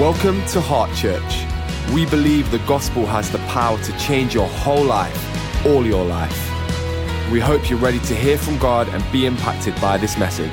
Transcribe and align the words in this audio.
Welcome 0.00 0.44
to 0.46 0.60
Heart 0.60 0.92
Church. 0.96 1.46
We 1.94 2.04
believe 2.04 2.50
the 2.50 2.58
gospel 2.66 3.06
has 3.06 3.30
the 3.30 3.38
power 3.46 3.78
to 3.80 3.96
change 3.96 4.34
your 4.34 4.48
whole 4.48 4.82
life, 4.82 5.64
all 5.64 5.86
your 5.86 6.04
life. 6.04 7.30
We 7.30 7.38
hope 7.38 7.70
you're 7.70 7.78
ready 7.78 8.00
to 8.00 8.14
hear 8.16 8.36
from 8.36 8.58
God 8.58 8.88
and 8.88 9.04
be 9.12 9.24
impacted 9.24 9.80
by 9.80 9.96
this 9.98 10.18
message. 10.18 10.50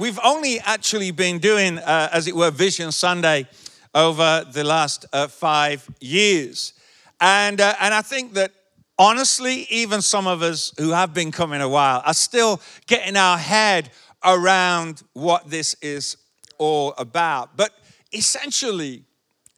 We've 0.00 0.18
only 0.24 0.58
actually 0.58 1.12
been 1.12 1.38
doing, 1.38 1.78
uh, 1.78 2.08
as 2.10 2.26
it 2.26 2.34
were, 2.34 2.50
Vision 2.50 2.90
Sunday 2.90 3.46
over 3.94 4.44
the 4.52 4.64
last 4.64 5.06
uh, 5.12 5.28
five 5.28 5.88
years. 6.00 6.72
And, 7.20 7.60
uh, 7.60 7.76
and 7.78 7.94
I 7.94 8.02
think 8.02 8.34
that 8.34 8.50
honestly, 8.98 9.68
even 9.70 10.02
some 10.02 10.26
of 10.26 10.42
us 10.42 10.72
who 10.76 10.90
have 10.90 11.14
been 11.14 11.30
coming 11.30 11.60
a 11.60 11.68
while 11.68 12.02
are 12.04 12.14
still 12.14 12.60
getting 12.88 13.16
our 13.16 13.38
head 13.38 13.92
around 14.24 15.04
what 15.12 15.50
this 15.50 15.76
is 15.80 16.16
all 16.58 16.94
about. 16.98 17.56
But 17.56 17.72
essentially, 18.12 19.04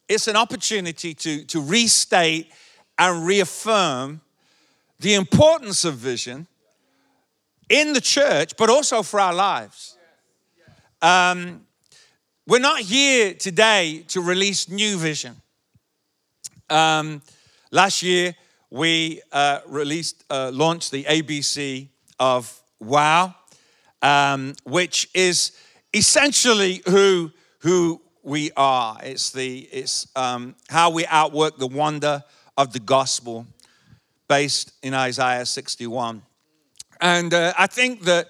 it's 0.07 0.27
an 0.27 0.35
opportunity 0.35 1.13
to, 1.13 1.43
to 1.45 1.61
restate 1.61 2.51
and 2.97 3.25
reaffirm 3.25 4.21
the 4.99 5.13
importance 5.13 5.85
of 5.85 5.95
vision 5.95 6.47
in 7.69 7.93
the 7.93 8.01
church, 8.01 8.55
but 8.57 8.69
also 8.69 9.03
for 9.03 9.19
our 9.19 9.33
lives. 9.33 9.97
Um, 11.01 11.61
we're 12.47 12.59
not 12.59 12.79
here 12.79 13.33
today 13.33 14.03
to 14.07 14.21
release 14.21 14.69
new 14.69 14.97
vision. 14.97 15.35
Um, 16.69 17.21
last 17.71 18.01
year, 18.01 18.35
we 18.69 19.21
uh, 19.31 19.59
released, 19.67 20.23
uh, 20.29 20.51
launched 20.53 20.91
the 20.91 21.03
ABC 21.03 21.87
of 22.19 22.61
Wow, 22.79 23.35
um, 24.01 24.53
which 24.63 25.09
is 25.13 25.51
essentially 25.93 26.81
who, 26.87 27.31
who 27.59 28.01
we 28.23 28.51
are. 28.57 28.97
It's, 29.03 29.31
the, 29.31 29.59
it's 29.71 30.07
um, 30.15 30.55
how 30.69 30.89
we 30.89 31.05
outwork 31.05 31.57
the 31.57 31.67
wonder 31.67 32.23
of 32.57 32.73
the 32.73 32.79
gospel 32.79 33.45
based 34.27 34.73
in 34.83 34.93
Isaiah 34.93 35.45
61. 35.45 36.21
And 36.99 37.33
uh, 37.33 37.53
I 37.57 37.67
think 37.67 38.03
that 38.03 38.29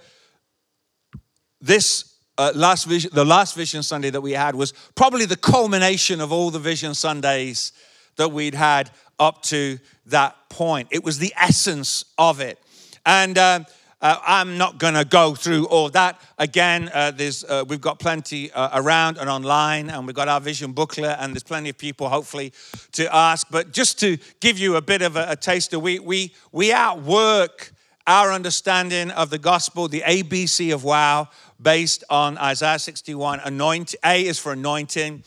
this 1.62 2.16
uh, 2.38 2.52
last 2.54 2.86
vision, 2.86 3.12
the 3.14 3.26
last 3.26 3.56
Vision 3.56 3.82
Sunday 3.82 4.10
that 4.10 4.22
we 4.22 4.34
had 4.34 4.56
was 4.56 4.74
probably 4.96 5.26
the 5.26 5.36
culmination 5.36 6.22
of 6.22 6.32
all 6.32 6.52
the 6.52 6.60
Vision 6.60 6.94
Sundays 6.94 7.72
that 8.18 8.30
we'd 8.30 8.54
had 8.54 8.92
up 9.20 9.42
to 9.44 9.80
that 10.08 10.36
point. 10.50 10.90
It 10.92 11.04
was 11.04 11.18
the 11.18 11.34
essence 11.36 12.06
of 12.18 12.40
it. 12.40 12.60
And 13.06 13.38
uh, 13.38 13.62
uh, 14.00 14.20
I'm 14.26 14.58
not 14.60 14.78
going 14.78 14.94
to 14.94 15.06
go 15.06 15.34
through 15.34 15.66
all 15.66 15.90
that 15.90 16.22
again. 16.38 16.92
Uh, 16.94 17.10
there's, 17.10 17.44
uh, 17.44 17.66
we've 17.68 17.82
got 17.82 17.98
plenty 17.98 18.52
uh, 18.52 18.80
around 18.80 19.18
and 19.18 19.28
online, 19.28 19.90
and 19.90 20.06
we've 20.06 20.16
got 20.16 20.28
our 20.28 20.40
vision 20.40 20.72
booklet, 20.72 21.18
and 21.20 21.34
there's 21.34 21.44
plenty 21.44 21.70
of 21.70 21.80
people, 21.80 22.08
hopefully, 22.08 22.54
to 22.92 23.14
ask. 23.14 23.48
But 23.50 23.72
just 23.72 24.00
to 24.02 24.18
give 24.40 24.60
you 24.60 24.76
a 24.76 24.82
bit 24.82 25.02
of 25.02 25.16
a, 25.16 25.32
a 25.32 25.36
taster, 25.36 25.80
we, 25.80 25.98
we, 25.98 26.34
we 26.52 26.72
outwork 26.72 27.72
our 28.06 28.32
understanding 28.32 29.10
of 29.12 29.32
the 29.32 29.40
gospel, 29.40 29.88
the 29.88 30.02
ABC 30.02 30.72
of 30.74 30.84
wow, 30.84 31.30
based 31.60 32.04
on 32.10 32.38
Isaiah 32.38 32.80
61. 32.80 33.40
Anoint, 33.44 33.96
a 34.06 34.26
is 34.28 34.38
for 34.38 34.54
anointing, 34.54 35.24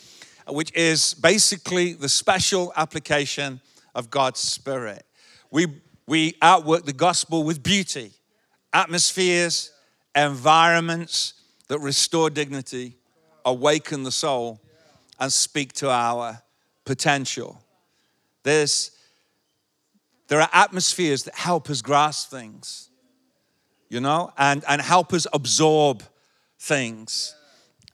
which 0.46 0.72
is 0.74 1.14
basically 1.14 1.92
the 1.92 2.08
special 2.08 2.72
application 2.76 3.60
of 3.96 4.10
God's 4.10 4.38
Spirit. 4.38 5.04
We, 5.50 5.66
we 6.06 6.36
outwork 6.40 6.84
the 6.84 6.92
gospel 6.92 7.42
with 7.42 7.64
beauty 7.64 8.12
atmospheres, 8.72 9.72
environments 10.14 11.34
that 11.68 11.78
restore 11.78 12.30
dignity, 12.30 12.96
awaken 13.44 14.02
the 14.02 14.12
soul, 14.12 14.60
and 15.18 15.32
speak 15.32 15.72
to 15.74 15.90
our 15.90 16.42
potential. 16.84 17.62
There's, 18.42 18.90
there 20.28 20.40
are 20.40 20.48
atmospheres 20.52 21.24
that 21.24 21.34
help 21.34 21.70
us 21.70 21.82
grasp 21.82 22.30
things, 22.30 22.90
you 23.88 24.00
know, 24.00 24.32
and, 24.38 24.64
and 24.68 24.80
help 24.80 25.12
us 25.12 25.26
absorb 25.32 26.02
things. 26.58 27.34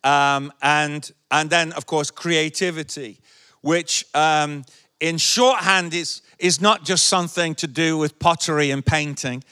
Um, 0.04 0.52
and, 0.62 1.10
and 1.30 1.50
then, 1.50 1.72
of 1.72 1.86
course, 1.86 2.10
creativity, 2.10 3.18
which 3.60 4.04
um, 4.14 4.64
in 5.00 5.18
shorthand 5.18 5.94
is, 5.94 6.22
is 6.38 6.60
not 6.60 6.84
just 6.84 7.08
something 7.08 7.54
to 7.56 7.66
do 7.66 7.98
with 7.98 8.18
pottery 8.18 8.70
and 8.70 8.86
painting. 8.86 9.42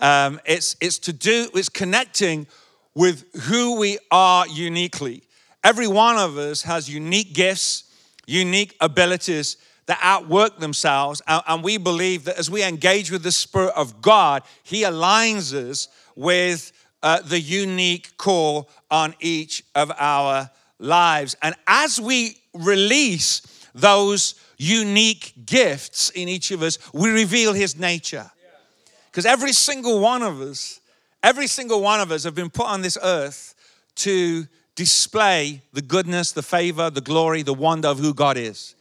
Um, 0.00 0.40
it's, 0.44 0.76
it's 0.80 0.98
to 1.00 1.12
do, 1.12 1.48
it's 1.54 1.68
connecting 1.68 2.46
with 2.94 3.24
who 3.42 3.78
we 3.78 3.98
are 4.10 4.46
uniquely. 4.46 5.22
Every 5.64 5.88
one 5.88 6.16
of 6.16 6.38
us 6.38 6.62
has 6.62 6.88
unique 6.88 7.32
gifts, 7.32 7.84
unique 8.26 8.76
abilities 8.80 9.56
that 9.86 9.98
outwork 10.02 10.58
themselves. 10.58 11.22
And, 11.26 11.42
and 11.46 11.64
we 11.64 11.78
believe 11.78 12.24
that 12.24 12.38
as 12.38 12.50
we 12.50 12.62
engage 12.62 13.10
with 13.10 13.22
the 13.22 13.32
Spirit 13.32 13.72
of 13.74 14.00
God, 14.00 14.42
He 14.62 14.82
aligns 14.82 15.52
us 15.52 15.88
with 16.14 16.72
uh, 17.02 17.20
the 17.22 17.40
unique 17.40 18.16
call 18.16 18.68
on 18.90 19.14
each 19.20 19.64
of 19.74 19.90
our 19.98 20.50
lives. 20.78 21.36
And 21.42 21.54
as 21.66 22.00
we 22.00 22.36
release 22.54 23.42
those 23.74 24.34
unique 24.58 25.32
gifts 25.46 26.10
in 26.10 26.28
each 26.28 26.50
of 26.50 26.62
us, 26.62 26.78
we 26.92 27.10
reveal 27.10 27.52
His 27.52 27.78
nature. 27.78 28.30
Because 29.18 29.32
every 29.32 29.52
single 29.52 29.98
one 29.98 30.22
of 30.22 30.40
us, 30.40 30.80
every 31.24 31.48
single 31.48 31.82
one 31.82 31.98
of 31.98 32.12
us 32.12 32.22
have 32.22 32.36
been 32.36 32.50
put 32.50 32.66
on 32.66 32.82
this 32.82 32.96
earth 33.02 33.56
to 33.96 34.46
display 34.76 35.60
the 35.72 35.82
goodness, 35.82 36.30
the 36.30 36.40
favor, 36.40 36.88
the 36.88 37.00
glory, 37.00 37.42
the 37.42 37.52
wonder 37.52 37.88
of 37.88 37.98
who 37.98 38.14
God 38.14 38.36
is. 38.36 38.76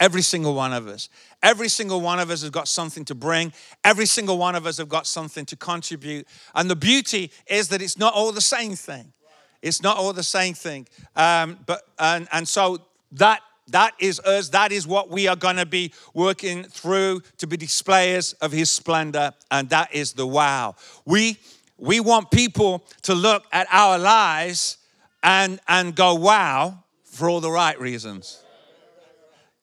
Every 0.00 0.22
single 0.22 0.54
one 0.54 0.72
of 0.72 0.88
us. 0.88 1.10
Every 1.42 1.68
single 1.68 2.00
one 2.00 2.18
of 2.18 2.30
us 2.30 2.40
has 2.40 2.48
got 2.48 2.66
something 2.66 3.04
to 3.04 3.14
bring. 3.14 3.52
Every 3.84 4.06
single 4.06 4.38
one 4.38 4.54
of 4.54 4.64
us 4.64 4.78
have 4.78 4.88
got 4.88 5.06
something 5.06 5.44
to 5.44 5.56
contribute. 5.56 6.26
And 6.54 6.70
the 6.70 6.76
beauty 6.76 7.30
is 7.46 7.68
that 7.68 7.82
it's 7.82 7.98
not 7.98 8.14
all 8.14 8.32
the 8.32 8.40
same 8.40 8.76
thing. 8.76 9.12
It's 9.60 9.82
not 9.82 9.98
all 9.98 10.14
the 10.14 10.22
same 10.22 10.54
thing. 10.54 10.88
Um, 11.14 11.58
but 11.66 11.82
and, 11.98 12.26
and 12.32 12.48
so 12.48 12.78
that 13.12 13.42
that 13.68 13.94
is 13.98 14.20
us. 14.20 14.50
That 14.50 14.72
is 14.72 14.86
what 14.86 15.10
we 15.10 15.26
are 15.26 15.36
going 15.36 15.56
to 15.56 15.66
be 15.66 15.92
working 16.12 16.64
through 16.64 17.22
to 17.38 17.46
be 17.46 17.56
displayers 17.56 18.34
of 18.34 18.52
His 18.52 18.70
splendor, 18.70 19.32
and 19.50 19.68
that 19.70 19.94
is 19.94 20.12
the 20.12 20.26
wow. 20.26 20.76
We 21.04 21.38
we 21.78 22.00
want 22.00 22.30
people 22.30 22.84
to 23.02 23.14
look 23.14 23.44
at 23.52 23.66
our 23.70 23.98
lives 23.98 24.78
and 25.22 25.60
and 25.66 25.94
go 25.94 26.14
wow 26.14 26.84
for 27.04 27.30
all 27.30 27.40
the 27.40 27.50
right 27.50 27.78
reasons. 27.80 28.42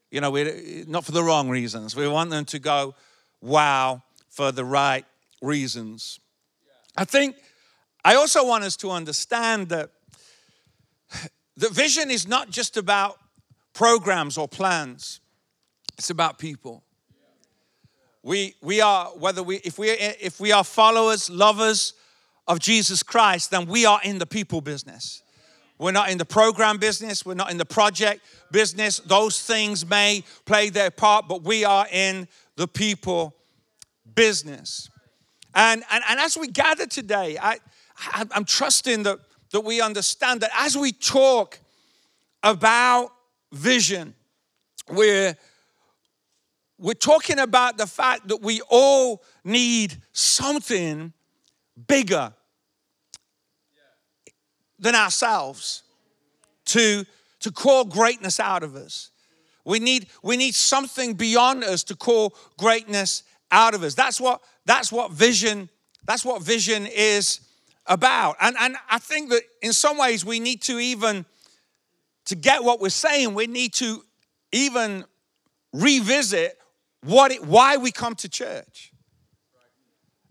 You 0.10 0.20
know, 0.20 0.32
we're 0.32 0.86
not 0.88 1.06
for 1.06 1.14
the 1.14 1.24
wrong 1.24 1.50
reasons. 1.50 1.96
We 1.96 2.08
want 2.08 2.32
them 2.32 2.46
to 2.46 2.60
go 2.60 2.96
wow 3.40 4.02
for 4.30 4.52
the 4.52 4.66
right 4.66 5.06
reasons. 5.42 6.20
I 6.98 7.06
think 7.06 7.36
I 8.04 8.16
also 8.16 8.46
want 8.46 8.64
us 8.64 8.76
to 8.78 8.92
understand 8.92 9.70
that 9.70 9.92
the 11.56 11.70
vision 11.70 12.10
is 12.10 12.28
not 12.28 12.50
just 12.50 12.76
about 12.76 13.21
programs 13.74 14.38
or 14.38 14.48
plans. 14.48 15.20
It's 15.98 16.10
about 16.10 16.40
people. 16.40 16.84
We, 18.24 18.56
we 18.62 18.82
are, 18.82 19.08
whether 19.08 19.42
we, 19.42 19.58
if 19.58 19.80
we, 19.80 19.90
if 19.90 20.40
we 20.40 20.52
are 20.52 20.64
followers, 20.64 21.30
lovers 21.30 21.94
of 22.48 22.60
Jesus 22.60 23.02
Christ, 23.02 23.52
then 23.52 23.66
we 23.66 23.86
are 23.86 24.00
in 24.04 24.20
the 24.20 24.26
people 24.26 24.62
business. 24.62 25.24
We're 25.80 25.92
not 25.92 26.12
in 26.12 26.20
the 26.20 26.26
program 26.26 26.78
business. 26.78 27.26
We're 27.26 27.34
not 27.34 27.50
in 27.50 27.58
the 27.58 27.66
project 27.66 28.22
business. 28.52 29.00
Those 29.00 29.42
things 29.42 29.84
may 29.84 30.24
play 30.46 30.70
their 30.70 30.92
part, 30.92 31.28
but 31.28 31.44
we 31.44 31.66
are 31.66 31.88
in 31.92 32.28
the 32.56 32.68
people 32.68 33.36
business. 34.14 34.90
And, 35.56 35.84
and, 35.92 36.04
and 36.08 36.20
as 36.20 36.38
we 36.38 36.48
gather 36.48 36.86
today, 36.86 37.38
I, 37.42 37.58
I'm 38.14 38.46
trusting 38.46 39.04
that, 39.04 39.18
that 39.52 39.62
we 39.62 39.82
understand 39.82 40.42
that 40.42 40.52
as 40.56 40.78
we 40.78 40.92
talk 40.92 41.60
about 42.44 43.12
vision. 43.52 44.14
We're, 44.90 45.36
we're 46.78 46.94
talking 46.94 47.40
about 47.40 47.78
the 47.78 47.88
fact 47.88 48.28
that 48.30 48.42
we 48.42 48.62
all 48.70 49.24
need 49.44 49.98
something 50.12 51.14
bigger 51.88 52.34
than 54.80 54.96
ourselves 54.96 55.84
to, 56.66 57.06
to 57.40 57.52
call 57.52 57.86
greatness 57.86 58.40
out 58.40 58.64
of 58.64 58.76
us. 58.76 59.12
We 59.64 59.80
need, 59.80 60.08
we 60.24 60.38
need 60.38 60.56
something 60.56 61.14
beyond 61.14 61.64
us 61.64 61.84
to 61.86 61.96
call 61.96 62.36
greatness 62.58 63.24
out 63.52 63.76
of 63.76 63.84
us. 63.84 63.94
That's 63.94 64.20
what, 64.20 64.42
that's 64.66 64.92
what 64.92 65.12
vision, 65.12 65.70
that's 66.06 66.26
what 66.26 66.42
vision 66.42 66.88
is 66.88 67.42
about. 67.86 68.38
And, 68.42 68.56
and 68.60 68.76
I 68.90 68.98
think 68.98 69.30
that 69.30 69.44
in 69.62 69.74
some 69.74 69.98
ways 69.98 70.26
we 70.26 70.40
need 70.40 70.62
to 70.64 70.80
even 70.80 71.26
to 72.32 72.36
get 72.38 72.64
what 72.64 72.80
we're 72.80 72.88
saying, 72.88 73.34
we 73.34 73.46
need 73.46 73.74
to 73.74 74.06
even 74.54 75.04
revisit 75.74 76.58
what 77.04 77.30
it, 77.30 77.44
why 77.46 77.76
we 77.76 77.92
come 77.92 78.16
to 78.16 78.30
church. 78.30 78.94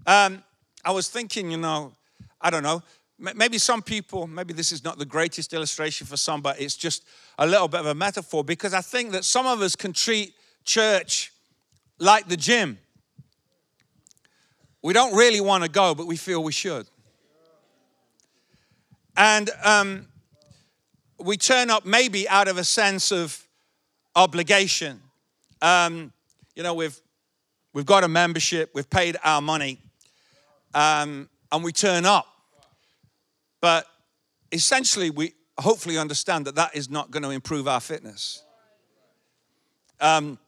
Um, 0.07 0.43
I 0.83 0.93
was 0.93 1.11
thinking, 1.11 1.51
you 1.51 1.59
know, 1.59 1.93
I 2.41 2.49
don't 2.49 2.63
know, 2.63 2.83
maybe 3.19 3.59
some 3.59 3.83
people, 3.83 4.27
maybe 4.27 4.55
this 4.55 4.73
is 4.73 4.83
not 4.83 4.99
the 4.99 5.05
greatest 5.05 5.53
illustration 5.53 6.07
for 6.07 6.17
some, 6.17 6.41
but 6.41 6.59
it's 6.59 6.75
just 6.75 7.05
a 7.39 7.47
little 7.47 7.69
bit 7.69 7.81
of 7.81 7.87
a 7.87 7.95
metaphor 7.95 8.43
because 8.43 8.73
I 8.73 8.81
think 8.81 9.13
that 9.13 9.27
some 9.27 9.47
of 9.47 9.61
us 9.61 9.77
can 9.77 9.93
treat 9.93 10.33
church 10.65 11.35
like 11.99 12.29
the 12.29 12.37
gym. 12.39 12.79
We 14.81 14.95
don't 14.95 15.15
really 15.15 15.43
want 15.43 15.65
to 15.65 15.69
go, 15.69 15.95
but 15.95 16.07
we 16.07 16.17
feel 16.17 16.43
we 16.43 16.53
should. 16.53 16.87
And 19.19 19.51
um, 19.63 20.07
we 21.23 21.37
turn 21.37 21.71
up 21.71 21.85
maybe 21.85 22.29
out 22.29 22.49
of 22.49 22.59
a 22.59 22.65
sense 22.65 23.13
of 23.13 23.47
obligation. 24.17 25.01
Um, 25.63 26.13
you 26.55 26.63
know, 26.63 26.75
we've, 26.75 26.99
we've 27.73 27.87
got 27.87 28.05
a 28.05 28.09
membership, 28.09 28.71
we've 28.75 28.89
paid 28.89 29.17
our 29.25 29.41
money, 29.41 29.79
um, 30.75 31.29
and 31.53 31.65
we 31.65 31.73
turn 31.73 32.07
up. 32.07 32.27
But 33.61 33.87
essentially, 34.53 35.11
we 35.11 35.35
hopefully 35.59 35.99
understand 35.99 36.47
that 36.47 36.55
that 36.55 36.75
is 36.75 36.91
not 36.91 37.11
going 37.11 37.23
to 37.23 37.31
improve 37.31 37.69
our 37.69 37.81
fitness. 37.81 38.43
Um, 40.01 40.39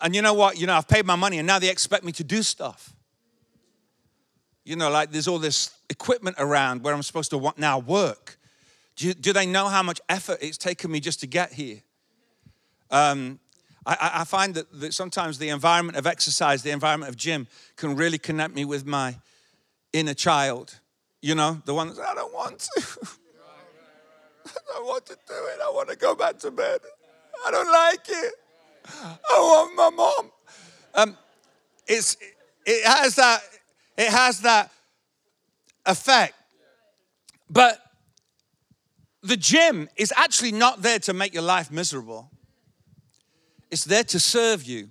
and 0.00 0.14
you 0.14 0.22
know 0.22 0.34
what? 0.34 0.58
You 0.58 0.66
know, 0.66 0.74
I've 0.74 0.88
paid 0.88 1.06
my 1.06 1.16
money 1.16 1.38
and 1.38 1.46
now 1.46 1.58
they 1.58 1.70
expect 1.70 2.04
me 2.04 2.12
to 2.12 2.24
do 2.24 2.42
stuff. 2.42 2.92
You 4.64 4.76
know, 4.76 4.90
like 4.90 5.12
there's 5.12 5.28
all 5.28 5.38
this 5.38 5.70
equipment 5.88 6.36
around 6.38 6.82
where 6.82 6.92
I'm 6.92 7.02
supposed 7.02 7.30
to 7.30 7.52
now 7.56 7.78
work. 7.78 8.35
Do, 8.96 9.12
do 9.12 9.32
they 9.32 9.46
know 9.46 9.68
how 9.68 9.82
much 9.82 10.00
effort 10.08 10.38
it's 10.40 10.58
taken 10.58 10.90
me 10.90 11.00
just 11.00 11.20
to 11.20 11.26
get 11.26 11.52
here? 11.52 11.82
Um, 12.90 13.38
I, 13.84 14.10
I, 14.14 14.24
find 14.24 14.54
that, 14.54 14.80
that 14.80 14.94
sometimes 14.94 15.38
the 15.38 15.50
environment 15.50 15.98
of 15.98 16.06
exercise, 16.06 16.62
the 16.62 16.70
environment 16.70 17.10
of 17.10 17.16
gym, 17.16 17.46
can 17.76 17.94
really 17.94 18.18
connect 18.18 18.54
me 18.54 18.64
with 18.64 18.86
my 18.86 19.16
inner 19.92 20.14
child. 20.14 20.78
You 21.20 21.34
know, 21.34 21.60
the 21.64 21.74
one 21.74 21.94
that 21.94 22.00
I 22.00 22.14
don't 22.14 22.32
want 22.32 22.60
to. 22.60 22.82
I 24.46 24.74
don't 24.74 24.86
want 24.86 25.06
to 25.06 25.14
do 25.26 25.34
it. 25.34 25.60
I 25.62 25.70
want 25.70 25.88
to 25.90 25.96
go 25.96 26.14
back 26.14 26.38
to 26.40 26.50
bed. 26.50 26.80
I 27.46 27.50
don't 27.50 27.70
like 27.70 28.08
it. 28.08 28.34
I 29.28 29.38
want 29.38 29.76
my 29.76 29.90
mom. 29.90 30.30
Um, 30.94 31.16
it's, 31.86 32.16
it 32.64 32.84
has 32.84 33.16
that, 33.16 33.42
it 33.96 34.08
has 34.08 34.40
that 34.40 34.70
effect. 35.84 36.34
But 37.50 37.80
the 39.26 39.36
gym 39.36 39.88
is 39.96 40.12
actually 40.16 40.52
not 40.52 40.82
there 40.82 40.98
to 41.00 41.12
make 41.12 41.34
your 41.34 41.42
life 41.42 41.70
miserable. 41.70 42.30
It's 43.70 43.84
there 43.84 44.04
to 44.04 44.20
serve 44.20 44.64
you, 44.64 44.90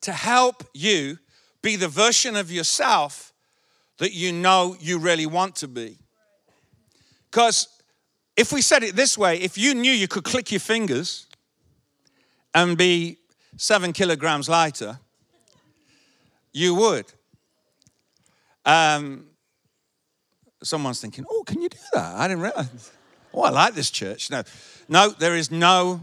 to 0.00 0.12
help 0.12 0.64
you 0.72 1.18
be 1.62 1.76
the 1.76 1.88
version 1.88 2.36
of 2.36 2.50
yourself 2.50 3.32
that 3.98 4.12
you 4.12 4.32
know 4.32 4.76
you 4.80 4.98
really 4.98 5.26
want 5.26 5.56
to 5.56 5.68
be. 5.68 5.98
Because 7.30 7.68
if 8.36 8.52
we 8.52 8.62
said 8.62 8.82
it 8.82 8.96
this 8.96 9.18
way, 9.18 9.36
if 9.36 9.58
you 9.58 9.74
knew 9.74 9.92
you 9.92 10.08
could 10.08 10.24
click 10.24 10.50
your 10.50 10.60
fingers 10.60 11.26
and 12.54 12.76
be 12.78 13.18
seven 13.56 13.92
kilograms 13.92 14.48
lighter, 14.48 14.98
you 16.52 16.74
would. 16.74 17.06
Um, 18.64 19.26
someone's 20.62 21.00
thinking, 21.00 21.24
oh, 21.30 21.42
can 21.44 21.62
you 21.62 21.68
do 21.68 21.78
that? 21.94 22.16
I 22.16 22.28
didn't 22.28 22.42
realize. 22.42 22.92
Oh, 23.32 23.42
I 23.42 23.50
like 23.50 23.74
this 23.74 23.90
church. 23.90 24.30
No, 24.30 24.42
no, 24.88 25.10
there 25.10 25.36
is 25.36 25.50
no 25.50 26.02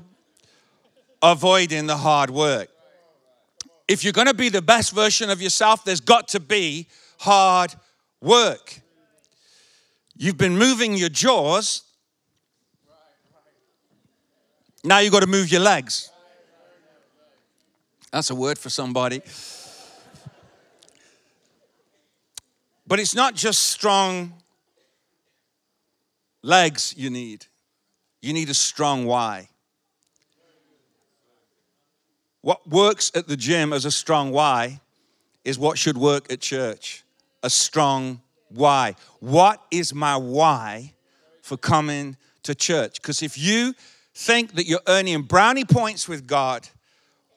avoiding 1.21 1.87
the 1.87 1.97
hard 1.97 2.29
work. 2.29 2.69
If 3.87 4.03
you're 4.03 4.13
going 4.13 4.27
to 4.27 4.33
be 4.33 4.49
the 4.49 4.61
best 4.61 4.93
version 4.93 5.29
of 5.29 5.41
yourself, 5.41 5.83
there's 5.83 6.01
got 6.01 6.29
to 6.29 6.39
be 6.39 6.87
hard 7.19 7.73
work. 8.21 8.81
You've 10.15 10.37
been 10.37 10.57
moving 10.57 10.95
your 10.95 11.09
jaws. 11.09 11.83
Now 14.83 14.99
you've 14.99 15.13
got 15.13 15.21
to 15.21 15.27
move 15.27 15.51
your 15.51 15.61
legs. 15.61 16.09
That's 18.11 18.29
a 18.29 18.35
word 18.35 18.57
for 18.57 18.69
somebody. 18.69 19.21
But 22.87 22.99
it's 22.99 23.13
not 23.13 23.35
just 23.35 23.65
strong 23.65 24.33
legs 26.43 26.93
you 26.97 27.09
need, 27.09 27.45
you 28.21 28.33
need 28.33 28.49
a 28.49 28.53
strong 28.53 29.05
why. 29.05 29.49
What 32.41 32.67
works 32.67 33.11
at 33.13 33.27
the 33.27 33.37
gym 33.37 33.73
as 33.73 33.85
a 33.85 33.91
strong 33.91 34.31
why 34.31 34.79
is 35.43 35.59
what 35.59 35.77
should 35.77 35.97
work 35.97 36.31
at 36.31 36.39
church 36.39 37.03
a 37.43 37.49
strong 37.49 38.21
why. 38.49 38.95
What 39.19 39.61
is 39.71 39.93
my 39.93 40.17
why 40.17 40.93
for 41.41 41.57
coming 41.57 42.17
to 42.43 42.55
church? 42.55 43.01
Because 43.01 43.21
if 43.21 43.37
you 43.37 43.73
think 44.13 44.55
that 44.55 44.65
you're 44.65 44.81
earning 44.87 45.21
brownie 45.21 45.65
points 45.65 46.07
with 46.07 46.27
God, 46.27 46.67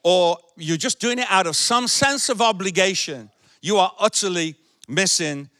or 0.02 0.38
you're 0.56 0.76
just 0.76 0.98
doing 0.98 1.18
it 1.18 1.26
out 1.28 1.46
of 1.46 1.54
some 1.54 1.86
sense 1.86 2.28
of 2.28 2.40
obligation, 2.40 3.30
you 3.60 3.76
are 3.76 3.92
utterly 3.98 4.54
missing 4.88 5.50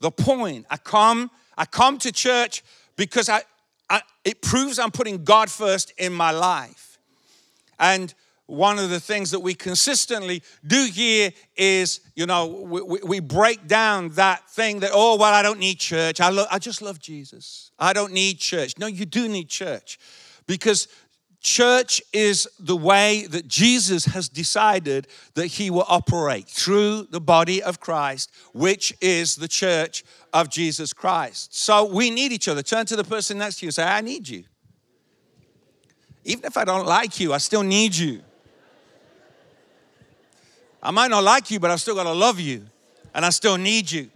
the 0.00 0.10
point. 0.10 0.66
I 0.70 0.76
come, 0.76 1.30
I 1.58 1.66
come 1.66 1.98
to 1.98 2.12
church 2.12 2.62
because 2.96 3.28
I, 3.28 3.42
I, 3.90 4.00
it 4.24 4.40
proves 4.40 4.78
I'm 4.78 4.92
putting 4.92 5.24
God 5.24 5.50
first 5.50 5.92
in 5.98 6.12
my 6.14 6.30
life. 6.30 6.98
And 7.78 8.14
one 8.46 8.78
of 8.78 8.88
the 8.88 9.00
things 9.00 9.32
that 9.32 9.40
we 9.40 9.54
consistently 9.54 10.42
do 10.66 10.88
here 10.90 11.32
is, 11.56 12.00
you 12.14 12.24
know, 12.24 12.46
we, 12.46 13.00
we 13.04 13.20
break 13.20 13.66
down 13.66 14.08
that 14.10 14.48
thing 14.48 14.80
that, 14.80 14.90
oh, 14.94 15.16
well, 15.16 15.34
I 15.34 15.42
don't 15.42 15.58
need 15.58 15.78
church. 15.78 16.20
I, 16.20 16.30
lo- 16.30 16.46
I 16.50 16.58
just 16.58 16.80
love 16.80 16.98
Jesus. 16.98 17.72
I 17.78 17.92
don't 17.92 18.12
need 18.12 18.38
church. 18.38 18.78
No, 18.78 18.86
you 18.86 19.04
do 19.04 19.28
need 19.28 19.48
church 19.48 19.98
because 20.46 20.88
Church 21.40 22.02
is 22.12 22.48
the 22.58 22.76
way 22.76 23.26
that 23.26 23.46
Jesus 23.46 24.06
has 24.06 24.28
decided 24.28 25.06
that 25.34 25.46
he 25.46 25.70
will 25.70 25.84
operate 25.88 26.48
through 26.48 27.04
the 27.10 27.20
body 27.20 27.62
of 27.62 27.78
Christ, 27.78 28.30
which 28.52 28.92
is 29.00 29.36
the 29.36 29.46
church 29.46 30.04
of 30.32 30.48
Jesus 30.50 30.92
Christ. 30.92 31.54
So 31.54 31.84
we 31.84 32.10
need 32.10 32.32
each 32.32 32.48
other. 32.48 32.62
Turn 32.62 32.86
to 32.86 32.96
the 32.96 33.04
person 33.04 33.38
next 33.38 33.58
to 33.58 33.66
you 33.66 33.68
and 33.68 33.74
say, 33.74 33.84
I 33.84 34.00
need 34.00 34.28
you. 34.28 34.44
Even 36.24 36.44
if 36.44 36.56
I 36.56 36.64
don't 36.64 36.86
like 36.86 37.20
you, 37.20 37.32
I 37.32 37.38
still 37.38 37.62
need 37.62 37.94
you. 37.94 38.20
I 40.82 40.90
might 40.90 41.10
not 41.10 41.22
like 41.22 41.50
you, 41.50 41.60
but 41.60 41.70
I've 41.70 41.80
still 41.80 41.94
got 41.94 42.04
to 42.04 42.12
love 42.12 42.38
you, 42.38 42.66
and 43.14 43.24
I 43.24 43.30
still 43.30 43.56
need 43.56 43.90
you. 43.90 44.10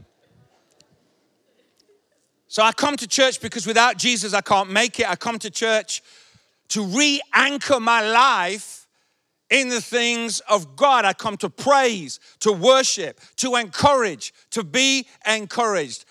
So 2.48 2.62
I 2.62 2.72
come 2.72 2.96
to 2.96 3.08
church 3.08 3.40
because 3.40 3.66
without 3.66 3.96
Jesus, 3.96 4.34
I 4.34 4.42
can't 4.42 4.70
make 4.70 5.00
it. 5.00 5.08
I 5.08 5.16
come 5.16 5.38
to 5.38 5.50
church 5.50 6.02
to 6.72 6.84
re 6.84 7.20
anchor 7.34 7.78
my 7.78 8.00
life 8.00 8.86
in 9.50 9.68
the 9.68 9.82
things 9.82 10.40
of 10.48 10.74
God. 10.74 11.04
I 11.04 11.12
come 11.12 11.36
to 11.38 11.50
praise, 11.50 12.18
to 12.40 12.50
worship, 12.50 13.20
to 13.36 13.56
encourage, 13.56 14.32
to 14.52 14.64
be 14.64 15.06
encouraged. 15.26 16.06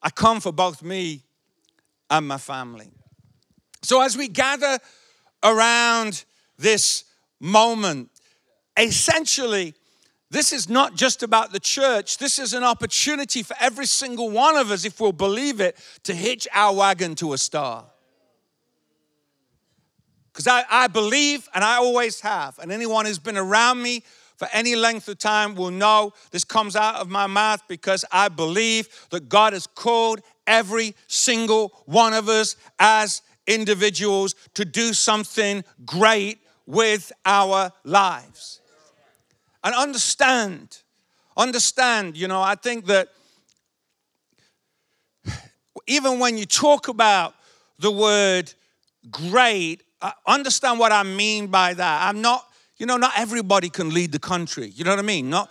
I 0.00 0.10
come 0.10 0.40
for 0.40 0.52
both 0.52 0.80
me 0.80 1.22
and 2.08 2.28
my 2.28 2.38
family. 2.38 2.92
So, 3.82 4.00
as 4.00 4.16
we 4.16 4.28
gather 4.28 4.78
around 5.42 6.24
this 6.56 7.04
moment, 7.40 8.10
essentially, 8.76 9.74
this 10.30 10.52
is 10.52 10.68
not 10.68 10.94
just 10.94 11.24
about 11.24 11.50
the 11.50 11.58
church. 11.58 12.18
This 12.18 12.38
is 12.38 12.54
an 12.54 12.62
opportunity 12.62 13.42
for 13.42 13.56
every 13.58 13.86
single 13.86 14.30
one 14.30 14.56
of 14.56 14.70
us, 14.70 14.84
if 14.84 15.00
we'll 15.00 15.10
believe 15.10 15.60
it, 15.60 15.76
to 16.04 16.14
hitch 16.14 16.46
our 16.54 16.72
wagon 16.76 17.16
to 17.16 17.32
a 17.32 17.38
star. 17.38 17.86
Because 20.34 20.48
I, 20.48 20.64
I 20.68 20.88
believe, 20.88 21.48
and 21.54 21.62
I 21.62 21.76
always 21.76 22.20
have, 22.20 22.58
and 22.58 22.72
anyone 22.72 23.06
who's 23.06 23.20
been 23.20 23.36
around 23.36 23.80
me 23.80 24.02
for 24.36 24.48
any 24.52 24.74
length 24.74 25.06
of 25.06 25.16
time 25.18 25.54
will 25.54 25.70
know 25.70 26.12
this 26.32 26.42
comes 26.42 26.74
out 26.74 26.96
of 26.96 27.08
my 27.08 27.28
mouth 27.28 27.62
because 27.68 28.04
I 28.10 28.28
believe 28.28 28.88
that 29.10 29.28
God 29.28 29.52
has 29.52 29.68
called 29.68 30.22
every 30.44 30.96
single 31.06 31.68
one 31.86 32.12
of 32.14 32.28
us 32.28 32.56
as 32.80 33.22
individuals 33.46 34.34
to 34.54 34.64
do 34.64 34.92
something 34.92 35.62
great 35.86 36.40
with 36.66 37.12
our 37.24 37.70
lives. 37.84 38.60
And 39.62 39.72
understand, 39.72 40.78
understand, 41.36 42.16
you 42.16 42.26
know, 42.26 42.42
I 42.42 42.56
think 42.56 42.86
that 42.86 43.10
even 45.86 46.18
when 46.18 46.36
you 46.36 46.44
talk 46.44 46.88
about 46.88 47.36
the 47.78 47.92
word 47.92 48.52
great, 49.10 49.84
understand 50.26 50.78
what 50.78 50.92
I 50.92 51.02
mean 51.02 51.46
by 51.48 51.74
that. 51.74 52.08
I'm 52.08 52.20
not, 52.20 52.46
you 52.76 52.86
know, 52.86 52.96
not 52.96 53.12
everybody 53.16 53.68
can 53.68 53.94
lead 53.94 54.12
the 54.12 54.18
country. 54.18 54.72
You 54.74 54.84
know 54.84 54.90
what 54.90 54.98
I 54.98 55.02
mean? 55.02 55.30
Not, 55.30 55.50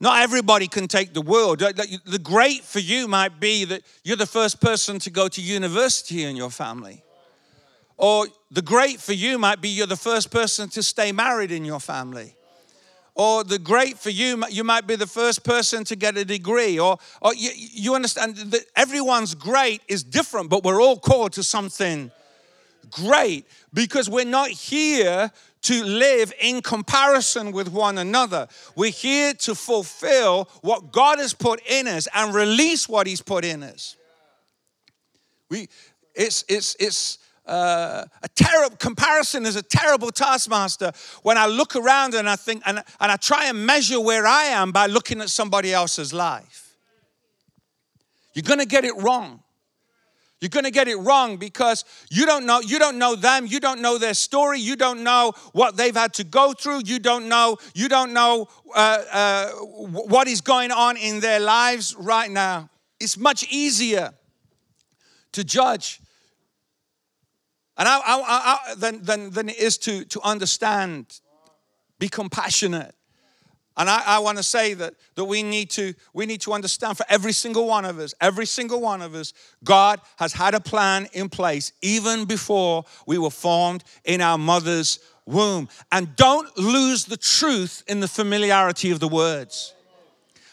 not 0.00 0.22
everybody 0.22 0.68
can 0.68 0.86
take 0.86 1.14
the 1.14 1.22
world. 1.22 1.58
The 1.58 2.20
great 2.22 2.62
for 2.62 2.78
you 2.78 3.08
might 3.08 3.40
be 3.40 3.64
that 3.64 3.82
you're 4.04 4.16
the 4.16 4.26
first 4.26 4.60
person 4.60 4.98
to 5.00 5.10
go 5.10 5.28
to 5.28 5.40
university 5.40 6.24
in 6.24 6.36
your 6.36 6.50
family. 6.50 7.02
Or 7.96 8.26
the 8.50 8.62
great 8.62 9.00
for 9.00 9.12
you 9.12 9.38
might 9.38 9.60
be 9.60 9.68
you're 9.68 9.88
the 9.88 9.96
first 9.96 10.30
person 10.30 10.68
to 10.70 10.82
stay 10.82 11.10
married 11.10 11.50
in 11.50 11.64
your 11.64 11.80
family. 11.80 12.34
or 13.18 13.42
the 13.42 13.58
great 13.58 13.98
for 13.98 14.10
you, 14.10 14.44
you 14.48 14.62
might 14.62 14.86
be 14.86 14.94
the 14.94 15.06
first 15.06 15.42
person 15.42 15.82
to 15.82 15.96
get 15.96 16.16
a 16.16 16.24
degree, 16.24 16.78
or, 16.78 16.96
or 17.20 17.34
you, 17.34 17.50
you 17.54 17.94
understand 17.96 18.36
that 18.36 18.64
everyone's 18.76 19.34
great 19.34 19.82
is 19.88 20.04
different, 20.04 20.48
but 20.48 20.62
we're 20.62 20.80
all 20.80 20.96
called 20.96 21.32
to 21.32 21.42
something 21.42 22.12
great 22.90 23.46
because 23.72 24.08
we're 24.08 24.24
not 24.24 24.50
here 24.50 25.30
to 25.62 25.84
live 25.84 26.32
in 26.40 26.62
comparison 26.62 27.52
with 27.52 27.68
one 27.68 27.98
another. 27.98 28.48
We're 28.76 28.90
here 28.90 29.34
to 29.34 29.54
fulfill 29.54 30.48
what 30.62 30.92
God 30.92 31.18
has 31.18 31.34
put 31.34 31.60
in 31.68 31.88
us 31.88 32.06
and 32.14 32.34
release 32.34 32.88
what 32.88 33.06
He's 33.06 33.22
put 33.22 33.44
in 33.44 33.62
us. 33.62 33.96
We, 35.50 35.68
it's, 36.14 36.44
it's, 36.48 36.76
it's, 36.78 37.18
uh, 37.46 38.04
a 38.22 38.28
terrible 38.28 38.76
comparison 38.76 39.46
is 39.46 39.56
a 39.56 39.62
terrible 39.62 40.10
taskmaster 40.10 40.92
when 41.22 41.38
I 41.38 41.46
look 41.46 41.76
around 41.76 42.14
and 42.14 42.28
I 42.28 42.36
think, 42.36 42.62
and, 42.66 42.78
and 43.00 43.12
I 43.12 43.16
try 43.16 43.46
and 43.46 43.64
measure 43.64 43.98
where 43.98 44.26
I 44.26 44.44
am 44.44 44.70
by 44.70 44.84
looking 44.84 45.22
at 45.22 45.30
somebody 45.30 45.72
else's 45.72 46.12
life. 46.12 46.76
You're 48.34 48.42
going 48.42 48.60
to 48.60 48.66
get 48.66 48.84
it 48.84 48.92
wrong. 48.98 49.42
You're 50.40 50.50
going 50.50 50.64
to 50.64 50.70
get 50.70 50.86
it 50.86 50.96
wrong 50.96 51.36
because 51.36 51.84
you 52.10 52.24
don't 52.24 52.46
know 52.46 52.60
you 52.60 52.78
don't 52.78 52.98
know 52.98 53.16
them, 53.16 53.46
you 53.46 53.58
don't 53.58 53.80
know 53.80 53.98
their 53.98 54.14
story, 54.14 54.60
you 54.60 54.76
don't 54.76 55.02
know 55.02 55.32
what 55.52 55.76
they've 55.76 55.96
had 55.96 56.14
to 56.14 56.24
go 56.24 56.52
through, 56.52 56.82
you 56.84 56.98
don't 56.98 57.28
know 57.28 57.56
you 57.74 57.88
don't 57.88 58.12
know 58.12 58.48
uh, 58.74 59.04
uh, 59.12 59.48
what 59.50 60.28
is 60.28 60.40
going 60.40 60.70
on 60.70 60.96
in 60.96 61.20
their 61.20 61.40
lives 61.40 61.96
right 61.98 62.30
now. 62.30 62.70
It's 63.00 63.16
much 63.16 63.44
easier 63.50 64.12
to 65.32 65.44
judge 65.44 66.00
and 67.78 67.88
I, 67.88 67.98
I, 67.98 68.02
I, 68.04 68.74
than, 68.74 69.04
than, 69.04 69.30
than 69.30 69.48
it 69.48 69.58
is 69.58 69.78
to, 69.78 70.04
to 70.06 70.20
understand, 70.22 71.20
be 72.00 72.08
compassionate. 72.08 72.92
And 73.78 73.88
I, 73.88 74.02
I 74.04 74.18
want 74.18 74.38
to 74.38 74.42
say 74.42 74.74
that, 74.74 74.94
that 75.14 75.24
we, 75.24 75.44
need 75.44 75.70
to, 75.70 75.94
we 76.12 76.26
need 76.26 76.40
to 76.42 76.52
understand 76.52 76.96
for 76.96 77.06
every 77.08 77.32
single 77.32 77.68
one 77.68 77.84
of 77.84 78.00
us, 78.00 78.12
every 78.20 78.44
single 78.44 78.80
one 78.80 79.00
of 79.00 79.14
us, 79.14 79.32
God 79.62 80.00
has 80.16 80.32
had 80.32 80.54
a 80.54 80.60
plan 80.60 81.06
in 81.12 81.28
place 81.28 81.72
even 81.80 82.24
before 82.24 82.84
we 83.06 83.18
were 83.18 83.30
formed 83.30 83.84
in 84.04 84.20
our 84.20 84.36
mother's 84.36 84.98
womb. 85.26 85.68
And 85.92 86.16
don't 86.16 86.58
lose 86.58 87.04
the 87.04 87.16
truth 87.16 87.84
in 87.86 88.00
the 88.00 88.08
familiarity 88.08 88.90
of 88.90 88.98
the 88.98 89.06
words. 89.06 89.74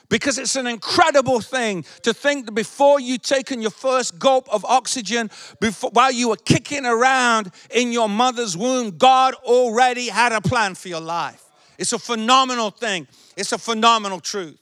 Because 0.07 0.37
it's 0.37 0.55
an 0.55 0.67
incredible 0.67 1.41
thing 1.41 1.83
to 2.03 2.13
think 2.13 2.45
that 2.45 2.51
before 2.51 2.99
you 2.99 3.17
taken 3.17 3.59
your 3.59 3.71
first 3.71 4.19
gulp 4.19 4.47
of 4.51 4.63
oxygen, 4.65 5.31
before, 5.59 5.89
while 5.89 6.11
you 6.11 6.29
were 6.29 6.35
kicking 6.35 6.85
around 6.85 7.49
in 7.71 7.91
your 7.91 8.07
mother's 8.07 8.55
womb, 8.55 8.99
God 8.99 9.33
already 9.43 10.09
had 10.09 10.31
a 10.31 10.41
plan 10.41 10.75
for 10.75 10.89
your 10.89 11.01
life. 11.01 11.44
It's 11.77 11.93
a 11.93 11.99
phenomenal 11.99 12.71
thing. 12.71 13.07
It's 13.35 13.51
a 13.51 13.57
phenomenal 13.57 14.19
truth. 14.19 14.59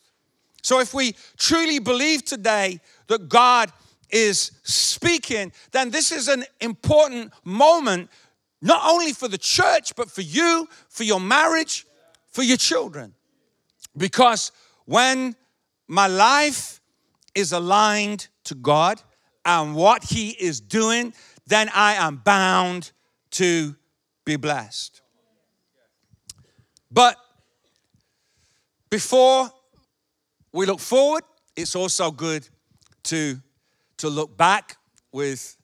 So 0.62 0.80
if 0.80 0.94
we 0.94 1.16
truly 1.38 1.80
believe 1.80 2.24
today 2.24 2.80
that 3.08 3.30
God 3.30 3.72
is 4.10 4.52
speaking, 4.64 5.52
then 5.72 5.90
this 5.90 6.12
is 6.12 6.28
an 6.28 6.46
important 6.62 7.34
moment, 7.44 8.10
not 8.62 8.82
only 8.90 9.12
for 9.12 9.28
the 9.28 9.38
church, 9.38 9.96
but 9.96 10.10
for 10.10 10.22
you, 10.22 10.68
for 10.88 11.04
your 11.04 11.20
marriage, 11.20 11.86
for 12.30 12.44
your 12.44 12.58
children. 12.58 13.14
Because 13.98 14.52
when 14.86 15.36
my 15.88 16.08
life 16.08 16.80
is 17.36 17.52
aligned 17.52 18.28
to 18.46 18.56
God 18.56 19.02
and 19.46 19.76
what 19.76 20.04
He 20.04 20.30
is 20.30 20.62
doing, 20.62 21.14
then 21.46 21.70
I 21.74 21.96
am 21.96 22.18
bound 22.18 22.92
to 23.32 23.76
be 24.26 24.38
blessed. 24.38 25.03
But 26.94 27.18
before 28.92 29.50
we 30.52 30.68
look 30.68 30.80
forward, 30.80 31.24
it's 31.56 31.76
also 31.76 32.12
good 32.12 32.48
to, 33.06 33.38
to 33.98 34.10
look 34.10 34.38
back 34.38 34.78
with, 35.12 35.58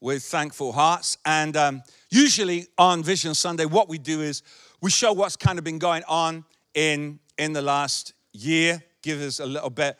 with 0.00 0.22
thankful 0.22 0.72
hearts. 0.72 1.18
And 1.26 1.58
um, 1.58 1.82
usually 2.10 2.68
on 2.78 3.02
Vision 3.02 3.34
Sunday, 3.34 3.66
what 3.66 3.90
we 3.90 3.98
do 3.98 4.22
is 4.22 4.42
we 4.80 4.90
show 4.90 5.12
what's 5.12 5.36
kind 5.36 5.58
of 5.58 5.64
been 5.64 5.78
going 5.78 6.04
on 6.08 6.46
in, 6.72 7.18
in 7.36 7.52
the 7.52 7.60
last 7.60 8.14
year, 8.32 8.82
give 9.02 9.20
us 9.20 9.40
a 9.40 9.46
little 9.46 9.70
bit 9.70 9.98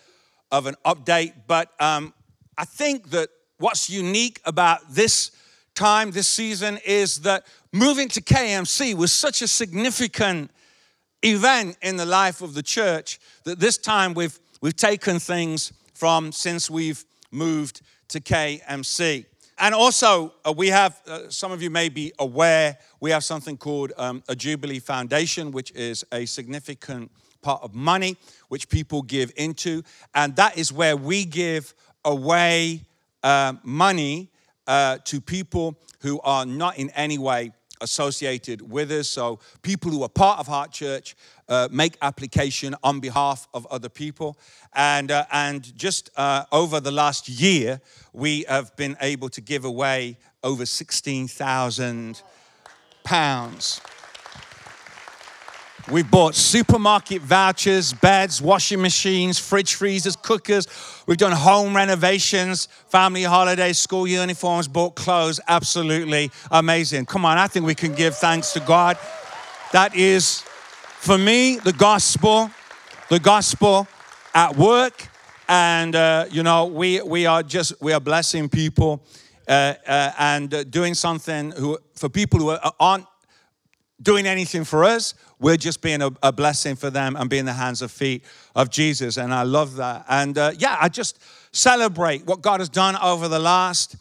of 0.51 0.67
an 0.67 0.77
update. 0.87 1.35
But 1.47 1.71
um, 1.81 2.15
I 2.57 2.65
think 2.65 3.11
that 3.11 3.29
what's 3.59 3.91
unique 3.91 4.41
about 4.47 4.95
this 4.95 5.33
time, 5.75 6.13
this 6.13 6.29
season, 6.29 6.79
is 6.87 7.21
that 7.21 7.45
moving 7.73 8.09
to 8.09 8.23
KMC 8.23 8.95
was 8.95 9.13
such 9.13 9.43
a 9.43 9.49
significant 9.49 10.51
event 11.23 11.77
in 11.83 11.97
the 11.97 12.07
life 12.07 12.43
of 12.43 12.55
the 12.55 12.63
church 12.63 13.19
that 13.45 13.59
this 13.59 13.79
time 13.79 14.15
we've, 14.15 14.39
we've 14.61 14.77
taken 14.77 15.19
things 15.19 15.73
from 15.95 16.33
since 16.33 16.71
we've 16.71 17.05
moved 17.31 17.83
to 18.09 18.21
KMC. 18.21 19.27
And 19.59 19.75
also, 19.75 20.35
uh, 20.45 20.53
we 20.57 20.69
have, 20.69 21.01
uh, 21.07 21.29
some 21.29 21.53
of 21.53 21.63
you 21.63 21.71
may 21.71 21.89
be 21.89 22.13
aware, 22.19 22.79
we 23.01 23.11
have 23.11 23.23
something 23.23 23.57
called 23.57 23.93
um, 23.97 24.23
a 24.29 24.35
Jubilee 24.35 24.81
Foundation, 24.81 25.53
which 25.53 25.71
is 25.73 26.05
a 26.13 26.27
significant 26.27 27.11
part 27.43 27.63
of 27.63 27.75
money 27.75 28.17
which 28.49 28.69
people 28.69 29.03
give 29.03 29.33
into. 29.37 29.83
And 30.15 30.35
that 30.37 30.59
is 30.59 30.73
where 30.73 30.97
we 30.97 31.25
give 31.25 31.75
away 32.05 32.83
uh, 33.23 33.55
money 33.63 34.31
uh, 34.67 34.99
to 35.05 35.21
people 35.21 35.77
who 36.01 36.21
are 36.21 36.45
not 36.47 36.79
in 36.79 36.91
any 36.91 37.19
way 37.19 37.53
associated 37.83 38.63
with 38.63 38.91
us. 38.91 39.09
So, 39.09 39.41
people 39.61 39.91
who 39.91 40.03
are 40.03 40.09
part 40.09 40.39
of 40.39 40.47
Heart 40.47 40.73
Church 40.73 41.15
uh, 41.49 41.69
make 41.71 41.99
application 42.01 42.75
on 42.83 43.01
behalf 43.01 43.47
of 43.53 43.67
other 43.67 43.89
people. 43.91 44.39
And, 44.75 45.11
uh, 45.11 45.27
and 45.31 45.77
just 45.77 46.11
uh, 46.17 46.45
over 46.51 46.81
the 46.81 46.93
last 46.93 47.29
year, 47.29 47.81
we 48.13 48.45
have 48.49 48.75
been 48.77 48.97
able 49.01 49.29
to 49.29 49.41
give 49.41 49.65
away 49.65 50.17
over 50.43 50.65
16,000 50.65 52.23
pounds. 55.83 55.93
We 55.93 56.03
bought 56.03 56.35
supermarket 56.35 57.23
vouchers, 57.23 57.93
beds, 57.93 58.41
washing 58.41 58.81
machines, 58.81 59.39
fridge 59.39 59.75
freezers, 59.75 60.17
cookers. 60.17 60.67
We've 61.07 61.17
done 61.17 61.33
home 61.33 61.75
renovations, 61.77 62.67
family 62.89 63.25
holidays, 63.25 63.79
school 63.79 64.07
uniforms, 64.07 64.69
bought 64.69 64.95
clothes. 64.95 65.41
Absolutely 65.49 66.31
amazing. 66.51 67.07
Come 67.07 67.25
on, 67.25 67.39
I 67.39 67.47
think 67.47 67.67
we 67.67 67.75
can 67.75 67.95
give 67.95 68.17
thanks 68.17 68.53
to 68.53 68.61
God. 68.61 68.97
That 69.73 69.95
is, 69.97 70.43
for 71.01 71.19
me, 71.19 71.57
the 71.57 71.73
gospel, 71.73 72.51
the 73.09 73.19
gospel 73.19 73.87
at 74.35 74.57
work. 74.57 75.09
And, 75.49 75.95
uh, 75.95 76.27
you 76.31 76.43
know, 76.43 76.67
we, 76.67 77.03
we 77.03 77.27
are 77.27 77.43
just, 77.43 77.75
we 77.81 77.93
are 77.93 78.01
blessing 78.01 78.49
people 78.49 79.05
uh, 79.49 79.75
uh, 79.87 80.13
and 80.19 80.71
doing 80.71 80.95
something 80.95 81.51
who, 81.53 81.79
for 81.95 82.09
people 82.09 82.39
who 82.39 82.57
aren't 82.79 83.07
doing 84.01 84.27
anything 84.27 84.65
for 84.65 84.85
us. 84.85 85.15
We're 85.43 85.57
just 85.57 85.83
being 85.83 86.03
a, 86.03 86.13
a, 86.23 86.31
blessing 86.31 86.77
for 86.77 86.89
them 86.89 87.17
and 87.17 87.29
being 87.29 87.47
the 87.47 87.53
hands 87.53 87.83
and 87.83 87.91
feet 87.91 88.25
of 88.55 88.71
Jesus. 88.71 89.17
And 89.17 89.35
I 89.35 89.43
love 89.43 89.75
that. 89.75 90.05
And 90.09 90.39
uh, 90.39 90.53
yeah, 90.57 90.79
I 90.81 90.89
just 90.89 91.19
celebrate 91.51 92.25
what 92.27 92.43
God 92.43 92.61
has 92.61 92.69
done 92.69 92.97
over 93.03 93.27
the 93.27 93.41
last 93.41 93.97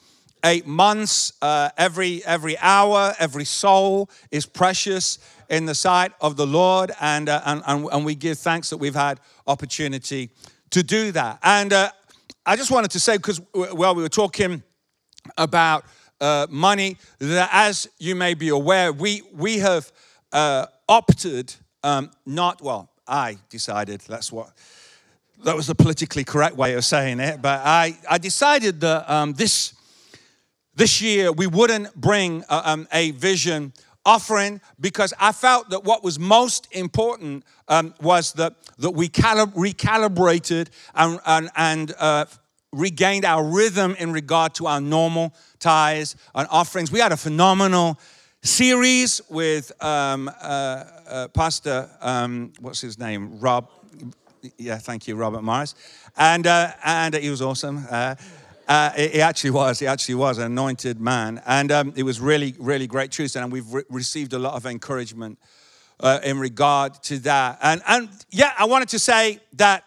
eight 0.45 0.67
months. 0.67 1.33
Uh, 1.41 1.69
every, 1.77 2.23
every 2.25 2.59
hour, 2.59 3.15
every 3.17 3.45
soul 3.45 4.07
is 4.29 4.45
precious 4.45 5.17
in 5.49 5.65
the 5.65 5.73
sight 5.73 6.11
of 6.21 6.37
the 6.37 6.45
Lord. 6.45 6.91
And, 7.01 7.27
uh, 7.27 7.41
and, 7.43 7.63
and, 7.65 7.89
and, 7.91 8.05
we 8.05 8.13
give 8.13 8.37
thanks 8.37 8.69
that 8.69 8.77
we've 8.77 8.93
had 8.93 9.19
opportunity 9.47 10.29
to 10.69 10.83
do 10.83 11.11
that. 11.13 11.39
And 11.41 11.73
uh, 11.73 11.89
I 12.45 12.55
just 12.55 12.69
wanted 12.69 12.91
to 12.91 12.99
say, 12.99 13.17
because, 13.17 13.41
well, 13.53 13.95
we 13.95 14.03
were 14.03 14.09
talking 14.09 14.61
about 15.39 15.85
uh, 16.19 16.45
money 16.51 16.97
that, 17.17 17.49
as 17.51 17.89
you 17.97 18.15
may 18.15 18.35
be 18.35 18.49
aware, 18.49 18.93
we, 18.93 19.23
we 19.33 19.57
have 19.57 19.91
uh, 20.31 20.65
opted 20.87 21.53
um, 21.83 22.11
not, 22.25 22.61
well, 22.61 22.89
I 23.07 23.37
decided 23.49 24.01
that's 24.01 24.31
what, 24.31 24.51
that 25.43 25.55
was 25.55 25.67
the 25.67 25.75
politically 25.75 26.23
correct 26.23 26.55
way 26.55 26.73
of 26.75 26.85
saying 26.85 27.19
it, 27.19 27.41
but 27.41 27.61
I, 27.63 27.97
I 28.09 28.17
decided 28.17 28.81
that 28.81 29.09
um, 29.09 29.33
this, 29.33 29.73
this 30.75 31.01
year 31.01 31.31
we 31.31 31.47
wouldn't 31.47 31.93
bring 31.95 32.43
a, 32.49 32.71
um, 32.71 32.87
a 32.91 33.11
vision 33.11 33.73
offering 34.05 34.61
because 34.79 35.13
I 35.19 35.31
felt 35.31 35.69
that 35.69 35.83
what 35.83 36.03
was 36.03 36.17
most 36.19 36.67
important 36.71 37.43
um, 37.67 37.93
was 38.01 38.33
that, 38.33 38.55
that 38.79 38.91
we 38.91 39.09
calib- 39.09 39.53
recalibrated 39.53 40.69
and, 40.95 41.19
and, 41.25 41.49
and 41.55 41.93
uh, 41.99 42.25
regained 42.73 43.25
our 43.25 43.43
rhythm 43.43 43.95
in 43.99 44.11
regard 44.11 44.55
to 44.55 44.67
our 44.67 44.81
normal 44.81 45.33
tithes 45.59 46.15
and 46.33 46.47
offerings. 46.49 46.91
We 46.91 46.99
had 46.99 47.11
a 47.11 47.17
phenomenal 47.17 47.99
series 48.43 49.21
with 49.29 49.71
um, 49.83 50.29
uh, 50.41 50.83
uh, 51.07 51.27
Pastor, 51.27 51.89
um, 52.01 52.51
what's 52.59 52.81
his 52.81 52.97
name? 52.97 53.39
Rob. 53.39 53.69
Yeah, 54.57 54.77
thank 54.77 55.07
you, 55.07 55.15
Robert 55.15 55.43
Morris. 55.43 55.75
And, 56.17 56.47
uh, 56.47 56.71
and 56.83 57.13
he 57.13 57.29
was 57.29 57.41
awesome. 57.41 57.85
Uh, 57.89 58.15
uh, 58.67 58.91
he 58.91 59.21
actually 59.21 59.51
was. 59.51 59.79
He 59.79 59.85
actually 59.85 60.15
was 60.15 60.39
an 60.39 60.45
anointed 60.45 60.99
man. 60.99 61.41
And 61.45 61.71
um, 61.71 61.93
it 61.95 62.03
was 62.03 62.19
really, 62.19 62.55
really 62.57 62.87
great 62.87 63.11
truth. 63.11 63.35
And 63.35 63.51
we've 63.51 63.71
re- 63.71 63.83
received 63.89 64.33
a 64.33 64.39
lot 64.39 64.55
of 64.55 64.65
encouragement 64.65 65.37
uh, 65.99 66.19
in 66.23 66.39
regard 66.39 66.95
to 67.03 67.19
that. 67.19 67.59
And, 67.61 67.83
and 67.87 68.09
yeah, 68.31 68.53
I 68.57 68.65
wanted 68.65 68.89
to 68.89 68.99
say 68.99 69.39
that, 69.53 69.83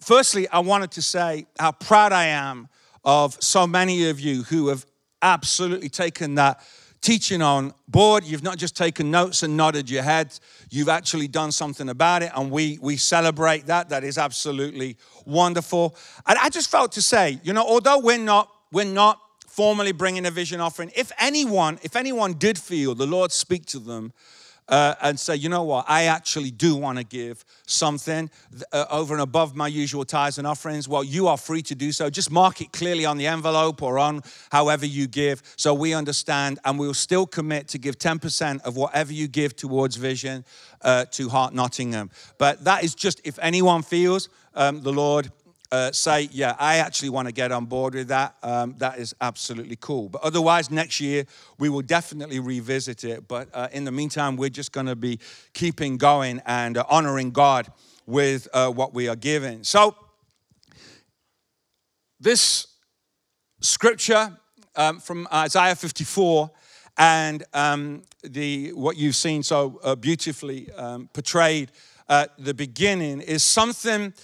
firstly, 0.00 0.48
I 0.48 0.58
wanted 0.58 0.90
to 0.92 1.02
say 1.02 1.46
how 1.58 1.72
proud 1.72 2.12
I 2.12 2.26
am 2.26 2.68
of 3.04 3.42
so 3.42 3.66
many 3.66 4.10
of 4.10 4.20
you 4.20 4.42
who 4.42 4.68
have 4.68 4.84
absolutely 5.22 5.88
taken 5.88 6.34
that 6.34 6.60
teaching 7.06 7.40
on 7.40 7.72
board. 7.86 8.24
You've 8.24 8.42
not 8.42 8.58
just 8.58 8.76
taken 8.76 9.12
notes 9.12 9.44
and 9.44 9.56
nodded 9.56 9.88
your 9.88 10.02
head, 10.02 10.36
you've 10.70 10.88
actually 10.88 11.28
done 11.28 11.52
something 11.52 11.88
about 11.88 12.24
it, 12.24 12.32
and 12.34 12.50
we, 12.50 12.80
we 12.82 12.96
celebrate 12.96 13.66
that. 13.66 13.90
That 13.90 14.02
is 14.02 14.18
absolutely 14.18 14.96
wonderful. 15.24 15.94
And 16.26 16.36
I 16.36 16.48
just 16.48 16.68
felt 16.68 16.90
to 16.92 17.02
say, 17.02 17.38
you 17.44 17.52
know, 17.52 17.62
although 17.62 18.00
we're 18.00 18.18
not, 18.18 18.50
we're 18.72 18.84
not 18.84 19.20
formally 19.46 19.92
bringing 19.92 20.26
a 20.26 20.32
vision 20.32 20.60
offering, 20.60 20.90
if 20.96 21.12
anyone, 21.20 21.78
if 21.84 21.94
anyone 21.94 22.32
did 22.32 22.58
feel 22.58 22.96
the 22.96 23.06
Lord 23.06 23.30
speak 23.30 23.66
to 23.66 23.78
them, 23.78 24.12
uh, 24.68 24.94
and 25.00 25.18
say, 25.18 25.36
you 25.36 25.48
know 25.48 25.62
what, 25.62 25.84
I 25.88 26.04
actually 26.04 26.50
do 26.50 26.74
want 26.76 26.98
to 26.98 27.04
give 27.04 27.44
something 27.66 28.30
uh, 28.72 28.86
over 28.90 29.14
and 29.14 29.22
above 29.22 29.54
my 29.54 29.68
usual 29.68 30.04
tithes 30.04 30.38
and 30.38 30.46
offerings, 30.46 30.88
well, 30.88 31.04
you 31.04 31.28
are 31.28 31.36
free 31.36 31.62
to 31.62 31.74
do 31.74 31.92
so. 31.92 32.10
Just 32.10 32.30
mark 32.30 32.60
it 32.60 32.72
clearly 32.72 33.04
on 33.04 33.16
the 33.16 33.26
envelope 33.26 33.82
or 33.82 33.98
on 33.98 34.22
however 34.50 34.86
you 34.86 35.06
give 35.06 35.42
so 35.56 35.72
we 35.74 35.94
understand 35.94 36.58
and 36.64 36.78
we'll 36.78 36.94
still 36.94 37.26
commit 37.26 37.68
to 37.68 37.78
give 37.78 37.98
10% 37.98 38.62
of 38.62 38.76
whatever 38.76 39.12
you 39.12 39.28
give 39.28 39.54
towards 39.54 39.96
vision 39.96 40.44
uh, 40.82 41.04
to 41.06 41.28
Heart 41.28 41.54
Nottingham. 41.54 42.10
But 42.38 42.64
that 42.64 42.84
is 42.84 42.94
just 42.94 43.20
if 43.24 43.38
anyone 43.40 43.82
feels 43.82 44.28
um, 44.54 44.82
the 44.82 44.92
Lord 44.92 45.30
uh, 45.72 45.92
say, 45.92 46.28
yeah, 46.32 46.54
I 46.58 46.76
actually 46.76 47.10
want 47.10 47.28
to 47.28 47.32
get 47.32 47.52
on 47.52 47.66
board 47.66 47.94
with 47.94 48.08
that, 48.08 48.36
um, 48.42 48.74
that 48.78 48.98
is 48.98 49.14
absolutely 49.20 49.76
cool. 49.76 50.08
But 50.08 50.22
otherwise, 50.22 50.70
next 50.70 51.00
year, 51.00 51.24
we 51.58 51.68
will 51.68 51.82
definitely 51.82 52.40
revisit 52.40 53.04
it. 53.04 53.26
But 53.28 53.48
uh, 53.52 53.68
in 53.72 53.84
the 53.84 53.92
meantime, 53.92 54.36
we're 54.36 54.50
just 54.50 54.72
going 54.72 54.86
to 54.86 54.96
be 54.96 55.18
keeping 55.52 55.96
going 55.96 56.40
and 56.46 56.78
uh, 56.78 56.84
honoring 56.88 57.30
God 57.30 57.70
with 58.06 58.48
uh, 58.52 58.70
what 58.70 58.94
we 58.94 59.08
are 59.08 59.16
given. 59.16 59.64
So, 59.64 59.96
this 62.20 62.66
scripture 63.60 64.36
um, 64.74 65.00
from 65.00 65.28
Isaiah 65.32 65.74
54 65.74 66.50
and 66.98 67.44
um, 67.52 68.02
the, 68.22 68.72
what 68.72 68.96
you've 68.96 69.16
seen 69.16 69.42
so 69.42 69.80
uh, 69.82 69.94
beautifully 69.94 70.72
um, 70.72 71.08
portrayed 71.12 71.70
at 72.08 72.32
the 72.38 72.54
beginning 72.54 73.20
is 73.20 73.42
something 73.42 74.14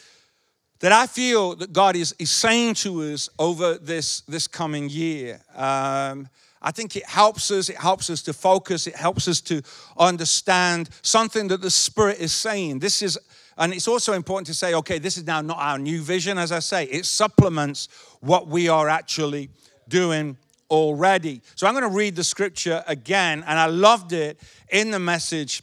that 0.82 0.90
I 0.90 1.06
feel 1.06 1.54
that 1.56 1.72
God 1.72 1.94
is, 1.94 2.12
is 2.18 2.30
saying 2.32 2.74
to 2.74 3.02
us 3.02 3.28
over 3.38 3.74
this, 3.74 4.22
this 4.22 4.48
coming 4.48 4.88
year. 4.88 5.40
Um, 5.54 6.28
I 6.60 6.72
think 6.72 6.96
it 6.96 7.06
helps 7.06 7.52
us, 7.52 7.68
it 7.68 7.76
helps 7.76 8.10
us 8.10 8.20
to 8.22 8.32
focus, 8.32 8.88
it 8.88 8.96
helps 8.96 9.28
us 9.28 9.40
to 9.42 9.62
understand 9.96 10.90
something 11.02 11.46
that 11.48 11.62
the 11.62 11.70
Spirit 11.70 12.18
is 12.18 12.32
saying. 12.32 12.80
This 12.80 13.00
is, 13.00 13.16
and 13.56 13.72
it's 13.72 13.86
also 13.86 14.12
important 14.12 14.48
to 14.48 14.54
say, 14.54 14.74
okay, 14.74 14.98
this 14.98 15.16
is 15.16 15.24
now 15.24 15.40
not 15.40 15.58
our 15.58 15.78
new 15.78 16.02
vision, 16.02 16.36
as 16.36 16.50
I 16.50 16.58
say, 16.58 16.84
it 16.86 17.06
supplements 17.06 17.88
what 18.18 18.48
we 18.48 18.68
are 18.68 18.88
actually 18.88 19.50
doing 19.88 20.36
already. 20.68 21.42
So 21.54 21.68
I'm 21.68 21.74
going 21.74 21.88
to 21.88 21.96
read 21.96 22.16
the 22.16 22.24
scripture 22.24 22.82
again, 22.88 23.44
and 23.46 23.56
I 23.56 23.66
loved 23.66 24.12
it 24.12 24.40
in 24.68 24.90
the 24.90 24.98
message 24.98 25.62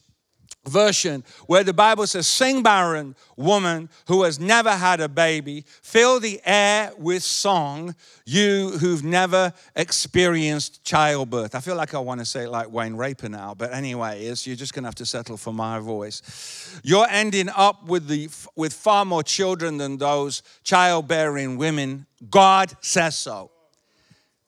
version 0.69 1.23
where 1.47 1.63
the 1.63 1.73
Bible 1.73 2.07
says, 2.07 2.27
Sing, 2.27 2.63
barren 2.63 3.15
woman 3.35 3.89
who 4.07 4.23
has 4.23 4.39
never 4.39 4.71
had 4.71 4.99
a 4.99 5.09
baby, 5.09 5.63
fill 5.81 6.19
the 6.19 6.41
air 6.45 6.91
with 6.97 7.23
song, 7.23 7.95
you 8.25 8.71
who've 8.79 9.03
never 9.03 9.53
experienced 9.75 10.83
childbirth. 10.83 11.55
I 11.55 11.59
feel 11.61 11.75
like 11.75 11.93
I 11.93 11.99
want 11.99 12.19
to 12.19 12.25
say 12.25 12.43
it 12.43 12.49
like 12.49 12.71
Wayne 12.71 12.95
Raper 12.95 13.29
now, 13.29 13.53
but 13.53 13.73
anyway, 13.73 14.23
you're 14.23 14.35
just 14.35 14.73
going 14.73 14.83
to 14.83 14.87
have 14.87 14.95
to 14.95 15.05
settle 15.05 15.37
for 15.37 15.53
my 15.53 15.79
voice. 15.79 16.79
You're 16.83 17.07
ending 17.09 17.49
up 17.55 17.85
with, 17.85 18.07
the, 18.07 18.29
with 18.55 18.73
far 18.73 19.05
more 19.05 19.23
children 19.23 19.77
than 19.77 19.97
those 19.97 20.43
childbearing 20.63 21.57
women. 21.57 22.05
God 22.29 22.75
says 22.81 23.17
so. 23.17 23.51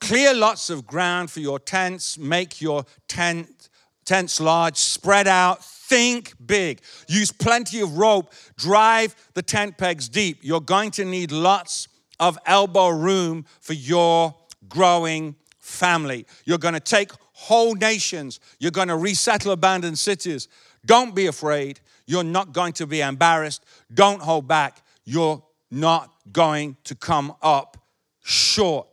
Clear 0.01 0.33
lots 0.33 0.69
of 0.69 0.87
ground 0.87 1.29
for 1.29 1.39
your 1.41 1.59
tents, 1.59 2.17
make 2.17 2.59
your 2.59 2.85
tent, 3.07 3.69
tents 4.03 4.41
large, 4.41 4.75
spread 4.75 5.27
out 5.27 5.63
Think 5.91 6.35
big. 6.45 6.79
Use 7.09 7.33
plenty 7.33 7.81
of 7.81 7.97
rope. 7.97 8.31
Drive 8.55 9.13
the 9.33 9.41
tent 9.41 9.77
pegs 9.77 10.07
deep. 10.07 10.37
You're 10.41 10.61
going 10.61 10.91
to 10.91 11.03
need 11.03 11.33
lots 11.33 11.89
of 12.17 12.39
elbow 12.45 12.87
room 12.87 13.43
for 13.59 13.73
your 13.73 14.33
growing 14.69 15.35
family. 15.59 16.25
You're 16.45 16.59
going 16.59 16.75
to 16.75 16.79
take 16.79 17.11
whole 17.33 17.75
nations. 17.75 18.39
You're 18.57 18.71
going 18.71 18.87
to 18.87 18.95
resettle 18.95 19.51
abandoned 19.51 19.99
cities. 19.99 20.47
Don't 20.85 21.13
be 21.13 21.25
afraid. 21.25 21.81
You're 22.05 22.23
not 22.23 22.53
going 22.53 22.71
to 22.73 22.87
be 22.87 23.01
embarrassed. 23.01 23.61
Don't 23.93 24.21
hold 24.21 24.47
back. 24.47 24.83
You're 25.03 25.43
not 25.71 26.13
going 26.31 26.77
to 26.85 26.95
come 26.95 27.35
up 27.41 27.75
short. 28.23 28.87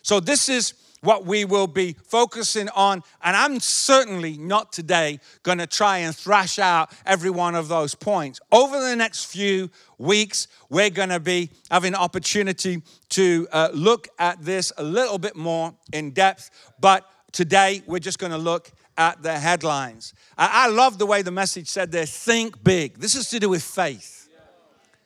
So, 0.00 0.18
this 0.18 0.48
is 0.48 0.72
what 1.00 1.24
we 1.24 1.44
will 1.44 1.66
be 1.66 1.96
focusing 2.04 2.68
on. 2.70 3.02
And 3.22 3.36
I'm 3.36 3.60
certainly 3.60 4.36
not 4.36 4.72
today 4.72 5.20
going 5.42 5.58
to 5.58 5.66
try 5.66 5.98
and 5.98 6.14
thrash 6.14 6.58
out 6.58 6.92
every 7.06 7.30
one 7.30 7.54
of 7.54 7.68
those 7.68 7.94
points. 7.94 8.40
Over 8.52 8.80
the 8.80 8.96
next 8.96 9.26
few 9.26 9.70
weeks, 9.98 10.48
we're 10.68 10.90
going 10.90 11.10
to 11.10 11.20
be 11.20 11.50
having 11.70 11.94
an 11.94 12.00
opportunity 12.00 12.82
to 13.10 13.48
uh, 13.52 13.68
look 13.72 14.08
at 14.18 14.44
this 14.44 14.72
a 14.76 14.82
little 14.82 15.18
bit 15.18 15.36
more 15.36 15.74
in 15.92 16.10
depth. 16.10 16.50
But 16.80 17.04
today, 17.32 17.82
we're 17.86 17.98
just 17.98 18.18
going 18.18 18.32
to 18.32 18.38
look 18.38 18.70
at 18.96 19.22
the 19.22 19.38
headlines. 19.38 20.12
I, 20.36 20.66
I 20.66 20.68
love 20.68 20.98
the 20.98 21.06
way 21.06 21.22
the 21.22 21.30
message 21.30 21.68
said 21.68 21.92
there 21.92 22.06
think 22.06 22.62
big. 22.62 22.98
This 22.98 23.14
is 23.14 23.30
to 23.30 23.40
do 23.40 23.48
with 23.48 23.62
faith. 23.62 24.28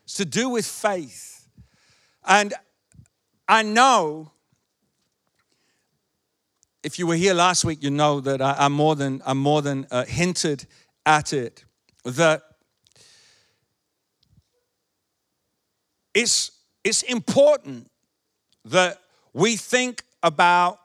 It's 0.05 0.14
to 0.14 0.24
do 0.24 0.48
with 0.48 0.66
faith. 0.66 1.48
And 2.24 2.55
I 3.48 3.62
know 3.62 4.32
if 6.83 6.99
you 6.99 7.07
were 7.07 7.14
here 7.14 7.35
last 7.35 7.64
week, 7.64 7.83
you 7.83 7.90
know 7.90 8.21
that 8.21 8.42
I, 8.42 8.66
am 8.66 8.73
more 8.73 8.97
than, 8.97 9.23
I'm 9.25 9.38
more 9.38 9.62
than 9.62 9.87
uh, 9.90 10.05
hinted 10.05 10.66
at 11.07 11.33
it. 11.33 11.64
That 12.05 12.42
it's, 16.12 16.51
it's 16.83 17.03
important 17.03 17.88
that 18.64 18.99
we 19.33 19.57
think 19.57 20.03
about 20.23 20.81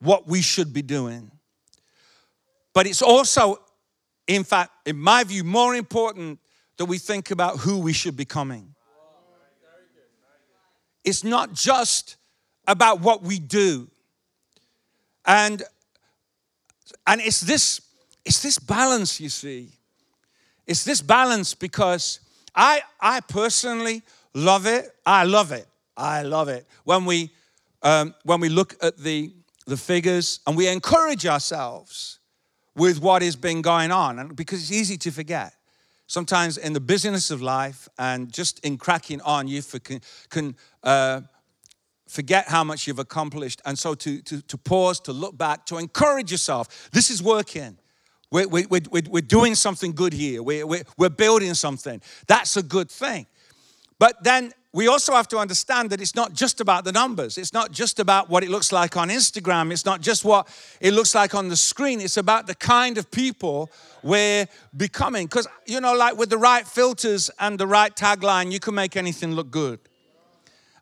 what 0.00 0.28
we 0.28 0.42
should 0.42 0.72
be 0.72 0.82
doing. 0.82 1.30
But 2.74 2.86
it's 2.86 3.02
also, 3.02 3.58
in 4.26 4.44
fact, 4.44 4.70
in 4.86 4.98
my 4.98 5.24
view, 5.24 5.44
more 5.44 5.74
important 5.74 6.38
that 6.76 6.84
we 6.84 6.98
think 6.98 7.30
about 7.30 7.58
who 7.58 7.78
we 7.78 7.92
should 7.92 8.16
be 8.16 8.22
becoming. 8.22 8.74
It's 11.04 11.24
not 11.24 11.54
just 11.54 12.16
about 12.66 13.00
what 13.00 13.22
we 13.22 13.38
do 13.38 13.90
and, 15.28 15.62
and 17.06 17.20
it's 17.20 17.42
this, 17.42 17.82
it's 18.24 18.42
this 18.42 18.58
balance, 18.58 19.20
you 19.20 19.28
see. 19.28 19.68
It's 20.66 20.84
this 20.84 21.02
balance 21.02 21.54
because 21.54 22.20
I, 22.54 22.80
I 22.98 23.20
personally 23.20 24.02
love 24.34 24.66
it. 24.66 24.90
I 25.04 25.24
love 25.24 25.52
it. 25.52 25.68
I 25.96 26.22
love 26.22 26.48
it. 26.48 26.66
When 26.84 27.04
we, 27.04 27.30
um, 27.82 28.14
when 28.24 28.40
we 28.40 28.48
look 28.48 28.74
at 28.82 28.96
the, 28.96 29.32
the 29.66 29.76
figures 29.76 30.40
and 30.46 30.56
we 30.56 30.66
encourage 30.66 31.26
ourselves 31.26 32.18
with 32.74 33.02
what 33.02 33.20
has 33.20 33.36
been 33.36 33.60
going 33.60 33.90
on, 33.90 34.18
and 34.18 34.34
because 34.34 34.60
it's 34.60 34.72
easy 34.72 34.96
to 34.96 35.10
forget. 35.10 35.54
Sometimes 36.06 36.56
in 36.56 36.72
the 36.72 36.80
busyness 36.80 37.30
of 37.30 37.42
life 37.42 37.86
and 37.98 38.32
just 38.32 38.64
in 38.64 38.78
cracking 38.78 39.20
on, 39.20 39.46
you 39.46 39.62
can, 39.62 40.00
can 40.30 40.56
uh, 40.82 41.20
forget 42.08 42.48
how 42.48 42.64
much 42.64 42.86
you've 42.86 42.98
accomplished. 42.98 43.60
And 43.64 43.78
so 43.78 43.94
to, 43.94 44.20
to, 44.22 44.42
to 44.42 44.58
pause, 44.58 45.00
to 45.00 45.12
look 45.12 45.36
back, 45.36 45.66
to 45.66 45.78
encourage 45.78 46.32
yourself. 46.32 46.90
This 46.90 47.10
is 47.10 47.22
working. 47.22 47.78
We're, 48.30 48.48
we're, 48.48 48.66
we're, 48.68 49.02
we're 49.08 49.20
doing 49.22 49.54
something 49.54 49.92
good 49.92 50.12
here. 50.12 50.42
We're, 50.42 50.66
we're, 50.66 50.84
we're 50.96 51.08
building 51.08 51.54
something. 51.54 52.02
That's 52.26 52.56
a 52.56 52.62
good 52.62 52.90
thing. 52.90 53.26
But 53.98 54.22
then 54.22 54.52
we 54.72 54.86
also 54.86 55.14
have 55.14 55.28
to 55.28 55.38
understand 55.38 55.90
that 55.90 56.00
it's 56.00 56.14
not 56.14 56.34
just 56.34 56.60
about 56.60 56.84
the 56.84 56.92
numbers. 56.92 57.38
It's 57.38 57.54
not 57.54 57.72
just 57.72 57.98
about 57.98 58.28
what 58.28 58.44
it 58.44 58.50
looks 58.50 58.70
like 58.70 58.96
on 58.96 59.08
Instagram. 59.08 59.72
It's 59.72 59.86
not 59.86 60.02
just 60.02 60.24
what 60.24 60.46
it 60.80 60.92
looks 60.92 61.14
like 61.14 61.34
on 61.34 61.48
the 61.48 61.56
screen. 61.56 62.00
It's 62.00 62.18
about 62.18 62.46
the 62.46 62.54
kind 62.54 62.98
of 62.98 63.10
people 63.10 63.70
we're 64.02 64.46
becoming. 64.76 65.26
Because, 65.26 65.48
you 65.66 65.80
know, 65.80 65.94
like 65.94 66.18
with 66.18 66.28
the 66.28 66.38
right 66.38 66.66
filters 66.66 67.30
and 67.40 67.58
the 67.58 67.66
right 67.66 67.94
tagline, 67.96 68.52
you 68.52 68.60
can 68.60 68.74
make 68.74 68.96
anything 68.96 69.32
look 69.32 69.50
good. 69.50 69.80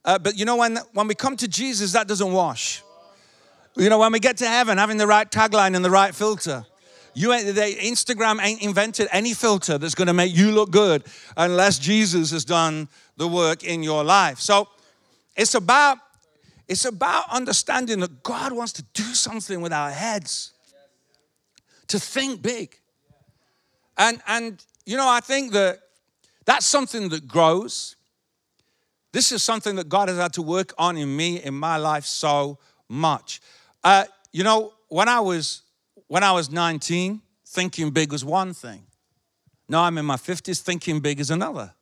Uh, 0.07 0.19
but 0.19 0.39
you 0.39 0.45
know, 0.45 0.57
when, 0.57 0.79
when 0.93 1.09
we 1.09 1.15
come 1.15 1.37
to 1.37 1.49
Jesus, 1.49 1.93
that 1.93 2.07
doesn't 2.09 2.33
wash. 2.33 2.83
You 3.77 3.91
know, 3.91 3.99
when 3.99 4.13
we 4.13 4.21
get 4.21 4.39
to 4.39 4.47
heaven, 4.47 4.79
having 4.79 4.97
the 4.97 5.07
right 5.07 5.31
tagline 5.31 5.75
and 5.75 5.85
the 5.85 5.91
right 5.91 6.15
filter. 6.15 6.65
You 7.13 7.53
they, 7.53 7.75
Instagram 7.75 8.43
ain't 8.43 8.63
invented 8.63 9.09
any 9.11 9.35
filter 9.35 9.79
that's 9.79 9.95
going 9.95 10.07
to 10.07 10.13
make 10.15 10.37
you 10.37 10.53
look 10.53 10.71
good 10.71 11.05
unless 11.37 11.79
Jesus 11.79 12.31
has 12.31 12.45
done 12.45 12.89
the 13.17 13.27
work 13.27 13.65
in 13.65 13.83
your 13.83 14.05
life. 14.05 14.39
So 14.39 14.69
it's 15.35 15.55
about 15.55 15.99
it's 16.69 16.85
about 16.85 17.25
understanding 17.31 18.01
that 18.01 18.23
God 18.23 18.53
wants 18.53 18.73
to 18.75 18.83
do 18.93 19.03
something 19.03 19.61
with 19.61 19.73
our 19.73 19.91
heads. 19.91 20.53
To 21.89 21.99
think 21.99 22.43
big. 22.43 22.77
And, 23.97 24.21
and 24.27 24.65
you 24.85 24.97
know, 24.97 25.09
I 25.09 25.21
think 25.21 25.53
that 25.53 25.79
that's 26.45 26.67
something 26.67 27.09
that 27.11 27.29
grows. 27.29 27.97
This 29.17 29.33
is 29.33 29.43
something 29.43 29.77
that 29.77 29.89
God 29.89 30.11
has 30.11 30.19
had 30.19 30.35
to 30.35 30.43
work 30.43 30.75
on 30.77 30.99
in 30.99 31.17
me, 31.17 31.43
in 31.43 31.55
my 31.55 31.79
life, 31.79 32.05
so 32.05 32.59
much. 32.87 33.41
Uh, 33.83 34.05
you 34.31 34.45
know, 34.45 34.75
when 34.89 35.09
I 35.09 35.21
was 35.21 35.63
when 36.09 36.23
I 36.23 36.33
was 36.33 36.51
19, 36.51 37.23
thinking 37.47 37.93
big 37.93 38.13
was 38.13 38.27
one 38.27 38.53
thing. 38.53 38.83
Now 39.71 39.85
I'm 39.85 39.97
in 39.97 40.05
my 40.05 40.17
50s, 40.17 40.61
thinking 40.61 41.01
big 41.01 41.19
is 41.19 41.31
another. 41.31 41.73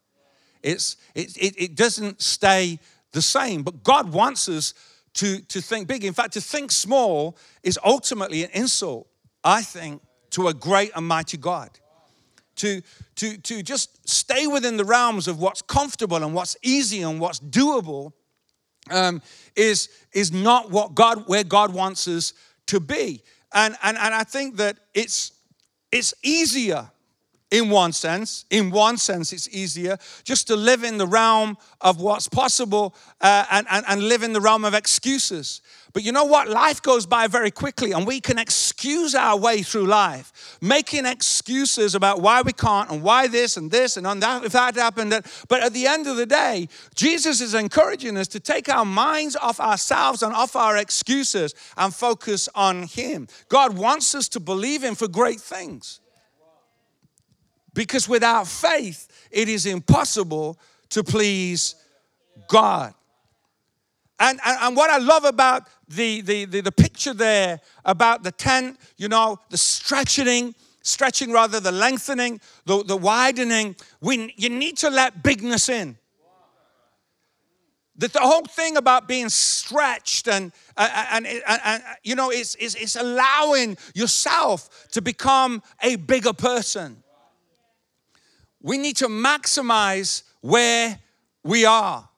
It's, 0.62 0.97
it, 1.16 1.37
it, 1.37 1.61
it 1.61 1.75
doesn't 1.75 2.23
stay 2.23 2.79
the 3.11 3.20
same, 3.20 3.64
but 3.64 3.83
God 3.83 4.12
wants 4.12 4.49
us 4.49 4.73
to, 5.14 5.40
to 5.40 5.61
think 5.61 5.88
big. 5.88 6.05
In 6.05 6.14
fact, 6.14 6.35
to 6.35 6.40
think 6.40 6.70
small 6.70 7.37
is 7.64 7.81
ultimately 7.85 8.44
an 8.44 8.51
insult, 8.53 9.09
I 9.42 9.62
think, 9.62 10.03
to 10.31 10.47
a 10.47 10.55
great 10.55 10.92
and 10.94 11.09
mighty 11.09 11.37
God. 11.37 11.81
To, 12.56 12.82
to, 13.16 13.36
to 13.36 13.62
just 13.62 14.08
stay 14.08 14.46
within 14.46 14.76
the 14.76 14.84
realms 14.84 15.26
of 15.26 15.40
what's 15.40 15.60
comfortable 15.60 16.18
and 16.18 16.34
what's 16.34 16.56
easy 16.62 17.02
and 17.02 17.18
what's 17.18 17.40
doable 17.40 18.12
um, 18.90 19.22
is, 19.56 19.88
is 20.12 20.32
not 20.32 20.70
what 20.70 20.94
God, 20.94 21.26
where 21.26 21.44
God 21.44 21.72
wants 21.74 22.06
us 22.06 22.32
to 22.66 22.80
be. 22.80 23.22
And, 23.52 23.76
and, 23.82 23.96
and 23.96 24.14
I 24.14 24.24
think 24.24 24.56
that 24.56 24.78
it's, 24.94 25.32
it's 25.90 26.14
easier 26.22 26.90
in 27.54 27.70
one 27.70 27.92
sense. 27.92 28.44
In 28.50 28.72
one 28.72 28.96
sense, 28.96 29.32
it's 29.32 29.48
easier 29.48 29.96
just 30.24 30.48
to 30.48 30.56
live 30.56 30.82
in 30.82 30.98
the 30.98 31.06
realm 31.06 31.56
of 31.80 32.00
what's 32.00 32.26
possible 32.28 32.96
uh, 33.20 33.46
and, 33.48 33.64
and, 33.70 33.84
and 33.88 34.02
live 34.02 34.24
in 34.24 34.32
the 34.32 34.40
realm 34.40 34.64
of 34.64 34.74
excuses. 34.74 35.60
But 35.92 36.02
you 36.02 36.10
know 36.10 36.24
what? 36.24 36.48
Life 36.48 36.82
goes 36.82 37.06
by 37.06 37.28
very 37.28 37.52
quickly, 37.52 37.92
and 37.92 38.04
we 38.04 38.20
can 38.20 38.40
excuse 38.40 39.14
our 39.14 39.38
way 39.38 39.62
through 39.62 39.86
life, 39.86 40.58
making 40.60 41.06
excuses 41.06 41.94
about 41.94 42.20
why 42.20 42.42
we 42.42 42.52
can't 42.52 42.90
and 42.90 43.04
why 43.04 43.28
this 43.28 43.56
and 43.56 43.70
this 43.70 43.96
and 43.96 44.04
that, 44.04 44.42
if 44.42 44.50
that 44.50 44.74
happened. 44.74 45.12
That. 45.12 45.24
But 45.48 45.62
at 45.62 45.72
the 45.72 45.86
end 45.86 46.08
of 46.08 46.16
the 46.16 46.26
day, 46.26 46.68
Jesus 46.96 47.40
is 47.40 47.54
encouraging 47.54 48.16
us 48.16 48.26
to 48.28 48.40
take 48.40 48.68
our 48.68 48.84
minds 48.84 49.36
off 49.36 49.60
ourselves 49.60 50.24
and 50.24 50.34
off 50.34 50.56
our 50.56 50.76
excuses 50.76 51.54
and 51.76 51.94
focus 51.94 52.48
on 52.56 52.82
Him. 52.88 53.28
God 53.48 53.78
wants 53.78 54.16
us 54.16 54.28
to 54.30 54.40
believe 54.40 54.82
Him 54.82 54.96
for 54.96 55.06
great 55.06 55.40
things. 55.40 56.00
Because 57.74 58.08
without 58.08 58.46
faith, 58.46 59.08
it 59.30 59.48
is 59.48 59.66
impossible 59.66 60.58
to 60.90 61.02
please 61.02 61.74
God. 62.48 62.94
And, 64.20 64.38
and, 64.44 64.58
and, 64.62 64.76
what 64.76 64.90
I 64.90 64.98
love 64.98 65.24
about 65.24 65.68
the, 65.88 66.20
the, 66.20 66.44
the, 66.44 66.60
the, 66.60 66.72
picture 66.72 67.12
there 67.12 67.60
about 67.84 68.22
the 68.22 68.30
tent, 68.30 68.78
you 68.96 69.08
know, 69.08 69.40
the 69.50 69.58
stretching, 69.58 70.54
stretching 70.82 71.32
rather, 71.32 71.58
the 71.58 71.72
lengthening, 71.72 72.40
the, 72.64 72.84
the 72.84 72.96
widening, 72.96 73.74
we, 74.00 74.32
you 74.37 74.50
need 74.50 74.76
to 74.78 74.88
let 74.90 75.24
bigness 75.24 75.68
in. 75.68 75.98
That 77.96 78.12
the 78.12 78.20
whole 78.20 78.44
thing 78.44 78.76
about 78.76 79.08
being 79.08 79.28
stretched 79.28 80.28
and, 80.28 80.52
uh, 80.76 80.88
uh, 80.92 81.06
and, 81.12 81.26
and, 81.26 81.60
and 81.64 81.82
you 82.02 82.14
know, 82.14 82.30
it's, 82.30 82.54
it's, 82.56 82.74
it's 82.76 82.96
allowing 82.96 83.76
yourself 83.94 84.88
to 84.92 85.02
become 85.02 85.62
a 85.82 85.96
bigger 85.96 86.32
person. 86.32 87.03
We 88.64 88.79
need 88.79 88.96
to 88.96 89.09
maximize 89.09 90.22
where 90.40 90.98
we 91.42 91.66
are. 91.66 92.09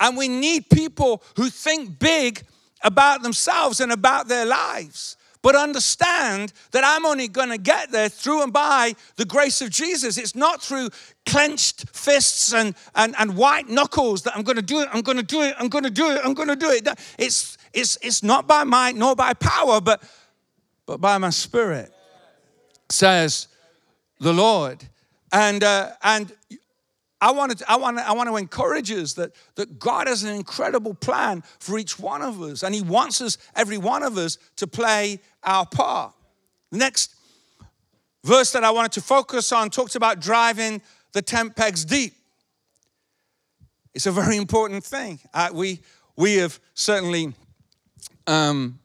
And 0.00 0.16
we 0.16 0.26
need 0.26 0.70
people 0.70 1.22
who 1.36 1.50
think 1.50 1.98
big 1.98 2.42
about 2.82 3.22
themselves 3.22 3.80
and 3.80 3.92
about 3.92 4.26
their 4.26 4.46
lives, 4.46 5.18
but 5.42 5.54
understand 5.54 6.54
that 6.70 6.82
I'm 6.82 7.04
only 7.04 7.28
going 7.28 7.50
to 7.50 7.58
get 7.58 7.92
there 7.92 8.08
through 8.08 8.42
and 8.42 8.54
by 8.54 8.94
the 9.16 9.26
grace 9.26 9.60
of 9.60 9.68
Jesus. 9.68 10.16
It's 10.16 10.34
not 10.34 10.62
through 10.62 10.88
clenched 11.26 11.90
fists 11.90 12.54
and, 12.54 12.74
and, 12.94 13.14
and 13.18 13.36
white 13.36 13.68
knuckles 13.68 14.22
that 14.22 14.34
I'm 14.34 14.44
going 14.44 14.56
to 14.56 14.62
do 14.62 14.80
it, 14.80 14.88
I'm 14.94 15.02
going 15.02 15.18
to 15.18 15.22
do 15.22 15.42
it, 15.42 15.54
I'm 15.58 15.68
going 15.68 15.84
to 15.84 15.90
do 15.90 16.10
it, 16.10 16.22
I'm 16.24 16.32
going 16.32 16.48
to 16.48 16.56
do 16.56 16.70
it. 16.70 16.88
It's, 17.18 17.58
it's, 17.74 17.98
it's 18.00 18.22
not 18.22 18.46
by 18.46 18.64
might 18.64 18.96
nor 18.96 19.14
by 19.14 19.34
power, 19.34 19.82
but, 19.82 20.02
but 20.86 21.02
by 21.02 21.18
my 21.18 21.30
spirit, 21.30 21.92
says 22.88 23.48
the 24.20 24.32
Lord. 24.32 24.82
And, 25.34 25.64
uh, 25.64 25.90
and 26.04 26.32
I 27.20 27.32
want 27.32 27.58
to, 27.58 27.70
I 27.70 27.74
want 27.76 27.98
I 27.98 28.12
want 28.12 28.28
to 28.28 28.36
encourage 28.36 28.92
us 28.92 29.14
that, 29.14 29.32
that 29.56 29.80
God 29.80 30.06
has 30.06 30.22
an 30.22 30.32
incredible 30.32 30.94
plan 30.94 31.42
for 31.58 31.76
each 31.76 31.98
one 31.98 32.22
of 32.22 32.40
us, 32.40 32.62
and 32.62 32.72
He 32.72 32.82
wants 32.82 33.20
us, 33.20 33.36
every 33.56 33.76
one 33.76 34.04
of 34.04 34.16
us, 34.16 34.38
to 34.56 34.68
play 34.68 35.18
our 35.42 35.66
part. 35.66 36.14
The 36.70 36.78
next 36.78 37.16
verse 38.22 38.52
that 38.52 38.62
I 38.62 38.70
wanted 38.70 38.92
to 38.92 39.00
focus 39.00 39.50
on 39.50 39.70
talks 39.70 39.96
about 39.96 40.20
driving 40.20 40.80
the 41.12 41.20
tent 41.20 41.56
pegs 41.56 41.84
deep. 41.84 42.14
It's 43.92 44.06
a 44.06 44.12
very 44.12 44.36
important 44.36 44.84
thing. 44.84 45.18
Uh, 45.32 45.50
we, 45.52 45.80
we 46.16 46.36
have 46.36 46.60
certainly 46.74 47.32
um, 48.28 48.78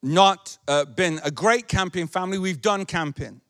not 0.00 0.58
uh, 0.68 0.84
been 0.84 1.20
a 1.24 1.30
great 1.30 1.66
camping 1.66 2.06
family. 2.06 2.38
We've 2.38 2.62
done 2.62 2.84
camping. 2.86 3.41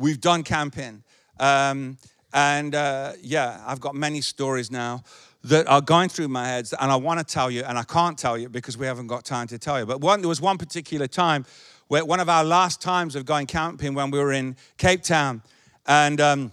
We've 0.00 0.20
done 0.20 0.44
camping. 0.44 1.04
Um, 1.38 1.98
and 2.32 2.74
uh, 2.74 3.12
yeah, 3.20 3.62
I've 3.66 3.80
got 3.80 3.94
many 3.94 4.22
stories 4.22 4.70
now 4.70 5.04
that 5.44 5.66
are 5.66 5.82
going 5.82 6.08
through 6.08 6.28
my 6.28 6.46
head, 6.46 6.70
and 6.80 6.90
I 6.90 6.96
want 6.96 7.20
to 7.20 7.24
tell 7.24 7.50
you, 7.50 7.64
and 7.64 7.76
I 7.76 7.82
can't 7.82 8.16
tell 8.16 8.38
you 8.38 8.48
because 8.48 8.78
we 8.78 8.86
haven't 8.86 9.08
got 9.08 9.26
time 9.26 9.46
to 9.48 9.58
tell 9.58 9.78
you. 9.78 9.84
But 9.84 10.00
one, 10.00 10.20
there 10.20 10.28
was 10.28 10.40
one 10.40 10.56
particular 10.56 11.06
time 11.06 11.44
where 11.88 12.02
one 12.02 12.18
of 12.18 12.30
our 12.30 12.44
last 12.44 12.80
times 12.80 13.14
of 13.14 13.26
going 13.26 13.46
camping 13.46 13.92
when 13.92 14.10
we 14.10 14.18
were 14.18 14.32
in 14.32 14.56
Cape 14.78 15.02
Town, 15.02 15.42
and 15.86 16.20
um, 16.20 16.52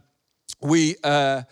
we. 0.62 0.96
Uh, 1.04 1.44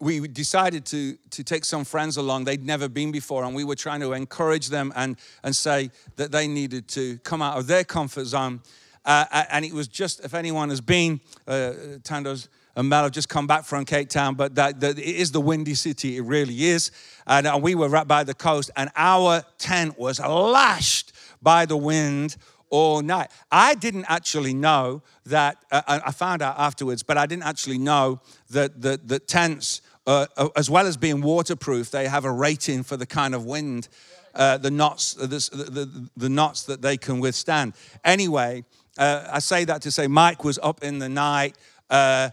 we 0.00 0.26
decided 0.26 0.84
to, 0.84 1.16
to 1.30 1.44
take 1.44 1.64
some 1.64 1.84
friends 1.84 2.16
along. 2.16 2.42
They'd 2.42 2.66
never 2.66 2.88
been 2.88 3.12
before, 3.12 3.44
and 3.44 3.54
we 3.54 3.62
were 3.62 3.76
trying 3.76 4.00
to 4.00 4.12
encourage 4.12 4.70
them 4.70 4.92
and, 4.96 5.16
and 5.44 5.54
say 5.54 5.92
that 6.16 6.32
they 6.32 6.48
needed 6.48 6.88
to 6.88 7.18
come 7.18 7.40
out 7.40 7.56
of 7.56 7.68
their 7.68 7.84
comfort 7.84 8.24
zone. 8.24 8.60
Uh, 9.08 9.44
and 9.50 9.64
it 9.64 9.72
was 9.72 9.88
just, 9.88 10.22
if 10.24 10.34
anyone 10.34 10.68
has 10.68 10.82
been, 10.82 11.18
uh, 11.46 11.72
Tando's 12.02 12.48
and 12.76 12.88
Mel 12.88 13.02
have 13.02 13.12
just 13.12 13.28
come 13.28 13.48
back 13.48 13.64
from 13.64 13.84
Cape 13.84 14.08
Town, 14.08 14.36
but 14.36 14.54
that, 14.54 14.78
that, 14.78 14.98
it 14.98 15.04
is 15.04 15.32
the 15.32 15.40
windy 15.40 15.74
city, 15.74 16.16
it 16.16 16.20
really 16.20 16.66
is. 16.66 16.92
And 17.26 17.44
uh, 17.46 17.58
we 17.60 17.74
were 17.74 17.88
right 17.88 18.06
by 18.06 18.22
the 18.22 18.34
coast, 18.34 18.70
and 18.76 18.88
our 18.94 19.42
tent 19.58 19.98
was 19.98 20.20
lashed 20.20 21.12
by 21.42 21.66
the 21.66 21.76
wind 21.76 22.36
all 22.70 23.02
night. 23.02 23.32
I 23.50 23.74
didn't 23.74 24.04
actually 24.08 24.54
know 24.54 25.02
that, 25.26 25.56
uh, 25.72 26.00
I 26.06 26.12
found 26.12 26.40
out 26.40 26.56
afterwards, 26.56 27.02
but 27.02 27.18
I 27.18 27.26
didn't 27.26 27.44
actually 27.44 27.78
know 27.78 28.20
that 28.50 28.80
the, 28.80 29.00
the 29.04 29.18
tents, 29.18 29.80
uh, 30.06 30.26
uh, 30.36 30.48
as 30.54 30.70
well 30.70 30.86
as 30.86 30.96
being 30.96 31.20
waterproof, 31.20 31.90
they 31.90 32.06
have 32.06 32.24
a 32.24 32.32
rating 32.32 32.84
for 32.84 32.96
the 32.96 33.06
kind 33.06 33.34
of 33.34 33.44
wind, 33.44 33.88
uh, 34.36 34.56
the 34.56 34.70
knots, 34.70 35.14
the, 35.14 35.26
the, 35.26 36.08
the, 36.16 36.28
knots 36.28 36.62
that 36.64 36.80
they 36.80 36.96
can 36.96 37.18
withstand. 37.18 37.72
Anyway, 38.04 38.64
uh, 38.98 39.28
I 39.32 39.38
say 39.38 39.64
that 39.64 39.82
to 39.82 39.90
say 39.90 40.06
Mike 40.08 40.44
was 40.44 40.58
up 40.62 40.82
in 40.82 40.98
the 40.98 41.08
night, 41.08 41.56
uh, 41.88 42.30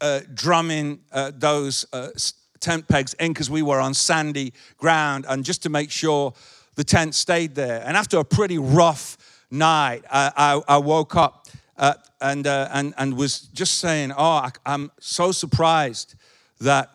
uh, 0.00 0.20
drumming 0.34 1.00
uh, 1.12 1.30
those 1.34 1.86
uh, 1.92 2.08
tent 2.60 2.88
pegs 2.88 3.14
in 3.14 3.32
because 3.32 3.48
we 3.48 3.62
were 3.62 3.80
on 3.80 3.94
sandy 3.94 4.52
ground 4.78 5.24
and 5.28 5.44
just 5.44 5.62
to 5.62 5.68
make 5.68 5.90
sure 5.90 6.34
the 6.74 6.84
tent 6.84 7.14
stayed 7.14 7.54
there. 7.54 7.82
And 7.86 7.96
after 7.96 8.18
a 8.18 8.24
pretty 8.24 8.58
rough 8.58 9.16
night, 9.50 10.02
I, 10.10 10.32
I, 10.36 10.74
I 10.74 10.78
woke 10.78 11.14
up 11.14 11.46
uh, 11.76 11.94
and, 12.20 12.46
and, 12.46 12.94
and 12.98 13.16
was 13.16 13.40
just 13.54 13.78
saying, 13.78 14.12
Oh, 14.12 14.22
I, 14.22 14.50
I'm 14.66 14.90
so 14.98 15.32
surprised 15.32 16.14
that 16.60 16.90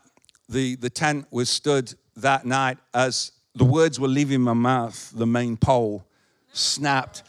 the, 0.50 0.76
the 0.76 0.90
tent 0.90 1.28
was 1.32 1.50
stood 1.50 1.94
that 2.18 2.46
night 2.46 2.78
as 2.94 3.32
the 3.56 3.66
words 3.66 4.00
were 4.00 4.08
leaving 4.08 4.42
my 4.42 4.54
mouth, 4.54 5.12
the 5.16 5.28
main 5.28 5.58
pole 5.58 6.06
snapped 6.52 7.24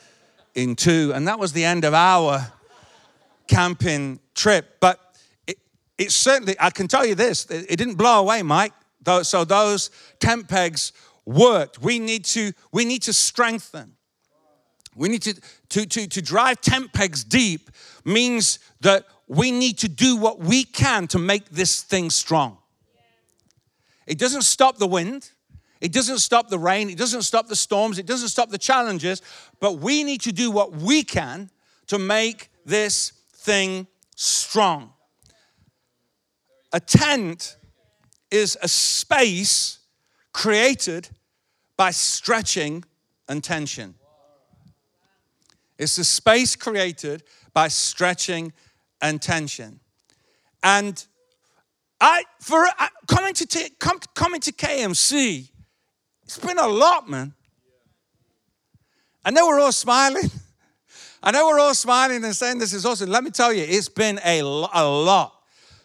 in 0.58 0.74
two. 0.74 1.12
And 1.14 1.28
that 1.28 1.38
was 1.38 1.52
the 1.52 1.64
end 1.64 1.84
of 1.84 1.94
our 1.94 2.52
camping 3.46 4.18
trip. 4.34 4.76
But 4.80 4.98
it 5.96 6.10
certainly, 6.10 6.56
I 6.58 6.70
can 6.70 6.88
tell 6.88 7.06
you 7.06 7.14
this, 7.14 7.46
it 7.46 7.76
didn't 7.76 7.94
blow 7.94 8.20
away, 8.20 8.42
Mike. 8.42 8.72
So 9.22 9.44
those 9.44 9.90
tent 10.18 10.48
pegs 10.48 10.92
worked. 11.24 11.80
We 11.80 11.98
need 11.98 12.24
to, 12.26 12.52
we 12.72 12.84
need 12.84 13.02
to 13.02 13.12
strengthen. 13.12 13.94
We 14.96 15.08
need 15.08 15.22
to, 15.22 15.34
to, 15.70 15.86
to, 15.86 16.08
to 16.08 16.20
drive 16.20 16.60
tent 16.60 16.92
pegs 16.92 17.22
deep 17.22 17.70
means 18.04 18.58
that 18.80 19.06
we 19.28 19.52
need 19.52 19.78
to 19.78 19.88
do 19.88 20.16
what 20.16 20.40
we 20.40 20.64
can 20.64 21.06
to 21.08 21.18
make 21.18 21.50
this 21.50 21.82
thing 21.82 22.10
strong. 22.10 22.58
It 24.06 24.18
doesn't 24.18 24.42
stop 24.42 24.78
the 24.78 24.88
wind. 24.88 25.30
It 25.80 25.92
doesn't 25.92 26.18
stop 26.18 26.48
the 26.48 26.58
rain. 26.58 26.90
It 26.90 26.98
doesn't 26.98 27.22
stop 27.22 27.48
the 27.48 27.56
storms. 27.56 27.98
It 27.98 28.06
doesn't 28.06 28.28
stop 28.28 28.50
the 28.50 28.58
challenges. 28.58 29.22
But 29.60 29.78
we 29.78 30.02
need 30.02 30.20
to 30.22 30.32
do 30.32 30.50
what 30.50 30.74
we 30.74 31.02
can 31.02 31.50
to 31.86 31.98
make 31.98 32.50
this 32.64 33.12
thing 33.32 33.86
strong. 34.16 34.92
A 36.72 36.80
tent 36.80 37.56
is 38.30 38.58
a 38.60 38.68
space 38.68 39.78
created 40.32 41.08
by 41.76 41.90
stretching 41.90 42.84
and 43.28 43.42
tension. 43.42 43.94
It's 45.78 45.96
a 45.96 46.04
space 46.04 46.56
created 46.56 47.22
by 47.54 47.68
stretching 47.68 48.52
and 49.00 49.22
tension. 49.22 49.80
And 50.62 51.04
I, 52.00 52.24
for 52.40 52.66
uh, 52.66 52.88
coming 53.06 53.32
to 53.34 53.70
coming 54.14 54.40
to 54.40 54.52
KMC, 54.52 55.50
it's 56.28 56.38
been 56.38 56.58
a 56.58 56.68
lot, 56.68 57.08
man. 57.08 57.32
I 59.24 59.30
know 59.30 59.46
we're 59.46 59.60
all 59.60 59.72
smiling. 59.72 60.30
I 61.22 61.30
know 61.30 61.46
we're 61.46 61.58
all 61.58 61.74
smiling 61.74 62.22
and 62.22 62.36
saying 62.36 62.58
this 62.58 62.74
is 62.74 62.84
awesome. 62.84 63.08
Let 63.08 63.24
me 63.24 63.30
tell 63.30 63.50
you, 63.50 63.64
it's 63.66 63.88
been 63.88 64.20
a, 64.22 64.40
a 64.40 64.84
lot. 64.84 65.32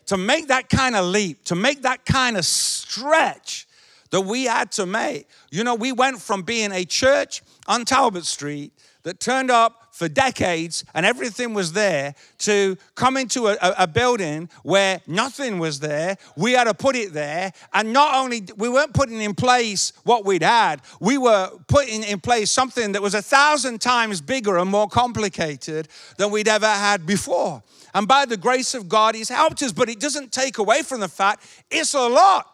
To 0.08 0.18
make 0.18 0.50
that 0.50 0.68
kind 0.68 0.98
of 0.98 1.06
leap, 1.06 1.46
to 1.46 1.56
make 1.56 1.84
that 1.84 2.04
kind 2.04 2.36
of 2.36 2.46
stretch 2.46 3.70
that 4.10 4.20
we 4.20 4.44
had 4.44 4.70
to 4.74 4.86
make. 4.86 5.30
You 5.50 5.64
know, 5.64 5.76
we 5.76 5.94
went 5.94 6.22
from 6.22 6.42
being 6.42 6.74
a 6.74 6.84
church 6.84 7.42
on 7.66 7.86
Talbot 7.86 8.26
Street 8.26 8.74
that 9.04 9.22
turned 9.22 9.50
up 9.50 9.83
for 10.04 10.10
decades 10.10 10.84
and 10.94 11.06
everything 11.06 11.54
was 11.54 11.72
there 11.72 12.14
to 12.40 12.78
come 12.94 13.16
into 13.16 13.48
a, 13.48 13.56
a, 13.62 13.88
building 13.88 14.50
where 14.64 15.00
nothing 15.08 15.60
was 15.60 15.80
there. 15.80 16.18
We 16.36 16.52
had 16.52 16.66
to 16.66 16.74
put 16.74 16.98
it 16.98 17.14
there. 17.14 17.54
And 17.72 17.94
not 17.94 18.16
only, 18.16 18.42
we 18.58 18.68
weren't 18.68 18.94
putting 18.94 19.22
in 19.22 19.34
place 19.34 19.94
what 20.04 20.26
we'd 20.26 20.44
had, 20.44 20.82
we 21.00 21.18
were 21.18 21.52
putting 21.70 22.04
in 22.04 22.20
place 22.20 22.52
something 22.52 22.92
that 22.92 23.02
was 23.02 23.14
a 23.14 23.22
thousand 23.22 23.80
times 23.80 24.20
bigger 24.20 24.58
and 24.58 24.70
more 24.70 24.90
complicated 24.90 25.88
than 26.18 26.32
we'd 26.32 26.50
ever 26.50 26.68
had 26.68 27.06
before. 27.06 27.64
And 27.94 28.06
by 28.06 28.26
the 28.26 28.36
grace 28.36 28.74
of 28.74 28.90
God, 28.90 29.16
He's 29.16 29.30
helped 29.30 29.62
us, 29.64 29.72
but 29.72 29.88
it 29.88 30.02
doesn't 30.02 30.34
take 30.34 30.58
away 30.58 30.82
from 30.82 31.00
the 31.00 31.08
fact 31.08 31.46
it's 31.72 31.94
a 31.94 32.10
lot. 32.10 32.46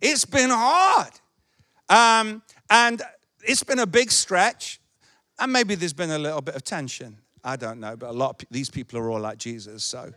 It's 0.00 0.24
been 0.24 0.50
hard. 0.50 1.12
Um, 1.88 2.42
and 2.68 3.02
it's 3.44 3.62
been 3.62 3.78
a 3.78 3.86
big 3.86 4.10
stretch. 4.10 4.79
And 5.40 5.52
maybe 5.52 5.74
there's 5.74 5.92
been 5.94 6.10
a 6.10 6.18
little 6.18 6.42
bit 6.42 6.54
of 6.54 6.62
tension. 6.62 7.16
I 7.42 7.56
don't 7.56 7.80
know, 7.80 7.96
but 7.96 8.10
a 8.10 8.12
lot 8.12 8.42
of 8.42 8.48
these 8.50 8.68
people 8.68 8.98
are 8.98 9.10
all 9.10 9.20
like 9.20 9.38
Jesus, 9.38 9.82
so 9.82 10.12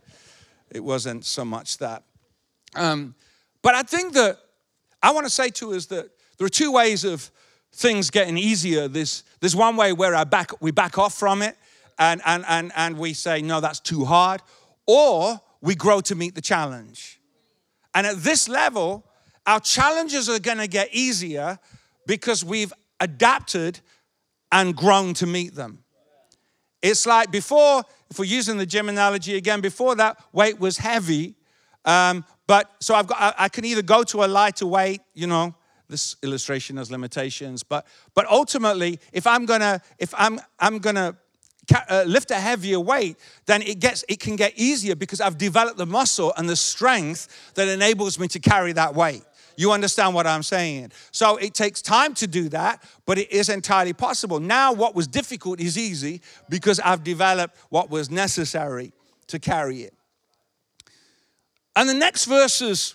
it 0.70 0.84
wasn't 0.84 1.24
so 1.24 1.44
much 1.44 1.78
that. 1.78 2.02
Um, 2.76 3.14
but 3.62 3.74
I 3.74 3.82
think 3.82 4.12
that 4.12 4.38
I 5.02 5.10
want 5.10 5.26
to 5.26 5.30
say 5.30 5.48
to 5.50 5.72
us 5.72 5.86
that 5.86 6.10
there 6.36 6.46
are 6.46 6.50
two 6.50 6.72
ways 6.72 7.04
of 7.04 7.30
things 7.72 8.10
getting 8.10 8.36
easier. 8.36 8.88
There's, 8.88 9.24
there's 9.40 9.56
one 9.56 9.76
way 9.76 9.92
where 9.92 10.14
I 10.14 10.24
back, 10.24 10.50
we 10.60 10.70
back 10.70 10.98
off 10.98 11.14
from 11.14 11.42
it 11.42 11.56
and, 11.98 12.20
and, 12.24 12.44
and, 12.48 12.72
and 12.76 12.98
we 12.98 13.14
say, 13.14 13.42
no, 13.42 13.60
that's 13.60 13.80
too 13.80 14.04
hard. 14.04 14.42
Or 14.86 15.40
we 15.60 15.74
grow 15.74 16.00
to 16.02 16.14
meet 16.14 16.34
the 16.34 16.40
challenge. 16.40 17.20
And 17.94 18.06
at 18.06 18.16
this 18.18 18.48
level, 18.48 19.04
our 19.46 19.60
challenges 19.60 20.28
are 20.28 20.38
going 20.38 20.58
to 20.58 20.68
get 20.68 20.92
easier 20.92 21.58
because 22.06 22.44
we've 22.44 22.72
adapted 23.00 23.80
and 24.54 24.76
grown 24.76 25.12
to 25.14 25.26
meet 25.26 25.54
them. 25.56 25.80
It's 26.80 27.06
like 27.06 27.30
before, 27.32 27.82
if 28.08 28.18
we're 28.18 28.24
using 28.26 28.56
the 28.56 28.64
gym 28.64 28.88
analogy 28.88 29.34
again, 29.36 29.60
before 29.60 29.96
that 29.96 30.16
weight 30.32 30.60
was 30.60 30.78
heavy, 30.78 31.34
um, 31.84 32.24
but 32.46 32.70
so 32.78 32.94
I've 32.94 33.08
got 33.08 33.20
I, 33.20 33.44
I 33.44 33.48
can 33.48 33.64
either 33.64 33.82
go 33.82 34.04
to 34.04 34.22
a 34.24 34.26
lighter 34.26 34.66
weight, 34.66 35.00
you 35.12 35.26
know, 35.26 35.54
this 35.88 36.16
illustration 36.22 36.76
has 36.76 36.90
limitations, 36.90 37.64
but 37.64 37.84
but 38.14 38.26
ultimately, 38.30 39.00
if 39.12 39.26
I'm 39.26 39.44
gonna 39.44 39.82
if 39.98 40.14
I'm 40.16 40.40
I'm 40.60 40.78
gonna 40.78 41.16
uh, 41.88 42.04
lift 42.06 42.30
a 42.30 42.36
heavier 42.36 42.78
weight, 42.78 43.16
then 43.46 43.60
it 43.60 43.80
gets 43.80 44.04
it 44.08 44.20
can 44.20 44.36
get 44.36 44.52
easier 44.56 44.94
because 44.94 45.20
I've 45.20 45.36
developed 45.36 45.78
the 45.78 45.86
muscle 45.86 46.32
and 46.36 46.48
the 46.48 46.56
strength 46.56 47.52
that 47.54 47.66
enables 47.66 48.20
me 48.20 48.28
to 48.28 48.38
carry 48.38 48.72
that 48.74 48.94
weight. 48.94 49.24
You 49.56 49.72
understand 49.72 50.14
what 50.14 50.26
I'm 50.26 50.42
saying? 50.42 50.92
So 51.10 51.36
it 51.36 51.54
takes 51.54 51.80
time 51.82 52.14
to 52.14 52.26
do 52.26 52.48
that, 52.50 52.82
but 53.06 53.18
it 53.18 53.30
is 53.30 53.48
entirely 53.48 53.92
possible. 53.92 54.40
Now, 54.40 54.72
what 54.72 54.94
was 54.94 55.06
difficult 55.06 55.60
is 55.60 55.78
easy 55.78 56.20
because 56.48 56.80
I've 56.80 57.04
developed 57.04 57.56
what 57.70 57.90
was 57.90 58.10
necessary 58.10 58.92
to 59.28 59.38
carry 59.38 59.82
it. 59.82 59.94
And 61.76 61.88
the 61.88 61.94
next 61.94 62.24
verses 62.26 62.94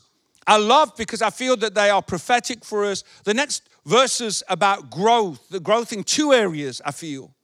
I 0.50 0.58
love 0.58 0.96
because 0.98 1.22
I 1.22 1.30
feel 1.30 1.56
that 1.58 1.76
they 1.76 1.92
are 1.92 2.02
prophetic 2.02 2.66
for 2.66 2.84
us. 2.84 3.04
The 3.24 3.36
next 3.36 3.70
verses 3.86 4.42
about 4.50 4.90
growth, 4.90 5.48
the 5.50 5.60
growth 5.60 5.94
in 5.94 6.04
two 6.04 6.34
areas, 6.34 6.82
I 6.84 6.92
feel. 6.92 7.36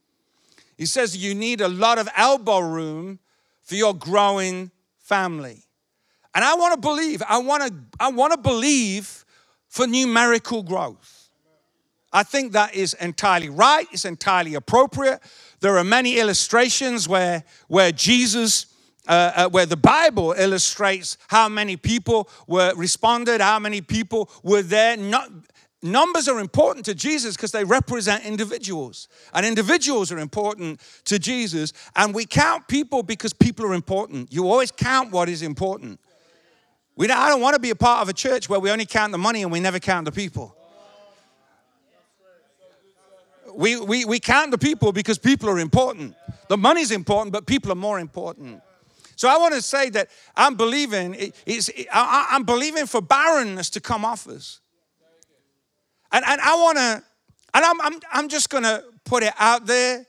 He 0.76 0.86
says 0.86 1.16
you 1.16 1.32
need 1.32 1.60
a 1.60 1.68
lot 1.68 1.98
of 1.98 2.08
elbow 2.16 2.58
room 2.58 3.20
for 3.62 3.76
your 3.76 3.94
growing 3.94 4.72
family. 4.98 5.65
And 6.36 6.44
I 6.44 6.54
want 6.54 6.74
to 6.74 6.78
believe, 6.78 7.22
I 7.26 7.38
want 7.38 7.62
to, 7.62 7.74
I 7.98 8.10
want 8.10 8.34
to 8.34 8.38
believe 8.38 9.24
for 9.68 9.86
numerical 9.86 10.62
growth. 10.62 11.30
I 12.12 12.24
think 12.24 12.52
that 12.52 12.74
is 12.74 12.92
entirely 12.92 13.48
right, 13.48 13.86
it's 13.90 14.04
entirely 14.04 14.54
appropriate. 14.54 15.20
There 15.60 15.78
are 15.78 15.84
many 15.84 16.18
illustrations 16.18 17.08
where, 17.08 17.42
where 17.68 17.90
Jesus, 17.90 18.66
uh, 19.08 19.32
uh, 19.34 19.48
where 19.48 19.64
the 19.64 19.78
Bible 19.78 20.34
illustrates 20.36 21.16
how 21.28 21.48
many 21.48 21.74
people 21.78 22.28
were 22.46 22.74
responded, 22.76 23.40
how 23.40 23.58
many 23.58 23.80
people 23.80 24.30
were 24.42 24.60
there. 24.60 24.98
Not, 24.98 25.30
numbers 25.82 26.28
are 26.28 26.38
important 26.38 26.84
to 26.84 26.94
Jesus 26.94 27.34
because 27.34 27.52
they 27.52 27.64
represent 27.64 28.26
individuals. 28.26 29.08
And 29.32 29.46
individuals 29.46 30.12
are 30.12 30.18
important 30.18 30.82
to 31.06 31.18
Jesus. 31.18 31.72
And 31.96 32.14
we 32.14 32.26
count 32.26 32.68
people 32.68 33.02
because 33.02 33.32
people 33.32 33.64
are 33.64 33.74
important. 33.74 34.30
You 34.30 34.50
always 34.50 34.70
count 34.70 35.12
what 35.12 35.30
is 35.30 35.40
important. 35.40 35.98
We 36.96 37.06
don't, 37.06 37.18
I 37.18 37.28
don't 37.28 37.42
want 37.42 37.54
to 37.54 37.60
be 37.60 37.70
a 37.70 37.76
part 37.76 38.02
of 38.02 38.08
a 38.08 38.14
church 38.14 38.48
where 38.48 38.58
we 38.58 38.70
only 38.70 38.86
count 38.86 39.12
the 39.12 39.18
money 39.18 39.42
and 39.42 39.52
we 39.52 39.60
never 39.60 39.78
count 39.78 40.06
the 40.06 40.12
people. 40.12 40.56
We, 43.54 43.78
we, 43.78 44.04
we 44.04 44.18
count 44.18 44.50
the 44.50 44.58
people 44.58 44.92
because 44.92 45.18
people 45.18 45.48
are 45.48 45.58
important. 45.58 46.14
The 46.48 46.56
money's 46.56 46.90
important, 46.90 47.32
but 47.32 47.46
people 47.46 47.70
are 47.70 47.76
more 47.76 47.98
important. 47.98 48.62
So 49.14 49.28
I 49.28 49.38
want 49.38 49.54
to 49.54 49.62
say 49.62 49.90
that 49.90 50.08
I'm 50.36 50.56
believing, 50.56 51.32
it's, 51.46 51.70
I, 51.92 52.28
I'm 52.30 52.44
believing 52.44 52.86
for 52.86 53.00
barrenness 53.00 53.70
to 53.70 53.80
come 53.80 54.04
off 54.04 54.26
us. 54.26 54.60
And, 56.12 56.24
and 56.26 56.40
I 56.40 56.54
want 56.56 56.78
to, 56.78 57.02
and 57.54 57.64
I'm, 57.64 57.80
I'm, 57.80 58.00
I'm 58.12 58.28
just 58.28 58.50
going 58.50 58.64
to 58.64 58.84
put 59.04 59.22
it 59.22 59.32
out 59.38 59.66
there. 59.66 60.06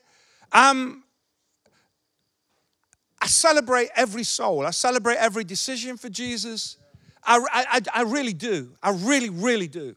Um, 0.52 1.04
I 3.20 3.26
celebrate 3.26 3.90
every 3.96 4.22
soul. 4.22 4.66
I 4.66 4.70
celebrate 4.70 5.16
every 5.16 5.44
decision 5.44 5.96
for 5.96 6.08
Jesus. 6.08 6.76
I, 7.24 7.40
I, 7.52 7.80
I 7.92 8.02
really 8.02 8.32
do. 8.32 8.70
I 8.82 8.90
really, 8.90 9.28
really 9.28 9.68
do. 9.68 9.96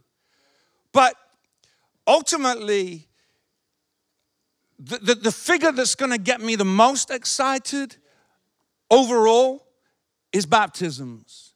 But 0.91 1.15
ultimately, 2.07 3.07
the, 4.79 4.97
the, 4.97 5.15
the 5.15 5.31
figure 5.31 5.71
that's 5.71 5.95
going 5.95 6.12
to 6.12 6.17
get 6.17 6.41
me 6.41 6.55
the 6.55 6.65
most 6.65 7.12
excited 7.12 7.95
overall 8.89 9.65
is 10.34 10.45
baptisms. 10.45 11.53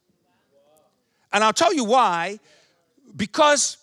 And 1.34 1.44
I'll 1.44 1.54
tell 1.54 1.74
you 1.74 1.84
why. 1.84 2.40
Because 3.16 3.78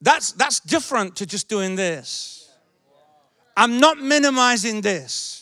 that's, 0.00 0.32
that's 0.32 0.60
different 0.60 1.16
to 1.16 1.26
just 1.26 1.48
doing 1.48 1.76
this. 1.76 2.50
I'm 3.56 3.80
not 3.80 3.98
minimizing 3.98 4.80
this. 4.80 5.39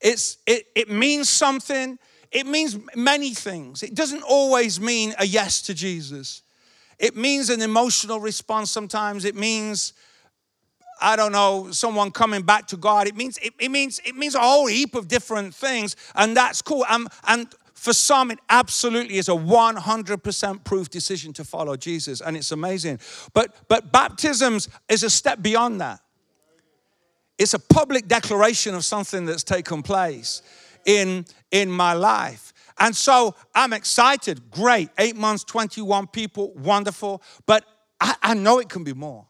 It's, 0.00 0.38
it, 0.46 0.66
it 0.74 0.90
means 0.90 1.28
something. 1.28 1.98
It 2.30 2.46
means 2.46 2.78
many 2.94 3.34
things. 3.34 3.82
It 3.82 3.94
doesn't 3.94 4.22
always 4.22 4.80
mean 4.80 5.14
a 5.18 5.26
yes 5.26 5.62
to 5.62 5.74
Jesus. 5.74 6.42
It 6.98 7.16
means 7.16 7.50
an 7.50 7.62
emotional 7.62 8.20
response 8.20 8.70
sometimes. 8.70 9.24
It 9.24 9.34
means, 9.34 9.94
I 11.00 11.16
don't 11.16 11.32
know, 11.32 11.70
someone 11.72 12.10
coming 12.10 12.42
back 12.42 12.66
to 12.68 12.76
God. 12.76 13.08
It 13.08 13.16
means, 13.16 13.38
it, 13.38 13.54
it 13.58 13.70
means, 13.70 14.00
it 14.04 14.14
means 14.14 14.34
a 14.34 14.40
whole 14.40 14.66
heap 14.66 14.94
of 14.94 15.08
different 15.08 15.54
things, 15.54 15.96
and 16.14 16.36
that's 16.36 16.62
cool. 16.62 16.84
Um, 16.88 17.08
and 17.26 17.48
for 17.74 17.94
some, 17.94 18.30
it 18.30 18.38
absolutely 18.50 19.16
is 19.16 19.28
a 19.28 19.32
100% 19.32 20.64
proof 20.64 20.90
decision 20.90 21.32
to 21.32 21.44
follow 21.44 21.76
Jesus, 21.76 22.20
and 22.20 22.36
it's 22.36 22.52
amazing. 22.52 23.00
But, 23.32 23.56
but 23.68 23.90
baptisms 23.90 24.68
is 24.88 25.02
a 25.02 25.10
step 25.10 25.40
beyond 25.40 25.80
that. 25.80 26.00
It's 27.40 27.54
a 27.54 27.58
public 27.58 28.06
declaration 28.06 28.74
of 28.74 28.84
something 28.84 29.24
that's 29.24 29.42
taken 29.42 29.82
place 29.82 30.42
in, 30.84 31.24
in 31.50 31.70
my 31.70 31.94
life. 31.94 32.52
And 32.78 32.94
so 32.94 33.34
I'm 33.54 33.72
excited. 33.72 34.50
Great. 34.50 34.90
Eight 34.98 35.16
months, 35.16 35.42
21 35.44 36.08
people, 36.08 36.52
wonderful. 36.52 37.22
But 37.46 37.64
I, 37.98 38.14
I 38.22 38.34
know 38.34 38.58
it 38.58 38.68
can 38.68 38.84
be 38.84 38.92
more. 38.92 39.26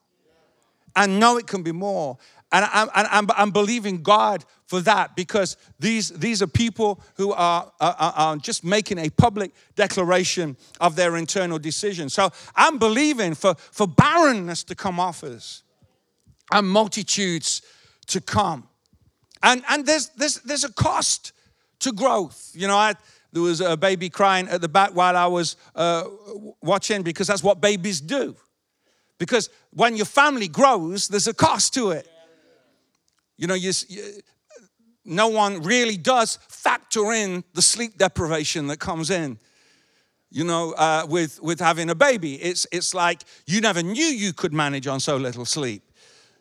I 0.97 1.07
know 1.07 1.37
it 1.37 1.47
can 1.47 1.63
be 1.63 1.71
more. 1.71 2.19
And 2.51 2.65
I'm, 2.73 2.89
I'm, 2.93 3.29
I'm 3.37 3.51
believing 3.53 4.03
God 4.03 4.45
for 4.67 4.81
that 4.81 5.15
because 5.15 5.57
these, 5.79 6.09
these 6.11 6.43
are 6.43 6.49
people 6.49 7.01
who 7.15 7.33
are, 7.33 7.71
are, 7.81 7.95
are, 7.97 8.37
just 8.39 8.65
making 8.65 8.99
a 8.99 9.09
public 9.09 9.53
declaration 9.77 10.57
of 10.81 10.97
their 10.97 11.17
internal 11.17 11.61
decision. 11.61 12.09
So 12.09 12.31
I'm 12.57 12.79
believing 12.79 13.37
for, 13.37 13.55
for 13.55 13.87
barrenness 13.87 14.65
to 14.65 14.75
come 14.75 14.99
off 14.99 15.23
us 15.23 15.63
and 16.51 16.69
multitudes 16.69 17.63
to 18.11 18.21
come. 18.21 18.69
And, 19.43 19.63
and 19.69 19.87
there's, 19.87 20.09
there's, 20.11 20.37
there's 20.41 20.65
a 20.65 20.73
cost 20.73 21.33
to 21.81 21.93
growth. 21.93 22.53
You 22.55 22.69
know, 22.69 22.77
I, 22.77 22.95
there 23.33 23.43
was 23.43 23.61
a 23.61 23.77
baby 23.77 24.11
crying 24.11 24.49
at 24.49 24.61
the 24.61 24.69
back 24.69 24.91
while 24.95 25.17
I 25.17 25.27
was 25.27 25.57
uh, 25.75 26.05
watching 26.63 27.03
because 27.03 27.27
that's 27.27 27.43
what 27.43 27.61
babies 27.61 28.01
do. 28.01 28.37
Because 29.19 29.51
when 29.73 29.97
your 29.97 30.07
family 30.07 30.49
grows, 30.49 31.09
there's 31.09 31.29
a 31.29 31.35
cost 31.35 31.75
to 31.75 31.91
it. 31.91 32.09
you 33.37 33.47
know, 33.47 33.55
you, 33.55 33.73
you, 33.89 34.21
no 35.05 35.29
one 35.29 35.63
really 35.63 35.97
does 35.97 36.39
factor 36.49 37.13
in 37.13 37.45
the 37.55 37.63
sleep 37.63 37.97
deprivation 37.99 38.67
that 38.69 38.79
comes 38.79 39.11
in 39.11 39.39
you 40.31 40.45
know, 40.45 40.73
uh, 40.73 41.05
with, 41.09 41.43
with 41.43 41.61
having 41.61 41.91
a 41.91 41.95
baby. 41.95 42.35
It's, 42.37 42.67
it's 42.71 42.95
like 42.95 43.23
you 43.47 43.61
never 43.61 43.83
knew 43.83 44.05
you 44.05 44.33
could 44.33 44.53
manage 44.53 44.87
on 44.87 45.01
so 45.01 45.17
little 45.17 45.45
sleep. 45.45 45.83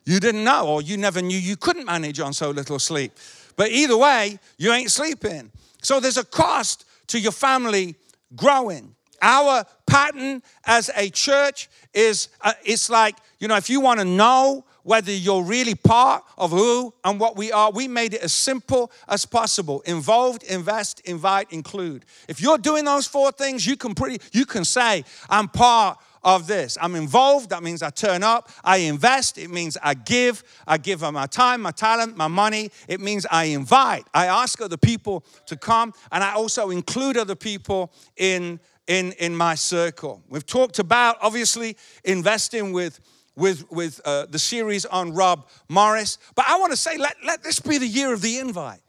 You 0.10 0.20
didn't 0.20 0.44
know, 0.44 0.68
or 0.68 0.82
you 0.82 0.98
never 0.98 1.22
knew 1.22 1.38
you 1.38 1.56
couldn't 1.56 1.86
manage 1.86 2.20
on 2.20 2.34
so 2.34 2.50
little 2.50 2.80
sleep. 2.80 3.12
But 3.56 3.70
either 3.70 3.96
way, 3.96 4.40
you 4.58 4.74
ain't 4.74 4.90
sleeping. 4.90 5.52
So 5.84 6.00
there's 6.00 6.18
a 6.18 6.26
cost 6.26 6.86
to 7.10 7.20
your 7.20 7.32
family 7.32 7.94
growing. 8.36 8.96
Our 9.22 9.66
pattern 9.86 10.42
as 10.66 10.90
a 10.96 11.12
church 11.12 11.70
is 11.94 12.30
uh, 12.42 12.54
it's 12.64 12.90
like, 12.90 13.18
you 13.40 13.48
know, 13.48 13.56
if 13.56 13.70
you 13.70 13.82
want 13.82 14.00
to 14.00 14.06
know 14.06 14.66
whether 14.82 15.12
you're 15.12 15.44
really 15.44 15.76
part 15.76 16.24
of 16.40 16.50
who 16.50 16.92
and 17.04 17.20
what 17.20 17.38
we 17.38 17.52
are, 17.52 17.70
we 17.70 17.88
made 17.88 18.16
it 18.16 18.22
as 18.22 18.34
simple 18.34 18.92
as 19.08 19.28
possible. 19.28 19.82
Involved, 19.82 20.42
invest, 20.42 21.02
invite, 21.02 21.54
include. 21.54 22.06
If 22.28 22.42
you're 22.42 22.58
doing 22.58 22.84
those 22.84 23.06
four 23.06 23.32
things, 23.32 23.68
you 23.68 23.78
can 23.78 23.94
pretty 23.94 24.20
you 24.32 24.48
can 24.48 24.66
say, 24.66 25.06
I'm 25.30 25.50
part 25.50 26.00
of 26.24 26.48
this. 26.48 26.78
I'm 26.82 26.96
involved, 26.96 27.50
that 27.52 27.64
means 27.64 27.82
I 27.82 27.90
turn 27.90 28.24
up. 28.24 28.50
I 28.64 28.78
invest, 28.78 29.38
it 29.38 29.50
means 29.50 29.78
I 29.82 29.94
give. 29.94 30.44
I 30.68 30.78
give 30.78 31.02
my 31.02 31.26
time, 31.26 31.62
my 31.62 31.72
talent, 31.72 32.18
my 32.18 32.28
money. 32.28 32.72
It 32.88 33.00
means 33.00 33.26
I 33.32 33.46
invite. 33.46 34.06
I 34.14 34.26
ask 34.26 34.62
other 34.62 34.78
people 34.78 35.24
to 35.48 35.56
come, 35.56 35.94
and 36.12 36.24
I 36.24 36.34
also 36.34 36.70
include 36.70 37.18
other 37.18 37.36
people 37.36 37.92
in, 38.18 38.60
in, 38.88 39.14
in 39.14 39.36
my 39.36 39.56
circle. 39.56 40.22
We've 40.30 40.46
talked 40.46 40.80
about, 40.80 41.18
obviously, 41.22 41.78
investing 42.04 42.74
with 42.74 43.00
with, 43.36 43.72
with 43.72 44.02
uh, 44.04 44.26
the 44.26 44.38
series 44.38 44.86
on 44.86 45.14
Rob 45.14 45.48
Morris. 45.70 46.18
But 46.36 46.46
I 46.50 46.60
want 46.60 46.74
to 46.74 46.78
say, 46.78 46.98
let, 46.98 47.16
let 47.26 47.42
this 47.42 47.60
be 47.60 47.78
the 47.78 47.88
year 47.88 48.14
of 48.14 48.22
the 48.22 48.38
invite. 48.38 48.82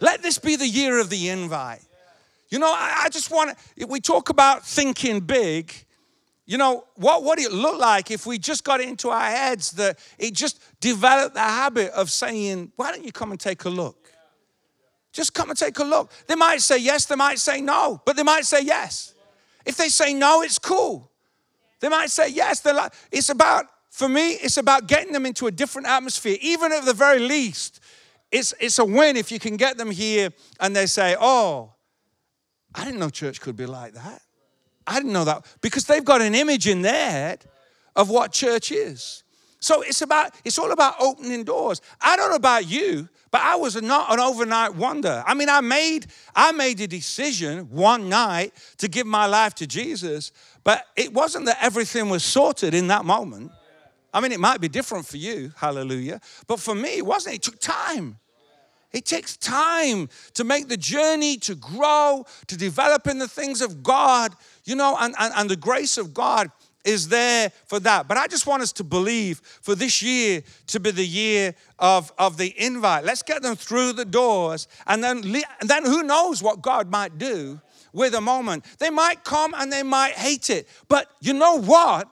Let 0.00 0.22
this 0.22 0.38
be 0.38 0.56
the 0.56 0.66
year 0.66 0.98
of 0.98 1.10
the 1.10 1.28
invite. 1.28 1.82
You 2.48 2.58
know, 2.58 2.72
I, 2.72 3.02
I 3.04 3.08
just 3.08 3.30
want 3.30 3.56
to, 3.76 3.86
we 3.86 4.00
talk 4.00 4.30
about 4.30 4.66
thinking 4.66 5.20
big. 5.20 5.72
You 6.46 6.56
know, 6.56 6.84
what 6.96 7.24
would 7.24 7.38
it 7.38 7.52
look 7.52 7.78
like 7.78 8.10
if 8.10 8.24
we 8.24 8.38
just 8.38 8.64
got 8.64 8.80
into 8.80 9.10
our 9.10 9.30
heads 9.30 9.72
that 9.72 9.98
it 10.18 10.32
just 10.32 10.62
developed 10.80 11.34
the 11.34 11.40
habit 11.40 11.90
of 11.92 12.10
saying, 12.10 12.72
why 12.76 12.90
don't 12.90 13.04
you 13.04 13.12
come 13.12 13.32
and 13.32 13.38
take 13.38 13.64
a 13.64 13.68
look? 13.68 14.10
Just 15.12 15.34
come 15.34 15.50
and 15.50 15.58
take 15.58 15.78
a 15.78 15.84
look. 15.84 16.10
They 16.26 16.36
might 16.36 16.62
say 16.62 16.78
yes, 16.78 17.04
they 17.04 17.16
might 17.16 17.38
say 17.38 17.60
no, 17.60 18.00
but 18.06 18.16
they 18.16 18.22
might 18.22 18.46
say 18.46 18.62
yes. 18.62 19.14
If 19.66 19.76
they 19.76 19.88
say 19.88 20.14
no, 20.14 20.40
it's 20.42 20.58
cool. 20.58 21.10
They 21.80 21.90
might 21.90 22.10
say 22.10 22.30
yes. 22.30 22.60
They're 22.60 22.74
like, 22.74 22.92
it's 23.12 23.28
about, 23.28 23.66
for 23.90 24.08
me, 24.08 24.32
it's 24.32 24.56
about 24.56 24.86
getting 24.86 25.12
them 25.12 25.26
into 25.26 25.46
a 25.46 25.50
different 25.50 25.86
atmosphere. 25.86 26.38
Even 26.40 26.72
at 26.72 26.86
the 26.86 26.94
very 26.94 27.18
least, 27.18 27.80
it's, 28.32 28.54
it's 28.58 28.78
a 28.78 28.84
win 28.84 29.16
if 29.16 29.30
you 29.30 29.38
can 29.38 29.56
get 29.56 29.76
them 29.76 29.90
here 29.90 30.30
and 30.60 30.74
they 30.74 30.86
say, 30.86 31.14
oh, 31.20 31.72
I 32.78 32.84
didn't 32.84 33.00
know 33.00 33.10
church 33.10 33.40
could 33.40 33.56
be 33.56 33.66
like 33.66 33.94
that. 33.94 34.22
I 34.86 34.94
didn't 34.94 35.12
know 35.12 35.24
that. 35.24 35.44
Because 35.60 35.84
they've 35.84 36.04
got 36.04 36.22
an 36.22 36.34
image 36.34 36.68
in 36.68 36.82
their 36.82 37.10
head 37.10 37.44
of 37.96 38.08
what 38.08 38.32
church 38.32 38.70
is. 38.70 39.24
So 39.58 39.82
it's 39.82 40.00
about, 40.00 40.32
it's 40.44 40.60
all 40.60 40.70
about 40.70 40.94
opening 41.00 41.42
doors. 41.42 41.82
I 42.00 42.16
don't 42.16 42.30
know 42.30 42.36
about 42.36 42.68
you, 42.68 43.08
but 43.32 43.40
I 43.40 43.56
was 43.56 43.82
not 43.82 44.12
an 44.12 44.20
overnight 44.20 44.76
wonder. 44.76 45.24
I 45.26 45.34
mean, 45.34 45.48
I 45.48 45.60
made, 45.60 46.06
I 46.36 46.52
made 46.52 46.80
a 46.80 46.86
decision 46.86 47.68
one 47.70 48.08
night 48.08 48.54
to 48.76 48.86
give 48.86 49.08
my 49.08 49.26
life 49.26 49.56
to 49.56 49.66
Jesus, 49.66 50.30
but 50.62 50.86
it 50.94 51.12
wasn't 51.12 51.46
that 51.46 51.58
everything 51.60 52.08
was 52.08 52.22
sorted 52.22 52.74
in 52.74 52.86
that 52.86 53.04
moment. 53.04 53.50
I 54.14 54.20
mean, 54.20 54.30
it 54.30 54.38
might 54.38 54.60
be 54.60 54.68
different 54.68 55.04
for 55.04 55.16
you, 55.16 55.52
hallelujah. 55.56 56.20
But 56.46 56.60
for 56.60 56.76
me, 56.76 56.98
it 56.98 57.04
wasn't. 57.04 57.34
It 57.34 57.42
took 57.42 57.58
time. 57.58 58.20
It 58.92 59.04
takes 59.04 59.36
time 59.36 60.08
to 60.34 60.44
make 60.44 60.68
the 60.68 60.76
journey, 60.76 61.36
to 61.38 61.54
grow, 61.54 62.24
to 62.46 62.56
develop 62.56 63.06
in 63.06 63.18
the 63.18 63.28
things 63.28 63.60
of 63.60 63.82
God, 63.82 64.34
you 64.64 64.74
know, 64.76 64.96
and, 64.98 65.14
and, 65.18 65.32
and 65.36 65.50
the 65.50 65.56
grace 65.56 65.98
of 65.98 66.14
God 66.14 66.50
is 66.84 67.08
there 67.08 67.52
for 67.66 67.78
that. 67.80 68.08
But 68.08 68.16
I 68.16 68.26
just 68.28 68.46
want 68.46 68.62
us 68.62 68.72
to 68.74 68.84
believe 68.84 69.40
for 69.60 69.74
this 69.74 70.00
year 70.00 70.42
to 70.68 70.80
be 70.80 70.90
the 70.90 71.04
year 71.06 71.54
of, 71.78 72.10
of 72.18 72.38
the 72.38 72.54
invite. 72.56 73.04
Let's 73.04 73.22
get 73.22 73.42
them 73.42 73.56
through 73.56 73.92
the 73.92 74.06
doors, 74.06 74.68
and 74.86 75.04
then, 75.04 75.18
and 75.60 75.68
then 75.68 75.84
who 75.84 76.02
knows 76.02 76.42
what 76.42 76.62
God 76.62 76.90
might 76.90 77.18
do 77.18 77.60
with 77.92 78.14
a 78.14 78.20
moment. 78.20 78.64
They 78.78 78.90
might 78.90 79.22
come 79.24 79.54
and 79.54 79.70
they 79.70 79.82
might 79.82 80.12
hate 80.12 80.50
it. 80.50 80.68
But 80.88 81.10
you 81.20 81.34
know 81.34 81.58
what? 81.60 82.08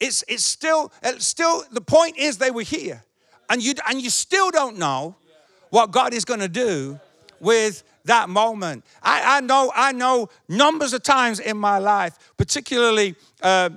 It's, 0.00 0.24
it's 0.28 0.44
still, 0.44 0.92
it's 1.02 1.26
still, 1.26 1.64
the 1.70 1.80
point 1.80 2.16
is 2.16 2.38
they 2.38 2.50
were 2.50 2.62
here. 2.62 3.02
And 3.48 3.62
you, 3.62 3.74
and 3.88 4.00
you 4.00 4.10
still 4.10 4.50
don't 4.50 4.78
know 4.78 5.16
what 5.74 5.90
God 5.90 6.14
is 6.14 6.24
going 6.24 6.38
to 6.38 6.48
do 6.48 7.00
with 7.40 7.82
that 8.04 8.28
moment. 8.28 8.84
I, 9.02 9.38
I, 9.38 9.40
know, 9.40 9.72
I 9.74 9.90
know 9.90 10.28
numbers 10.48 10.92
of 10.92 11.02
times 11.02 11.40
in 11.40 11.56
my 11.56 11.78
life, 11.78 12.16
particularly 12.36 13.16
uh, 13.42 13.70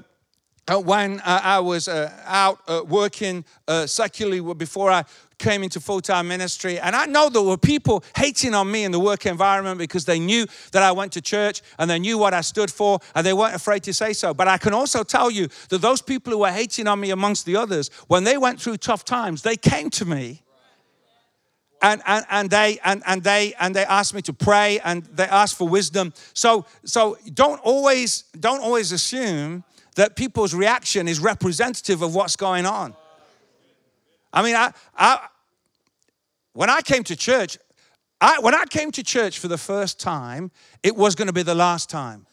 uh 0.67 0.79
when 0.79 1.19
uh, 1.21 1.41
I 1.43 1.59
was 1.59 1.87
uh, 1.87 2.11
out 2.25 2.59
uh, 2.67 2.81
working 2.87 3.45
uh, 3.67 3.87
secularly 3.87 4.53
before 4.53 4.91
I 4.91 5.05
came 5.39 5.63
into 5.63 5.79
full 5.79 6.01
time 6.01 6.27
ministry. 6.27 6.79
And 6.79 6.95
I 6.95 7.07
know 7.07 7.29
there 7.29 7.41
were 7.41 7.57
people 7.57 8.03
hating 8.15 8.53
on 8.53 8.69
me 8.69 8.83
in 8.83 8.91
the 8.91 8.99
work 8.99 9.25
environment 9.25 9.79
because 9.79 10.05
they 10.05 10.19
knew 10.19 10.45
that 10.73 10.83
I 10.83 10.91
went 10.91 11.13
to 11.13 11.21
church 11.21 11.63
and 11.79 11.89
they 11.89 11.97
knew 11.97 12.19
what 12.19 12.31
I 12.31 12.41
stood 12.41 12.69
for 12.69 12.99
and 13.15 13.25
they 13.25 13.33
weren't 13.33 13.55
afraid 13.55 13.81
to 13.83 13.93
say 13.93 14.13
so. 14.13 14.35
But 14.35 14.47
I 14.47 14.59
can 14.59 14.73
also 14.73 15.03
tell 15.03 15.31
you 15.31 15.47
that 15.69 15.81
those 15.81 16.03
people 16.03 16.31
who 16.31 16.39
were 16.39 16.51
hating 16.51 16.85
on 16.87 16.99
me 16.99 17.09
amongst 17.09 17.47
the 17.47 17.55
others, 17.55 17.89
when 18.05 18.23
they 18.23 18.37
went 18.37 18.61
through 18.61 18.77
tough 18.77 19.03
times, 19.03 19.41
they 19.41 19.55
came 19.55 19.89
to 19.91 20.05
me 20.05 20.43
and, 21.81 22.01
and, 22.05 22.25
and 22.29 22.49
they 22.49 22.79
and, 22.83 23.03
and 23.05 23.23
they 23.23 23.53
and 23.59 23.75
they 23.75 23.85
asked 23.85 24.13
me 24.13 24.21
to 24.23 24.33
pray 24.33 24.79
and 24.79 25.03
they 25.03 25.25
asked 25.25 25.57
for 25.57 25.67
wisdom. 25.67 26.13
So 26.33 26.65
so 26.85 27.17
don't 27.33 27.59
always 27.61 28.23
don't 28.39 28.61
always 28.61 28.91
assume 28.91 29.63
that 29.95 30.15
people's 30.15 30.53
reaction 30.53 31.07
is 31.07 31.19
representative 31.19 32.01
of 32.01 32.15
what's 32.15 32.35
going 32.35 32.65
on. 32.65 32.95
I 34.33 34.43
mean 34.43 34.55
i, 34.55 34.71
I 34.95 35.27
when 36.53 36.69
i 36.69 36.81
came 36.81 37.03
to 37.05 37.15
church 37.15 37.57
I, 38.19 38.39
when 38.39 38.53
i 38.53 38.65
came 38.65 38.91
to 38.91 39.03
church 39.03 39.39
for 39.39 39.47
the 39.47 39.57
first 39.57 39.99
time 39.99 40.51
it 40.83 40.95
was 40.95 41.15
going 41.15 41.27
to 41.27 41.33
be 41.33 41.43
the 41.43 41.55
last 41.55 41.89
time 41.89 42.27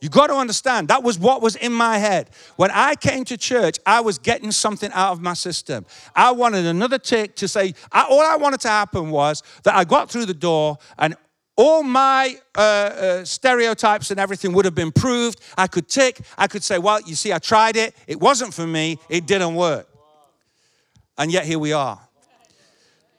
you 0.00 0.08
got 0.10 0.26
to 0.26 0.34
understand, 0.34 0.88
that 0.88 1.02
was 1.02 1.18
what 1.18 1.40
was 1.40 1.56
in 1.56 1.72
my 1.72 1.98
head. 1.98 2.30
When 2.56 2.70
I 2.70 2.96
came 2.96 3.24
to 3.26 3.36
church, 3.38 3.78
I 3.86 4.00
was 4.00 4.18
getting 4.18 4.52
something 4.52 4.90
out 4.92 5.12
of 5.12 5.22
my 5.22 5.32
system. 5.34 5.86
I 6.14 6.32
wanted 6.32 6.66
another 6.66 6.98
tick 6.98 7.34
to 7.36 7.48
say, 7.48 7.74
I, 7.90 8.04
all 8.04 8.20
I 8.20 8.36
wanted 8.36 8.60
to 8.60 8.68
happen 8.68 9.10
was 9.10 9.42
that 9.64 9.74
I 9.74 9.84
got 9.84 10.10
through 10.10 10.26
the 10.26 10.34
door 10.34 10.78
and 10.98 11.16
all 11.56 11.82
my 11.82 12.36
uh, 12.54 12.60
uh, 12.60 13.24
stereotypes 13.24 14.10
and 14.10 14.20
everything 14.20 14.52
would 14.52 14.66
have 14.66 14.74
been 14.74 14.92
proved. 14.92 15.40
I 15.56 15.66
could 15.66 15.88
tick, 15.88 16.20
I 16.36 16.46
could 16.46 16.62
say, 16.62 16.78
well, 16.78 17.00
you 17.06 17.14
see, 17.14 17.32
I 17.32 17.38
tried 17.38 17.76
it, 17.76 17.94
it 18.06 18.20
wasn't 18.20 18.52
for 18.52 18.66
me, 18.66 18.98
it 19.08 19.26
didn't 19.26 19.54
work. 19.54 19.88
And 21.16 21.32
yet 21.32 21.46
here 21.46 21.58
we 21.58 21.72
are. 21.72 21.98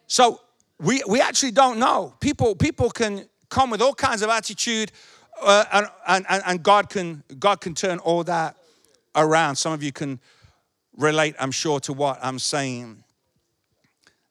So 0.06 0.40
we, 0.80 1.02
we 1.08 1.20
actually 1.20 1.52
don't 1.52 1.80
know. 1.80 2.14
People, 2.20 2.56
people 2.56 2.92
can 2.92 3.28
come 3.50 3.72
with 3.72 3.82
all 3.82 3.96
kinds 3.96 4.22
of 4.22 4.30
attitude 4.30 4.92
and, 5.46 5.88
and, 6.08 6.26
and 6.46 6.64
God, 6.64 6.90
can, 6.90 7.24
God 7.40 7.62
can 7.62 7.74
turn 7.74 8.00
all 8.00 8.24
that 8.24 8.56
around. 9.16 9.56
Some 9.56 9.74
of 9.74 9.84
you 9.84 9.92
can 9.92 10.20
relate, 10.96 11.36
I'm 11.40 11.52
sure, 11.52 11.80
to 11.82 11.94
what 11.94 12.20
I'm 12.22 12.40
saying. 12.40 13.04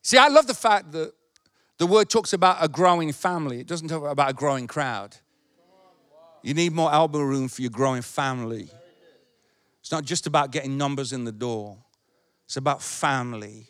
See, 0.03 0.19
I 0.19 0.29
love 0.29 0.47
the 0.47 0.55
fact 0.55 0.93
that 0.93 1.13
the 1.79 1.87
word 1.87 2.09
talks 2.09 2.33
about 2.33 2.59
a 2.61 2.69
growing 2.69 3.13
family, 3.13 3.61
it 3.61 3.67
doesn't 3.67 3.89
talk 3.89 4.05
about 4.05 4.31
a 4.31 4.35
growing 4.35 4.67
crowd. 4.67 5.17
You 6.43 6.55
need 6.55 6.73
more 6.73 6.93
elbow 6.93 7.21
room 7.21 7.49
for 7.49 7.63
your 7.63 7.71
growing 7.71 8.03
family. 8.03 8.69
It's 9.81 9.91
not 9.91 10.05
just 10.05 10.27
about 10.27 10.53
getting 10.53 10.79
numbers 10.79 11.13
in 11.13 11.25
the 11.25 11.33
door, 11.33 11.77
it's 12.45 12.57
about 12.57 12.83
family. 12.83 13.67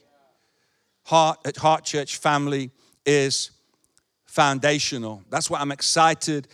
Heart 1.05 1.39
at 1.45 1.57
Heart 1.57 1.85
Church, 1.85 2.17
family 2.17 2.73
is 3.05 3.53
foundational. 4.25 5.23
That's 5.31 5.49
what 5.49 5.61
I'm 5.61 5.71
excited 5.71 6.49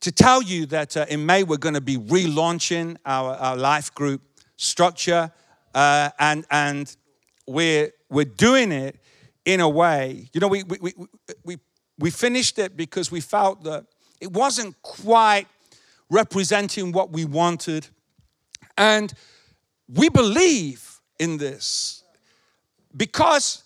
to 0.00 0.12
tell 0.12 0.42
you 0.42 0.66
that 0.66 0.96
uh, 0.96 1.06
in 1.08 1.26
May 1.26 1.42
we're 1.42 1.58
going 1.58 1.74
to 1.74 1.80
be 1.80 1.96
relaunching 1.96 2.96
our, 3.04 3.34
our 3.34 3.56
life 3.56 3.94
group 3.94 4.22
structure, 4.56 5.30
uh, 5.74 6.10
and 6.18 6.46
and 6.50 6.96
we're 7.46 7.90
we're 8.08 8.24
doing 8.24 8.72
it 8.72 8.96
in 9.44 9.60
a 9.60 9.68
way. 9.68 10.28
You 10.32 10.40
know, 10.40 10.48
we 10.48 10.62
we 10.64 10.78
we 10.80 10.94
we, 11.44 11.58
we 11.98 12.10
finished 12.10 12.58
it 12.58 12.76
because 12.76 13.10
we 13.10 13.20
felt 13.20 13.64
that 13.64 13.86
it 14.20 14.32
wasn't 14.32 14.80
quite 14.82 15.46
representing 16.08 16.92
what 16.92 17.12
we 17.12 17.24
wanted, 17.24 17.86
and 18.76 19.12
we 19.88 20.08
believe 20.08 21.00
in 21.18 21.36
this 21.36 22.00
because 22.96 23.64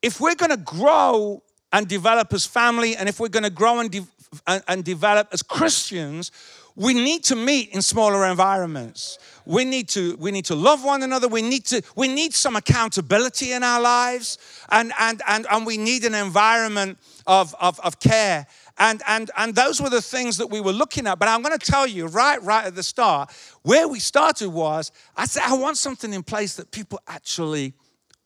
if 0.00 0.20
we're 0.20 0.34
going 0.34 0.50
to 0.50 0.56
grow 0.56 1.42
and 1.72 1.88
develop 1.88 2.32
as 2.32 2.44
family, 2.44 2.96
and 2.96 3.08
if 3.08 3.18
we're 3.18 3.28
going 3.28 3.44
to 3.44 3.50
grow 3.50 3.80
and 3.80 3.90
de- 3.90 4.06
and, 4.46 4.62
and 4.68 4.84
develop 4.84 5.28
as 5.32 5.42
Christians, 5.42 6.30
we 6.74 6.94
need 6.94 7.24
to 7.24 7.36
meet 7.36 7.70
in 7.70 7.82
smaller 7.82 8.26
environments. 8.26 9.18
We 9.44 9.64
need 9.64 9.88
to 9.90 10.16
we 10.16 10.30
need 10.30 10.46
to 10.46 10.54
love 10.54 10.84
one 10.84 11.02
another. 11.02 11.28
We 11.28 11.42
need 11.42 11.66
to 11.66 11.82
we 11.96 12.08
need 12.08 12.32
some 12.32 12.56
accountability 12.56 13.52
in 13.52 13.62
our 13.62 13.80
lives, 13.80 14.38
and 14.70 14.92
and 14.98 15.20
and 15.26 15.46
and 15.50 15.66
we 15.66 15.76
need 15.76 16.04
an 16.04 16.14
environment 16.14 16.98
of 17.26 17.54
of, 17.60 17.78
of 17.80 18.00
care. 18.00 18.46
And, 18.78 19.02
and, 19.06 19.30
and 19.36 19.54
those 19.54 19.82
were 19.82 19.90
the 19.90 20.00
things 20.00 20.38
that 20.38 20.46
we 20.46 20.60
were 20.60 20.72
looking 20.72 21.06
at. 21.06 21.18
But 21.18 21.28
I'm 21.28 21.42
going 21.42 21.56
to 21.56 21.72
tell 21.72 21.86
you 21.86 22.06
right, 22.06 22.42
right 22.42 22.64
at 22.64 22.74
the 22.74 22.82
start, 22.82 23.30
where 23.62 23.86
we 23.86 23.98
started 23.98 24.48
was 24.48 24.90
I 25.14 25.26
said, 25.26 25.42
I 25.44 25.54
want 25.56 25.76
something 25.76 26.12
in 26.12 26.22
place 26.22 26.56
that 26.56 26.70
people 26.70 26.98
actually 27.06 27.74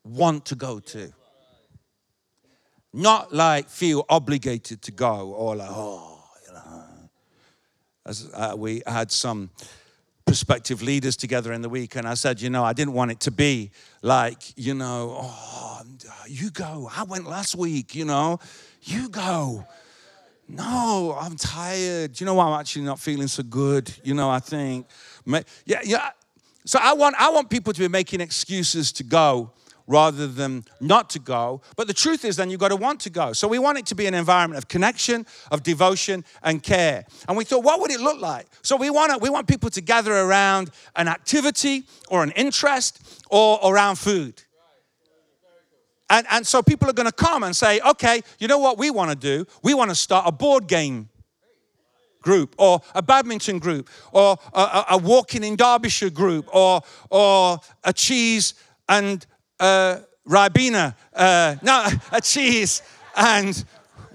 want 0.04 0.46
to 0.46 0.54
go 0.54 0.78
to. 0.78 1.12
Not 2.92 3.34
like 3.34 3.68
feel 3.68 4.04
obligated 4.08 4.82
to 4.82 4.92
go 4.92 5.30
or 5.30 5.56
like, 5.56 5.70
oh, 5.70 6.22
you 6.46 6.54
know. 6.54 6.84
As 8.06 8.30
uh, 8.32 8.54
we 8.56 8.82
had 8.86 9.10
some 9.10 9.50
prospective 10.24 10.82
leaders 10.82 11.16
together 11.16 11.52
in 11.52 11.62
the 11.62 11.68
week, 11.68 11.96
and 11.96 12.06
I 12.06 12.14
said, 12.14 12.40
you 12.40 12.50
know, 12.50 12.64
I 12.64 12.72
didn't 12.72 12.94
want 12.94 13.10
it 13.10 13.20
to 13.20 13.30
be 13.30 13.70
like, 14.02 14.42
you 14.56 14.74
know, 14.74 15.18
oh, 15.20 15.82
you 16.26 16.50
go. 16.50 16.90
I 16.96 17.04
went 17.04 17.28
last 17.28 17.54
week, 17.54 17.94
you 17.94 18.04
know, 18.04 18.38
you 18.82 19.08
go. 19.08 19.64
No, 20.48 21.16
I'm 21.20 21.36
tired. 21.36 22.20
You 22.20 22.26
know 22.26 22.34
why 22.34 22.46
I'm 22.46 22.60
actually 22.60 22.84
not 22.84 23.00
feeling 23.00 23.26
so 23.26 23.42
good? 23.42 23.92
You 24.04 24.14
know, 24.14 24.30
I 24.30 24.38
think, 24.38 24.86
yeah, 25.64 25.80
yeah. 25.84 26.10
So 26.64 26.78
I 26.80 26.92
want, 26.94 27.16
I 27.18 27.30
want 27.30 27.50
people 27.50 27.72
to 27.72 27.80
be 27.80 27.88
making 27.88 28.20
excuses 28.20 28.92
to 28.92 29.04
go 29.04 29.52
rather 29.86 30.26
than 30.26 30.64
not 30.80 31.10
to 31.10 31.18
go. 31.18 31.60
But 31.76 31.86
the 31.86 31.94
truth 31.94 32.24
is, 32.24 32.36
then 32.36 32.50
you've 32.50 32.60
got 32.60 32.68
to 32.68 32.76
want 32.76 33.00
to 33.00 33.10
go. 33.10 33.32
So 33.32 33.46
we 33.48 33.58
want 33.58 33.78
it 33.78 33.86
to 33.86 33.94
be 33.94 34.06
an 34.06 34.14
environment 34.14 34.58
of 34.58 34.68
connection, 34.68 35.26
of 35.50 35.62
devotion, 35.62 36.24
and 36.42 36.62
care. 36.62 37.04
And 37.28 37.36
we 37.36 37.44
thought, 37.44 37.64
what 37.64 37.80
would 37.80 37.90
it 37.90 38.00
look 38.00 38.20
like? 38.20 38.46
So 38.62 38.76
we 38.76 38.90
want, 38.90 39.12
to, 39.12 39.18
we 39.18 39.30
want 39.30 39.46
people 39.46 39.70
to 39.70 39.80
gather 39.80 40.12
around 40.12 40.70
an 40.96 41.08
activity 41.08 41.84
or 42.08 42.22
an 42.22 42.30
interest 42.32 43.22
or 43.30 43.60
around 43.62 43.96
food. 43.96 44.42
And, 46.08 46.26
and 46.30 46.46
so 46.46 46.62
people 46.62 46.88
are 46.88 46.92
going 46.92 47.08
to 47.08 47.12
come 47.12 47.42
and 47.42 47.54
say, 47.54 47.80
okay, 47.80 48.22
you 48.38 48.46
know 48.46 48.58
what 48.58 48.78
we 48.78 48.90
want 48.90 49.10
to 49.10 49.16
do? 49.16 49.44
We 49.62 49.74
want 49.74 49.90
to 49.90 49.96
start 49.96 50.24
a 50.26 50.32
board 50.32 50.68
game 50.68 51.08
group 52.22 52.54
or 52.58 52.80
a 52.94 53.02
badminton 53.02 53.58
group 53.58 53.88
or 54.12 54.36
a, 54.52 54.60
a, 54.60 54.84
a 54.90 54.98
walking 54.98 55.44
in 55.44 55.56
Derbyshire 55.56 56.10
group 56.10 56.48
or, 56.52 56.80
or 57.10 57.58
a 57.84 57.92
cheese 57.92 58.54
and 58.88 59.24
uh, 59.60 59.98
Ribena, 60.28 60.94
uh, 61.14 61.56
no, 61.62 61.86
a 62.12 62.20
cheese 62.20 62.82
and 63.16 63.64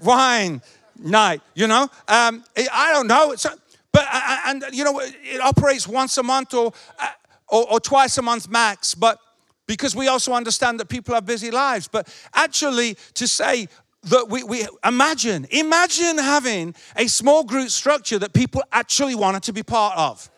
wine 0.02 0.60
night, 0.98 1.40
you 1.54 1.66
know? 1.66 1.88
Um, 2.08 2.44
I 2.56 2.92
don't 2.92 3.06
know. 3.06 3.32
It's 3.32 3.46
but, 3.92 4.04
uh, 4.04 4.08
uh, 4.12 4.36
and, 4.46 4.64
you 4.72 4.84
know, 4.84 5.00
it 5.00 5.40
operates 5.40 5.86
once 5.86 6.16
a 6.16 6.22
month 6.22 6.54
or, 6.54 6.72
uh, 6.98 7.08
or, 7.48 7.72
or 7.72 7.80
twice 7.80 8.16
a 8.16 8.22
month 8.22 8.48
max, 8.48 8.94
but 8.94 9.18
because 9.66 9.94
we 9.94 10.08
also 10.08 10.32
understand 10.32 10.80
that 10.80 10.88
people 10.88 11.14
have 11.14 11.26
busy 11.26 11.50
lives. 11.50 11.88
But 11.88 12.08
actually, 12.34 12.96
to 13.14 13.28
say 13.28 13.68
that 14.04 14.28
we, 14.28 14.42
we 14.42 14.66
imagine, 14.84 15.46
imagine 15.50 16.18
having 16.18 16.74
a 16.96 17.06
small 17.06 17.44
group 17.44 17.68
structure 17.68 18.18
that 18.18 18.32
people 18.32 18.62
actually 18.72 19.14
wanted 19.14 19.42
to 19.44 19.52
be 19.52 19.62
part 19.62 19.96
of. 19.96 20.28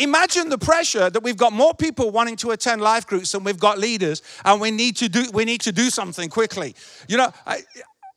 Imagine 0.00 0.48
the 0.48 0.56
pressure 0.56 1.10
that 1.10 1.22
we've 1.22 1.36
got 1.36 1.52
more 1.52 1.74
people 1.74 2.10
wanting 2.10 2.36
to 2.36 2.52
attend 2.52 2.80
life 2.80 3.06
groups 3.06 3.32
than 3.32 3.44
we've 3.44 3.58
got 3.58 3.78
leaders, 3.78 4.22
and 4.46 4.58
we 4.58 4.70
need 4.70 4.96
to 4.96 5.08
do 5.10 5.30
we 5.32 5.44
need 5.44 5.60
to 5.60 5.72
do 5.72 5.90
something 5.90 6.30
quickly. 6.30 6.74
You 7.06 7.18
know, 7.18 7.32
I, 7.46 7.62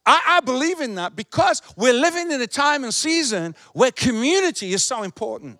I, 0.06 0.40
believe 0.40 0.80
in 0.80 0.96
that 0.96 1.16
because 1.16 1.62
we're 1.76 1.94
living 1.94 2.32
in 2.32 2.42
a 2.42 2.48
time 2.48 2.86
and 2.86 2.94
season 2.94 3.54
where 3.74 3.92
community 3.92 4.74
is 4.74 4.84
so 4.84 5.04
important. 5.04 5.60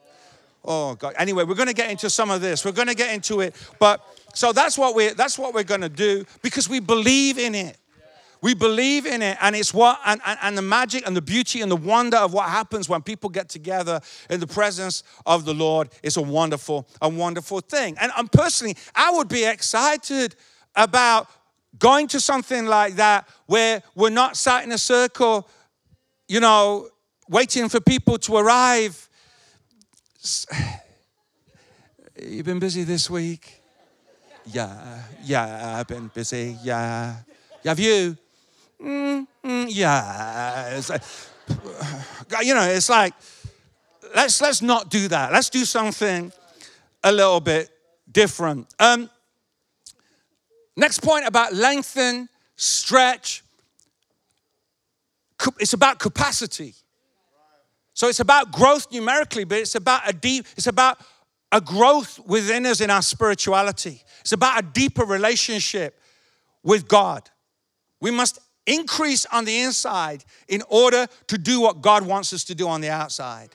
Oh 0.64 0.96
God. 0.96 1.14
Anyway, 1.18 1.44
we're 1.44 1.56
going 1.56 1.68
to 1.68 1.74
get 1.74 1.92
into 1.92 2.10
some 2.10 2.32
of 2.32 2.40
this. 2.40 2.64
We're 2.64 2.72
going 2.72 2.88
to 2.88 2.96
get 2.96 3.14
into 3.14 3.42
it, 3.42 3.54
but 3.78 4.02
so 4.34 4.54
that's 4.54 4.78
what 4.78 4.96
we're 4.96 5.14
that's 5.14 5.38
what 5.38 5.54
we're 5.54 5.64
going 5.64 5.82
to 5.82 5.90
do 5.90 6.26
because 6.42 6.70
we 6.70 6.80
believe 6.80 7.38
in 7.38 7.54
it. 7.54 7.78
We 8.44 8.54
believe 8.54 9.06
in 9.06 9.22
it, 9.22 9.38
and 9.40 9.56
it's 9.56 9.74
what, 9.74 10.02
and, 10.06 10.20
and, 10.26 10.38
and, 10.42 10.58
the 10.58 10.62
magic 10.62 11.08
and 11.08 11.16
the 11.16 11.22
beauty 11.22 11.62
and 11.62 11.72
the 11.72 11.78
wonder 11.78 12.18
of 12.18 12.34
what 12.34 12.50
happens 12.50 12.90
when 12.90 13.02
people 13.02 13.30
get 13.30 13.48
together 13.48 14.02
in 14.30 14.42
the 14.42 14.48
presence 14.48 15.02
of 15.26 15.46
the 15.46 15.54
Lord 15.54 15.88
is 16.04 16.18
a 16.18 16.22
wonderful, 16.22 16.86
a 17.02 17.08
wonderful 17.08 17.62
thing. 17.62 17.96
And, 18.02 18.12
and 18.18 18.30
personally, 18.30 18.76
I 18.94 19.12
would 19.12 19.30
be 19.30 19.46
excited 19.46 20.36
about 20.76 21.30
going 21.80 22.10
to 22.10 22.20
something 22.20 22.66
like 22.66 22.96
that 22.96 23.30
where 23.46 23.82
we're 23.96 24.10
not 24.10 24.36
sat 24.36 24.66
in 24.66 24.74
a 24.74 24.78
circle, 24.78 25.48
you 26.28 26.42
know, 26.42 26.90
waiting 27.30 27.70
for 27.70 27.80
people 27.80 28.18
to 28.18 28.36
arrive. 28.36 29.08
You've 32.22 32.46
been 32.46 32.60
busy 32.60 32.84
this 32.84 33.10
week? 33.10 33.62
Yeah, 34.48 35.02
yeah, 35.24 35.78
I've 35.80 35.88
been 35.88 36.10
busy. 36.14 36.58
Yeah. 36.62 37.16
Have 37.64 37.80
you? 37.80 38.18
Mm, 38.84 39.28
mm, 39.44 39.66
yeah. 39.70 40.82
You 42.42 42.54
know, 42.54 42.64
it's 42.64 42.90
like, 42.90 43.14
let's, 44.16 44.42
let's 44.42 44.62
not 44.62 44.90
do 44.90 45.08
that. 45.08 45.32
Let's 45.32 45.50
do 45.50 45.66
something 45.66 46.32
a 47.04 47.12
little 47.12 47.40
bit 47.40 47.70
different. 48.12 48.74
Um, 48.80 49.10
next 50.76 51.00
point 51.00 51.26
about 51.26 51.54
lengthen, 51.54 52.30
stretch. 52.56 53.44
It's 55.60 55.74
about 55.74 56.00
capacity. 56.00 56.74
So 57.94 58.08
it's 58.08 58.20
about 58.20 58.52
growth 58.52 58.92
numerically, 58.92 59.44
but 59.44 59.60
it's 59.60 59.76
about 59.76 60.08
a 60.10 60.14
deep, 60.14 60.46
it's 60.58 60.68
about 60.68 60.98
a 61.52 61.62
growth 61.62 62.20
within 62.26 62.66
us 62.66 62.82
in 62.82 62.90
our 62.90 63.02
spirituality. 63.02 64.02
It's 64.22 64.32
about 64.32 64.60
a 64.60 64.64
deeper 64.64 65.06
relationship 65.06 66.00
with 66.64 66.88
God. 66.88 67.30
We 68.00 68.10
must 68.10 68.40
increase 68.66 69.26
on 69.28 69.46
the 69.46 69.60
inside 69.60 70.24
in 70.48 70.64
order 70.70 71.08
to 71.28 71.38
do 71.38 71.60
what 71.60 71.82
God 71.82 72.06
wants 72.06 72.34
us 72.34 72.44
to 72.46 72.56
do 72.56 72.68
on 72.68 72.82
the 72.82 72.90
outside. 72.90 73.50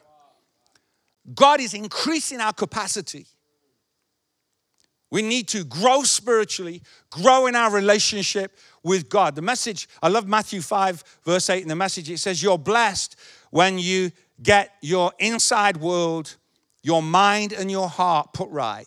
God 1.34 1.60
is 1.60 1.74
increasing 1.74 2.40
our 2.40 2.52
capacity. 2.52 3.26
We 5.10 5.22
need 5.22 5.48
to 5.48 5.64
grow 5.64 6.02
spiritually, 6.02 6.82
grow 7.10 7.46
in 7.46 7.56
our 7.56 7.72
relationship 7.72 8.58
with 8.82 9.08
God. 9.08 9.34
The 9.34 9.42
message, 9.42 9.88
I 10.02 10.08
love 10.08 10.28
Matthew 10.28 10.60
5, 10.60 11.20
verse 11.24 11.48
8 11.48 11.62
in 11.62 11.68
the 11.68 11.76
message. 11.76 12.10
It 12.10 12.18
says, 12.18 12.42
You're 12.42 12.58
blessed 12.58 13.16
when 13.50 13.78
you 13.78 14.10
get 14.42 14.74
your 14.82 15.12
inside 15.18 15.78
world, 15.78 16.36
your 16.82 17.02
mind, 17.02 17.52
and 17.52 17.70
your 17.70 17.88
heart 17.88 18.32
put 18.34 18.50
right. 18.50 18.86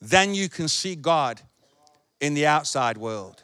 Then 0.00 0.34
you 0.34 0.48
can 0.48 0.68
see 0.68 0.94
God 0.94 1.40
in 2.20 2.34
the 2.34 2.46
outside 2.46 2.96
world. 2.96 3.42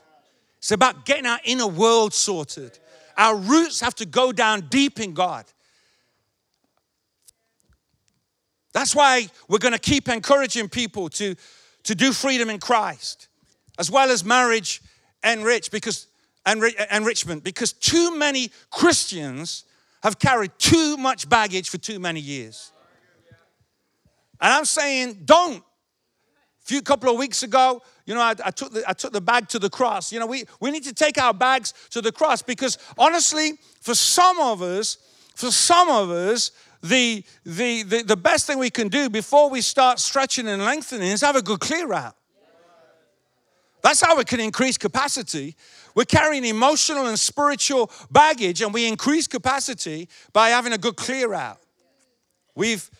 It's 0.66 0.72
about 0.72 1.04
getting 1.04 1.26
our 1.26 1.38
inner 1.44 1.68
world 1.68 2.12
sorted. 2.12 2.76
Our 3.16 3.36
roots 3.36 3.80
have 3.82 3.94
to 3.94 4.04
go 4.04 4.32
down 4.32 4.62
deep 4.62 4.98
in 4.98 5.14
God. 5.14 5.44
That's 8.72 8.92
why 8.92 9.28
we're 9.46 9.60
going 9.60 9.74
to 9.74 9.78
keep 9.78 10.08
encouraging 10.08 10.68
people 10.68 11.08
to, 11.10 11.36
to 11.84 11.94
do 11.94 12.12
freedom 12.12 12.50
in 12.50 12.58
Christ, 12.58 13.28
as 13.78 13.92
well 13.92 14.10
as 14.10 14.24
marriage 14.24 14.82
enrich 15.22 15.70
because 15.70 16.08
enrichment, 16.44 17.44
because 17.44 17.72
too 17.72 18.18
many 18.18 18.50
Christians 18.68 19.66
have 20.02 20.18
carried 20.18 20.50
too 20.58 20.96
much 20.96 21.28
baggage 21.28 21.70
for 21.70 21.78
too 21.78 22.00
many 22.00 22.18
years. 22.18 22.72
And 24.40 24.52
I'm 24.52 24.64
saying, 24.64 25.20
don't. 25.26 25.62
Few 26.66 26.82
couple 26.82 27.08
of 27.08 27.16
weeks 27.16 27.44
ago, 27.44 27.80
you 28.06 28.14
know, 28.16 28.20
I, 28.20 28.34
I, 28.44 28.50
took 28.50 28.72
the, 28.72 28.82
I 28.90 28.92
took 28.92 29.12
the 29.12 29.20
bag 29.20 29.46
to 29.50 29.60
the 29.60 29.70
cross. 29.70 30.12
You 30.12 30.18
know, 30.18 30.26
we, 30.26 30.46
we 30.58 30.72
need 30.72 30.82
to 30.82 30.92
take 30.92 31.16
our 31.16 31.32
bags 31.32 31.72
to 31.90 32.02
the 32.02 32.10
cross 32.10 32.42
because 32.42 32.76
honestly, 32.98 33.52
for 33.80 33.94
some 33.94 34.40
of 34.40 34.62
us, 34.62 34.96
for 35.36 35.52
some 35.52 35.88
of 35.88 36.10
us, 36.10 36.50
the, 36.82 37.22
the, 37.44 37.84
the, 37.84 38.02
the 38.02 38.16
best 38.16 38.48
thing 38.48 38.58
we 38.58 38.70
can 38.70 38.88
do 38.88 39.08
before 39.08 39.48
we 39.48 39.60
start 39.60 40.00
stretching 40.00 40.48
and 40.48 40.64
lengthening 40.64 41.12
is 41.12 41.20
have 41.20 41.36
a 41.36 41.42
good 41.42 41.60
clear 41.60 41.92
out. 41.92 42.16
That's 43.82 44.00
how 44.00 44.16
we 44.16 44.24
can 44.24 44.40
increase 44.40 44.76
capacity. 44.76 45.54
We're 45.94 46.04
carrying 46.04 46.44
emotional 46.44 47.06
and 47.06 47.16
spiritual 47.16 47.92
baggage, 48.10 48.60
and 48.60 48.74
we 48.74 48.88
increase 48.88 49.28
capacity 49.28 50.08
by 50.32 50.48
having 50.48 50.72
a 50.72 50.78
good 50.78 50.96
clear 50.96 51.32
out. 51.32 51.58
We've, 52.56 52.90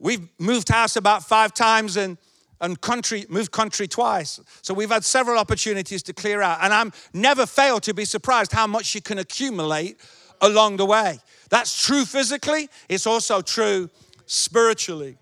we've 0.00 0.28
moved 0.40 0.68
house 0.68 0.96
about 0.96 1.22
five 1.22 1.54
times, 1.54 1.96
and 1.96 2.18
and 2.60 2.80
country 2.80 3.26
moved 3.28 3.52
country 3.52 3.86
twice. 3.88 4.40
So 4.62 4.74
we've 4.74 4.90
had 4.90 5.04
several 5.04 5.38
opportunities 5.38 6.02
to 6.04 6.12
clear 6.12 6.42
out. 6.42 6.58
And 6.62 6.72
i'm 6.72 6.92
never 7.12 7.46
fail 7.46 7.80
to 7.80 7.94
be 7.94 8.04
surprised 8.04 8.52
how 8.52 8.66
much 8.66 8.94
you 8.94 9.00
can 9.00 9.18
accumulate 9.18 9.98
along 10.40 10.76
the 10.76 10.86
way. 10.86 11.18
That's 11.50 11.84
true 11.84 12.04
physically. 12.04 12.68
It's 12.88 13.06
also 13.06 13.40
true 13.40 13.90
spiritually. 14.26 15.16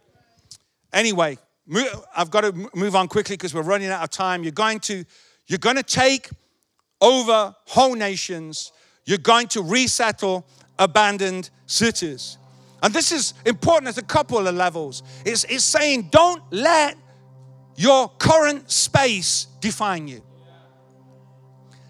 Anyway 0.92 1.38
i've 2.16 2.30
got 2.30 2.42
to 2.42 2.70
move 2.76 2.94
on 2.94 3.08
quickly 3.08 3.34
because 3.34 3.52
we're 3.52 3.62
running 3.62 3.88
out 3.88 4.02
of 4.02 4.10
time. 4.10 4.42
You're 4.42 4.52
going 4.52 4.80
to 4.80 5.04
you're 5.46 5.58
going 5.58 5.76
to 5.76 5.82
take 5.82 6.30
over 7.00 7.54
whole 7.66 7.94
nations. 7.94 8.72
You're 9.04 9.18
going 9.18 9.48
to 9.48 9.62
resettle 9.62 10.46
abandoned 10.78 11.50
cities. 11.66 12.38
And 12.82 12.92
this 12.92 13.12
is 13.12 13.34
important 13.44 13.88
at 13.88 13.98
a 13.98 14.04
couple 14.04 14.46
of 14.46 14.54
levels. 14.54 15.02
It's, 15.24 15.44
it's 15.44 15.64
saying, 15.64 16.08
don't 16.10 16.42
let 16.50 16.96
your 17.76 18.08
current 18.18 18.70
space 18.70 19.46
define 19.60 20.08
you. 20.08 20.22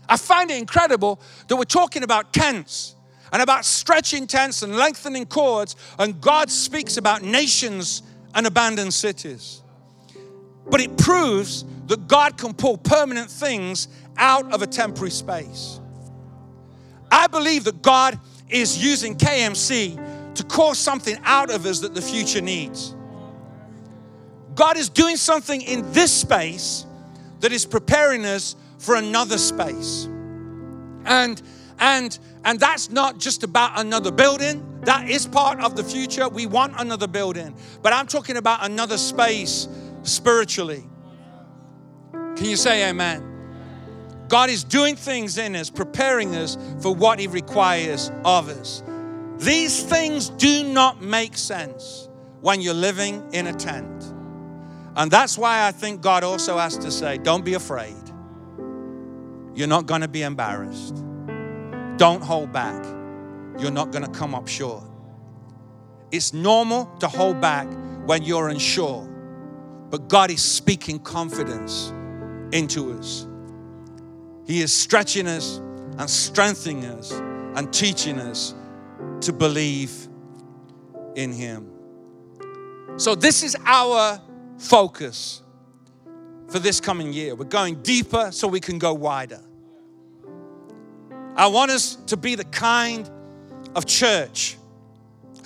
I 0.08 0.16
find 0.16 0.50
it 0.50 0.58
incredible 0.58 1.20
that 1.48 1.56
we're 1.56 1.64
talking 1.64 2.02
about 2.02 2.32
tents 2.32 2.94
and 3.32 3.42
about 3.42 3.64
stretching 3.64 4.26
tents 4.26 4.62
and 4.62 4.76
lengthening 4.76 5.26
cords, 5.26 5.76
and 5.98 6.20
God 6.20 6.50
speaks 6.50 6.96
about 6.96 7.22
nations 7.22 8.02
and 8.34 8.46
abandoned 8.46 8.94
cities. 8.94 9.62
But 10.68 10.80
it 10.80 10.96
proves 10.96 11.64
that 11.86 12.08
God 12.08 12.36
can 12.36 12.54
pull 12.54 12.78
permanent 12.78 13.30
things 13.30 13.88
out 14.16 14.52
of 14.52 14.62
a 14.62 14.66
temporary 14.66 15.10
space. 15.10 15.80
I 17.10 17.26
believe 17.28 17.64
that 17.64 17.82
God 17.82 18.18
is 18.48 18.82
using 18.82 19.16
KMC 19.16 20.34
to 20.34 20.44
call 20.44 20.74
something 20.74 21.16
out 21.24 21.50
of 21.50 21.66
us 21.66 21.80
that 21.80 21.94
the 21.94 22.02
future 22.02 22.40
needs. 22.40 22.95
God 24.56 24.78
is 24.78 24.88
doing 24.88 25.16
something 25.16 25.60
in 25.60 25.92
this 25.92 26.10
space 26.10 26.86
that 27.40 27.52
is 27.52 27.66
preparing 27.66 28.24
us 28.24 28.56
for 28.78 28.96
another 28.96 29.38
space. 29.38 30.08
And 31.04 31.40
and 31.78 32.18
and 32.44 32.58
that's 32.58 32.90
not 32.90 33.18
just 33.18 33.42
about 33.42 33.78
another 33.78 34.10
building. 34.10 34.80
That 34.82 35.10
is 35.10 35.26
part 35.26 35.60
of 35.60 35.76
the 35.76 35.84
future. 35.84 36.28
We 36.28 36.46
want 36.46 36.72
another 36.78 37.06
building. 37.06 37.54
But 37.82 37.92
I'm 37.92 38.06
talking 38.06 38.38
about 38.38 38.64
another 38.64 38.96
space 38.96 39.68
spiritually. 40.04 40.84
Can 42.12 42.46
you 42.46 42.56
say 42.56 42.88
amen? 42.88 43.24
God 44.28 44.48
is 44.48 44.64
doing 44.64 44.96
things 44.96 45.36
in 45.36 45.54
us, 45.54 45.68
preparing 45.68 46.34
us 46.34 46.56
for 46.80 46.94
what 46.94 47.18
He 47.18 47.26
requires 47.26 48.10
of 48.24 48.48
us. 48.48 48.82
These 49.36 49.82
things 49.82 50.30
do 50.30 50.64
not 50.64 51.02
make 51.02 51.36
sense 51.36 52.08
when 52.40 52.62
you're 52.62 52.74
living 52.74 53.22
in 53.32 53.48
a 53.48 53.52
tent. 53.52 54.14
And 54.96 55.10
that's 55.10 55.36
why 55.36 55.66
I 55.66 55.72
think 55.72 56.00
God 56.00 56.24
also 56.24 56.56
has 56.56 56.78
to 56.78 56.90
say, 56.90 57.18
don't 57.18 57.44
be 57.44 57.54
afraid. 57.54 57.94
You're 59.54 59.68
not 59.68 59.86
going 59.86 60.00
to 60.00 60.08
be 60.08 60.22
embarrassed. 60.22 61.04
Don't 61.98 62.22
hold 62.22 62.52
back. 62.52 62.82
You're 63.58 63.70
not 63.70 63.90
going 63.90 64.04
to 64.04 64.10
come 64.10 64.34
up 64.34 64.48
short. 64.48 64.84
It's 66.12 66.32
normal 66.32 66.86
to 67.00 67.08
hold 67.08 67.40
back 67.40 67.68
when 68.06 68.22
you're 68.22 68.48
unsure, 68.48 69.06
but 69.90 70.08
God 70.08 70.30
is 70.30 70.42
speaking 70.42 70.98
confidence 71.00 71.92
into 72.52 72.92
us. 72.98 73.26
He 74.46 74.62
is 74.62 74.72
stretching 74.72 75.26
us 75.26 75.58
and 75.98 76.08
strengthening 76.08 76.84
us 76.84 77.12
and 77.12 77.72
teaching 77.72 78.18
us 78.18 78.54
to 79.22 79.32
believe 79.32 80.08
in 81.16 81.32
Him. 81.32 81.70
So, 82.96 83.14
this 83.14 83.42
is 83.42 83.56
our 83.64 84.20
focus 84.58 85.42
for 86.48 86.58
this 86.58 86.80
coming 86.80 87.12
year. 87.12 87.34
We're 87.34 87.44
going 87.44 87.82
deeper 87.82 88.30
so 88.32 88.48
we 88.48 88.60
can 88.60 88.78
go 88.78 88.94
wider. 88.94 89.40
I 91.34 91.48
want 91.48 91.70
us 91.70 91.96
to 92.06 92.16
be 92.16 92.34
the 92.34 92.44
kind 92.44 93.10
of 93.74 93.84
church 93.84 94.56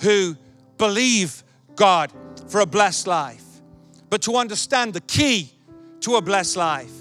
who 0.01 0.37
believe 0.77 1.43
God 1.75 2.11
for 2.47 2.61
a 2.61 2.65
blessed 2.65 3.07
life, 3.07 3.43
but 4.09 4.21
to 4.23 4.37
understand 4.37 4.93
the 4.93 5.01
key 5.01 5.51
to 6.01 6.15
a 6.15 6.21
blessed 6.21 6.57
life 6.57 6.91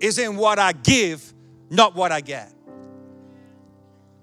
is 0.00 0.18
in 0.18 0.36
what 0.36 0.58
I 0.58 0.72
give, 0.72 1.32
not 1.70 1.94
what 1.94 2.12
I 2.12 2.20
get. 2.20 2.52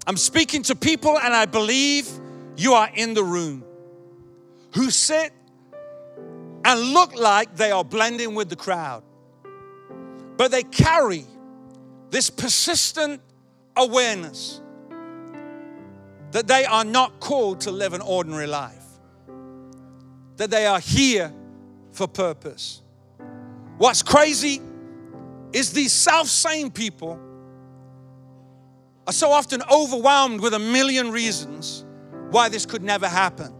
I'm 0.06 0.16
speaking 0.16 0.62
to 0.64 0.74
people, 0.74 1.18
and 1.18 1.32
I 1.32 1.46
believe 1.46 2.08
you 2.56 2.74
are 2.74 2.90
in 2.94 3.14
the 3.14 3.22
room 3.22 3.64
who 4.74 4.90
sit 4.90 5.32
and 6.64 6.80
look 6.80 7.14
like 7.16 7.56
they 7.56 7.70
are 7.70 7.84
blending 7.84 8.34
with 8.34 8.48
the 8.48 8.56
crowd, 8.56 9.02
but 10.36 10.50
they 10.50 10.62
carry 10.62 11.26
this 12.10 12.30
persistent 12.30 13.20
awareness 13.76 14.60
that 16.32 16.46
they 16.46 16.64
are 16.64 16.84
not 16.84 17.20
called 17.20 17.60
to 17.62 17.70
live 17.70 17.92
an 17.92 18.00
ordinary 18.00 18.46
life, 18.46 18.84
that 20.36 20.50
they 20.50 20.66
are 20.66 20.80
here 20.80 21.32
for 21.92 22.06
purpose. 22.06 22.82
What's 23.78 24.02
crazy 24.02 24.60
is 25.52 25.72
these 25.72 25.92
self 25.92 26.28
same 26.28 26.70
people 26.70 27.18
are 29.06 29.12
so 29.12 29.30
often 29.30 29.62
overwhelmed 29.70 30.40
with 30.40 30.54
a 30.54 30.58
million 30.58 31.10
reasons 31.10 31.84
why 32.30 32.48
this 32.48 32.64
could 32.64 32.82
never 32.82 33.08
happen, 33.08 33.52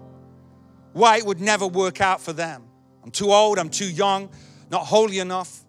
why 0.93 1.19
it 1.19 1.27
would 1.27 1.41
never 1.41 1.67
work 1.67 2.01
out 2.01 2.21
for 2.21 2.33
them. 2.33 2.63
I'm 3.03 3.11
too 3.11 3.33
old, 3.33 3.59
I'm 3.59 3.69
too 3.69 3.91
young, 3.91 4.29
not 4.71 4.87
holy 4.87 5.19
enough. 5.19 5.65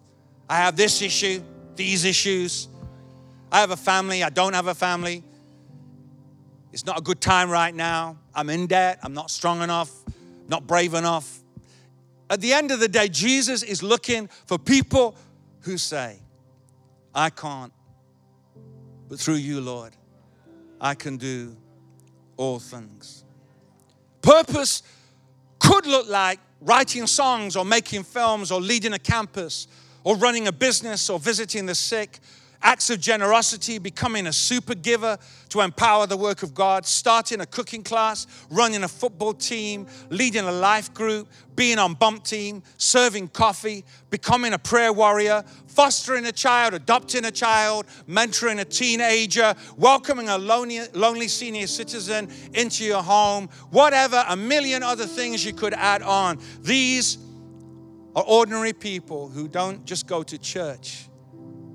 I 0.48 0.56
have 0.58 0.76
this 0.76 1.02
issue, 1.02 1.42
these 1.76 2.04
issues. 2.04 2.68
I 3.50 3.60
have 3.60 3.70
a 3.70 3.76
family, 3.76 4.22
I 4.22 4.30
don't 4.30 4.52
have 4.52 4.66
a 4.66 4.74
family. 4.74 5.22
It's 6.72 6.84
not 6.84 6.98
a 6.98 7.02
good 7.02 7.20
time 7.20 7.50
right 7.50 7.74
now. 7.74 8.18
I'm 8.34 8.50
in 8.50 8.66
debt, 8.66 8.98
I'm 9.02 9.14
not 9.14 9.30
strong 9.30 9.62
enough, 9.62 9.90
not 10.48 10.66
brave 10.66 10.94
enough. 10.94 11.40
At 12.30 12.40
the 12.40 12.52
end 12.52 12.70
of 12.70 12.80
the 12.80 12.88
day, 12.88 13.08
Jesus 13.08 13.62
is 13.62 13.82
looking 13.82 14.28
for 14.46 14.58
people 14.58 15.16
who 15.60 15.78
say, 15.78 16.18
I 17.14 17.30
can't, 17.30 17.72
but 19.08 19.20
through 19.20 19.34
you, 19.34 19.60
Lord, 19.60 19.94
I 20.80 20.94
can 20.94 21.16
do 21.16 21.56
all 22.36 22.58
things. 22.58 23.24
Purpose 24.20 24.82
could 25.64 25.86
look 25.86 26.08
like 26.08 26.40
writing 26.60 27.06
songs 27.06 27.56
or 27.56 27.64
making 27.64 28.02
films 28.02 28.52
or 28.52 28.60
leading 28.60 28.92
a 28.92 28.98
campus 28.98 29.66
or 30.04 30.14
running 30.16 30.46
a 30.46 30.52
business 30.52 31.08
or 31.08 31.18
visiting 31.18 31.64
the 31.64 31.74
sick. 31.74 32.18
Acts 32.62 32.90
of 32.90 33.00
generosity, 33.00 33.78
becoming 33.78 34.26
a 34.26 34.32
super 34.32 34.74
giver 34.74 35.18
to 35.54 35.60
empower 35.60 36.04
the 36.04 36.16
work 36.16 36.42
of 36.42 36.52
God, 36.52 36.84
starting 36.84 37.40
a 37.40 37.46
cooking 37.46 37.84
class, 37.84 38.26
running 38.50 38.82
a 38.82 38.88
football 38.88 39.32
team, 39.32 39.86
leading 40.10 40.44
a 40.44 40.50
life 40.50 40.92
group, 40.92 41.28
being 41.54 41.78
on 41.78 41.94
bump 41.94 42.24
team, 42.24 42.60
serving 42.76 43.28
coffee, 43.28 43.84
becoming 44.10 44.52
a 44.52 44.58
prayer 44.58 44.92
warrior, 44.92 45.44
fostering 45.68 46.26
a 46.26 46.32
child, 46.32 46.74
adopting 46.74 47.24
a 47.24 47.30
child, 47.30 47.86
mentoring 48.08 48.58
a 48.58 48.64
teenager, 48.64 49.54
welcoming 49.76 50.28
a 50.28 50.36
lonely, 50.36 50.80
lonely 50.92 51.28
senior 51.28 51.68
citizen 51.68 52.28
into 52.54 52.82
your 52.82 53.04
home, 53.04 53.48
whatever, 53.70 54.24
a 54.28 54.34
million 54.34 54.82
other 54.82 55.06
things 55.06 55.44
you 55.44 55.52
could 55.52 55.74
add 55.74 56.02
on. 56.02 56.36
These 56.62 57.16
are 58.16 58.24
ordinary 58.26 58.72
people 58.72 59.28
who 59.28 59.46
don't 59.46 59.84
just 59.84 60.08
go 60.08 60.24
to 60.24 60.36
church 60.36 61.08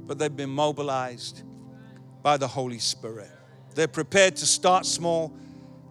but 0.10 0.18
they've 0.18 0.36
been 0.36 0.50
mobilized 0.50 1.44
by 2.24 2.36
the 2.36 2.48
Holy 2.48 2.80
Spirit. 2.80 3.39
They're 3.80 3.88
prepared 3.88 4.36
to 4.36 4.46
start 4.46 4.86
small, 4.86 5.34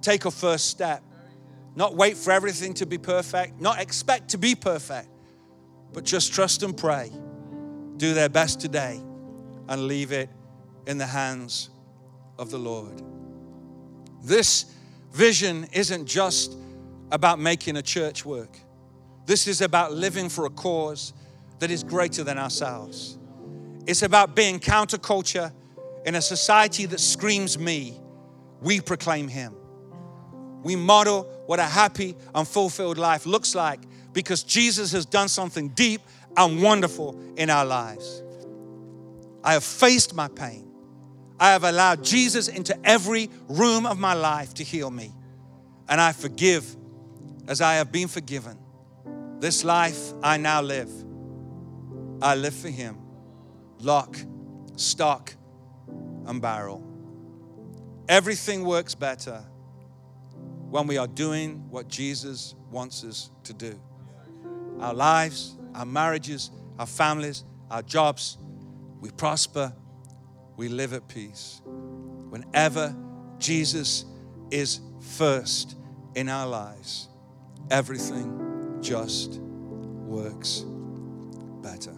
take 0.03 0.26
a 0.26 0.30
first 0.30 0.66
step, 0.66 1.03
not 1.74 1.97
wait 1.97 2.18
for 2.18 2.32
everything 2.32 2.74
to 2.74 2.84
be 2.84 2.99
perfect, 2.99 3.62
not 3.62 3.80
expect 3.80 4.28
to 4.32 4.36
be 4.36 4.55
perfect, 4.55 5.09
but 5.95 6.05
just 6.05 6.34
trust 6.34 6.62
and 6.62 6.76
pray. 6.76 7.11
Do 7.97 8.12
their 8.12 8.28
best 8.28 8.61
today 8.61 9.01
and 9.70 9.86
leave 9.86 10.12
it 10.12 10.28
in 10.86 10.99
the 10.99 11.07
hands 11.07 11.70
of 12.39 12.51
the 12.51 12.59
Lord. 12.59 13.01
This 14.22 14.66
vision 15.11 15.66
isn't 15.72 16.05
just 16.05 16.59
about 17.11 17.39
making 17.39 17.78
a 17.78 17.82
church 17.82 18.22
work. 18.22 18.55
This 19.24 19.47
is 19.47 19.62
about 19.62 19.95
living 19.95 20.28
for 20.28 20.45
a 20.45 20.51
cause 20.51 21.14
that 21.59 21.70
is 21.70 21.84
greater 21.84 22.22
than 22.22 22.36
ourselves. 22.36 23.16
It's 23.86 24.03
about 24.03 24.36
being 24.36 24.61
counterculture 24.61 25.53
in 26.09 26.14
a 26.14 26.22
society 26.22 26.86
that 26.86 27.00
screams 27.00 27.59
me. 27.59 28.00
We 28.62 28.80
proclaim 28.80 29.28
Him. 29.28 29.54
We 30.62 30.74
model 30.74 31.24
what 31.44 31.59
a 31.59 31.64
happy 31.64 32.16
and 32.34 32.48
fulfilled 32.48 32.96
life 32.96 33.26
looks 33.26 33.54
like 33.54 33.80
because 34.14 34.42
Jesus 34.42 34.90
has 34.92 35.04
done 35.04 35.28
something 35.28 35.68
deep 35.68 36.00
and 36.34 36.62
wonderful 36.62 37.20
in 37.36 37.50
our 37.50 37.66
lives. 37.66 38.22
I 39.44 39.52
have 39.52 39.62
faced 39.62 40.14
my 40.14 40.28
pain. 40.28 40.72
I 41.38 41.50
have 41.50 41.64
allowed 41.64 42.02
Jesus 42.02 42.48
into 42.48 42.74
every 42.88 43.28
room 43.46 43.84
of 43.84 43.98
my 43.98 44.14
life 44.14 44.54
to 44.54 44.64
heal 44.64 44.90
me. 44.90 45.12
And 45.90 46.00
I 46.00 46.12
forgive 46.12 46.74
as 47.48 47.61
I 47.61 47.74
have 47.74 47.92
been 47.92 48.09
forgiven. 48.09 48.59
This 49.40 49.62
life 49.62 50.14
I 50.22 50.38
now 50.38 50.62
live, 50.62 50.90
I 52.22 52.34
live 52.34 52.54
for 52.54 52.70
Him 52.70 52.96
lock, 53.80 54.16
stock, 54.76 55.34
and 56.29 56.41
barrel. 56.41 56.85
Everything 58.09 58.64
works 58.64 58.95
better 58.95 59.45
when 60.70 60.87
we 60.87 60.99
are 60.99 61.07
doing 61.07 61.64
what 61.70 61.89
Jesus 61.89 62.55
wants 62.70 63.03
us 63.03 63.31
to 63.45 63.53
do. 63.53 63.81
Our 64.81 64.95
lives, 64.95 65.57
our 65.74 65.87
marriages, 65.87 66.51
our 66.79 66.87
families, 66.87 67.45
our 67.70 67.83
jobs, 67.83 68.39
we 69.01 69.11
prosper, 69.11 69.74
we 70.57 70.68
live 70.68 70.93
at 70.93 71.09
peace. 71.09 71.61
Whenever 71.64 72.95
Jesus 73.39 74.05
is 74.51 74.81
first 75.01 75.76
in 76.14 76.29
our 76.29 76.47
lives, 76.47 77.09
everything 77.70 78.79
just 78.81 79.41
works 79.41 80.64
better. 81.62 81.97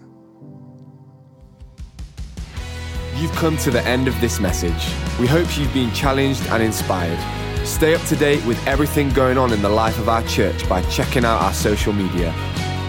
You've 3.20 3.32
come 3.32 3.58
to 3.58 3.70
the 3.70 3.86
end 3.86 4.08
of 4.08 4.18
this 4.22 4.40
message. 4.40 4.94
We 5.20 5.26
hope 5.26 5.58
you've 5.58 5.74
been 5.74 5.92
challenged 5.92 6.46
and 6.46 6.62
inspired. 6.62 7.18
Stay 7.66 7.94
up 7.94 8.00
to 8.06 8.16
date 8.16 8.42
with 8.46 8.66
everything 8.66 9.10
going 9.10 9.36
on 9.36 9.52
in 9.52 9.60
the 9.60 9.68
life 9.68 9.98
of 9.98 10.08
our 10.08 10.22
church 10.22 10.66
by 10.70 10.80
checking 10.84 11.26
out 11.26 11.42
our 11.42 11.52
social 11.52 11.92
media. 11.92 12.32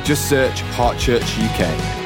Just 0.06 0.30
search 0.30 0.62
Heart 0.62 0.98
Church 0.98 1.38
UK. 1.38 2.01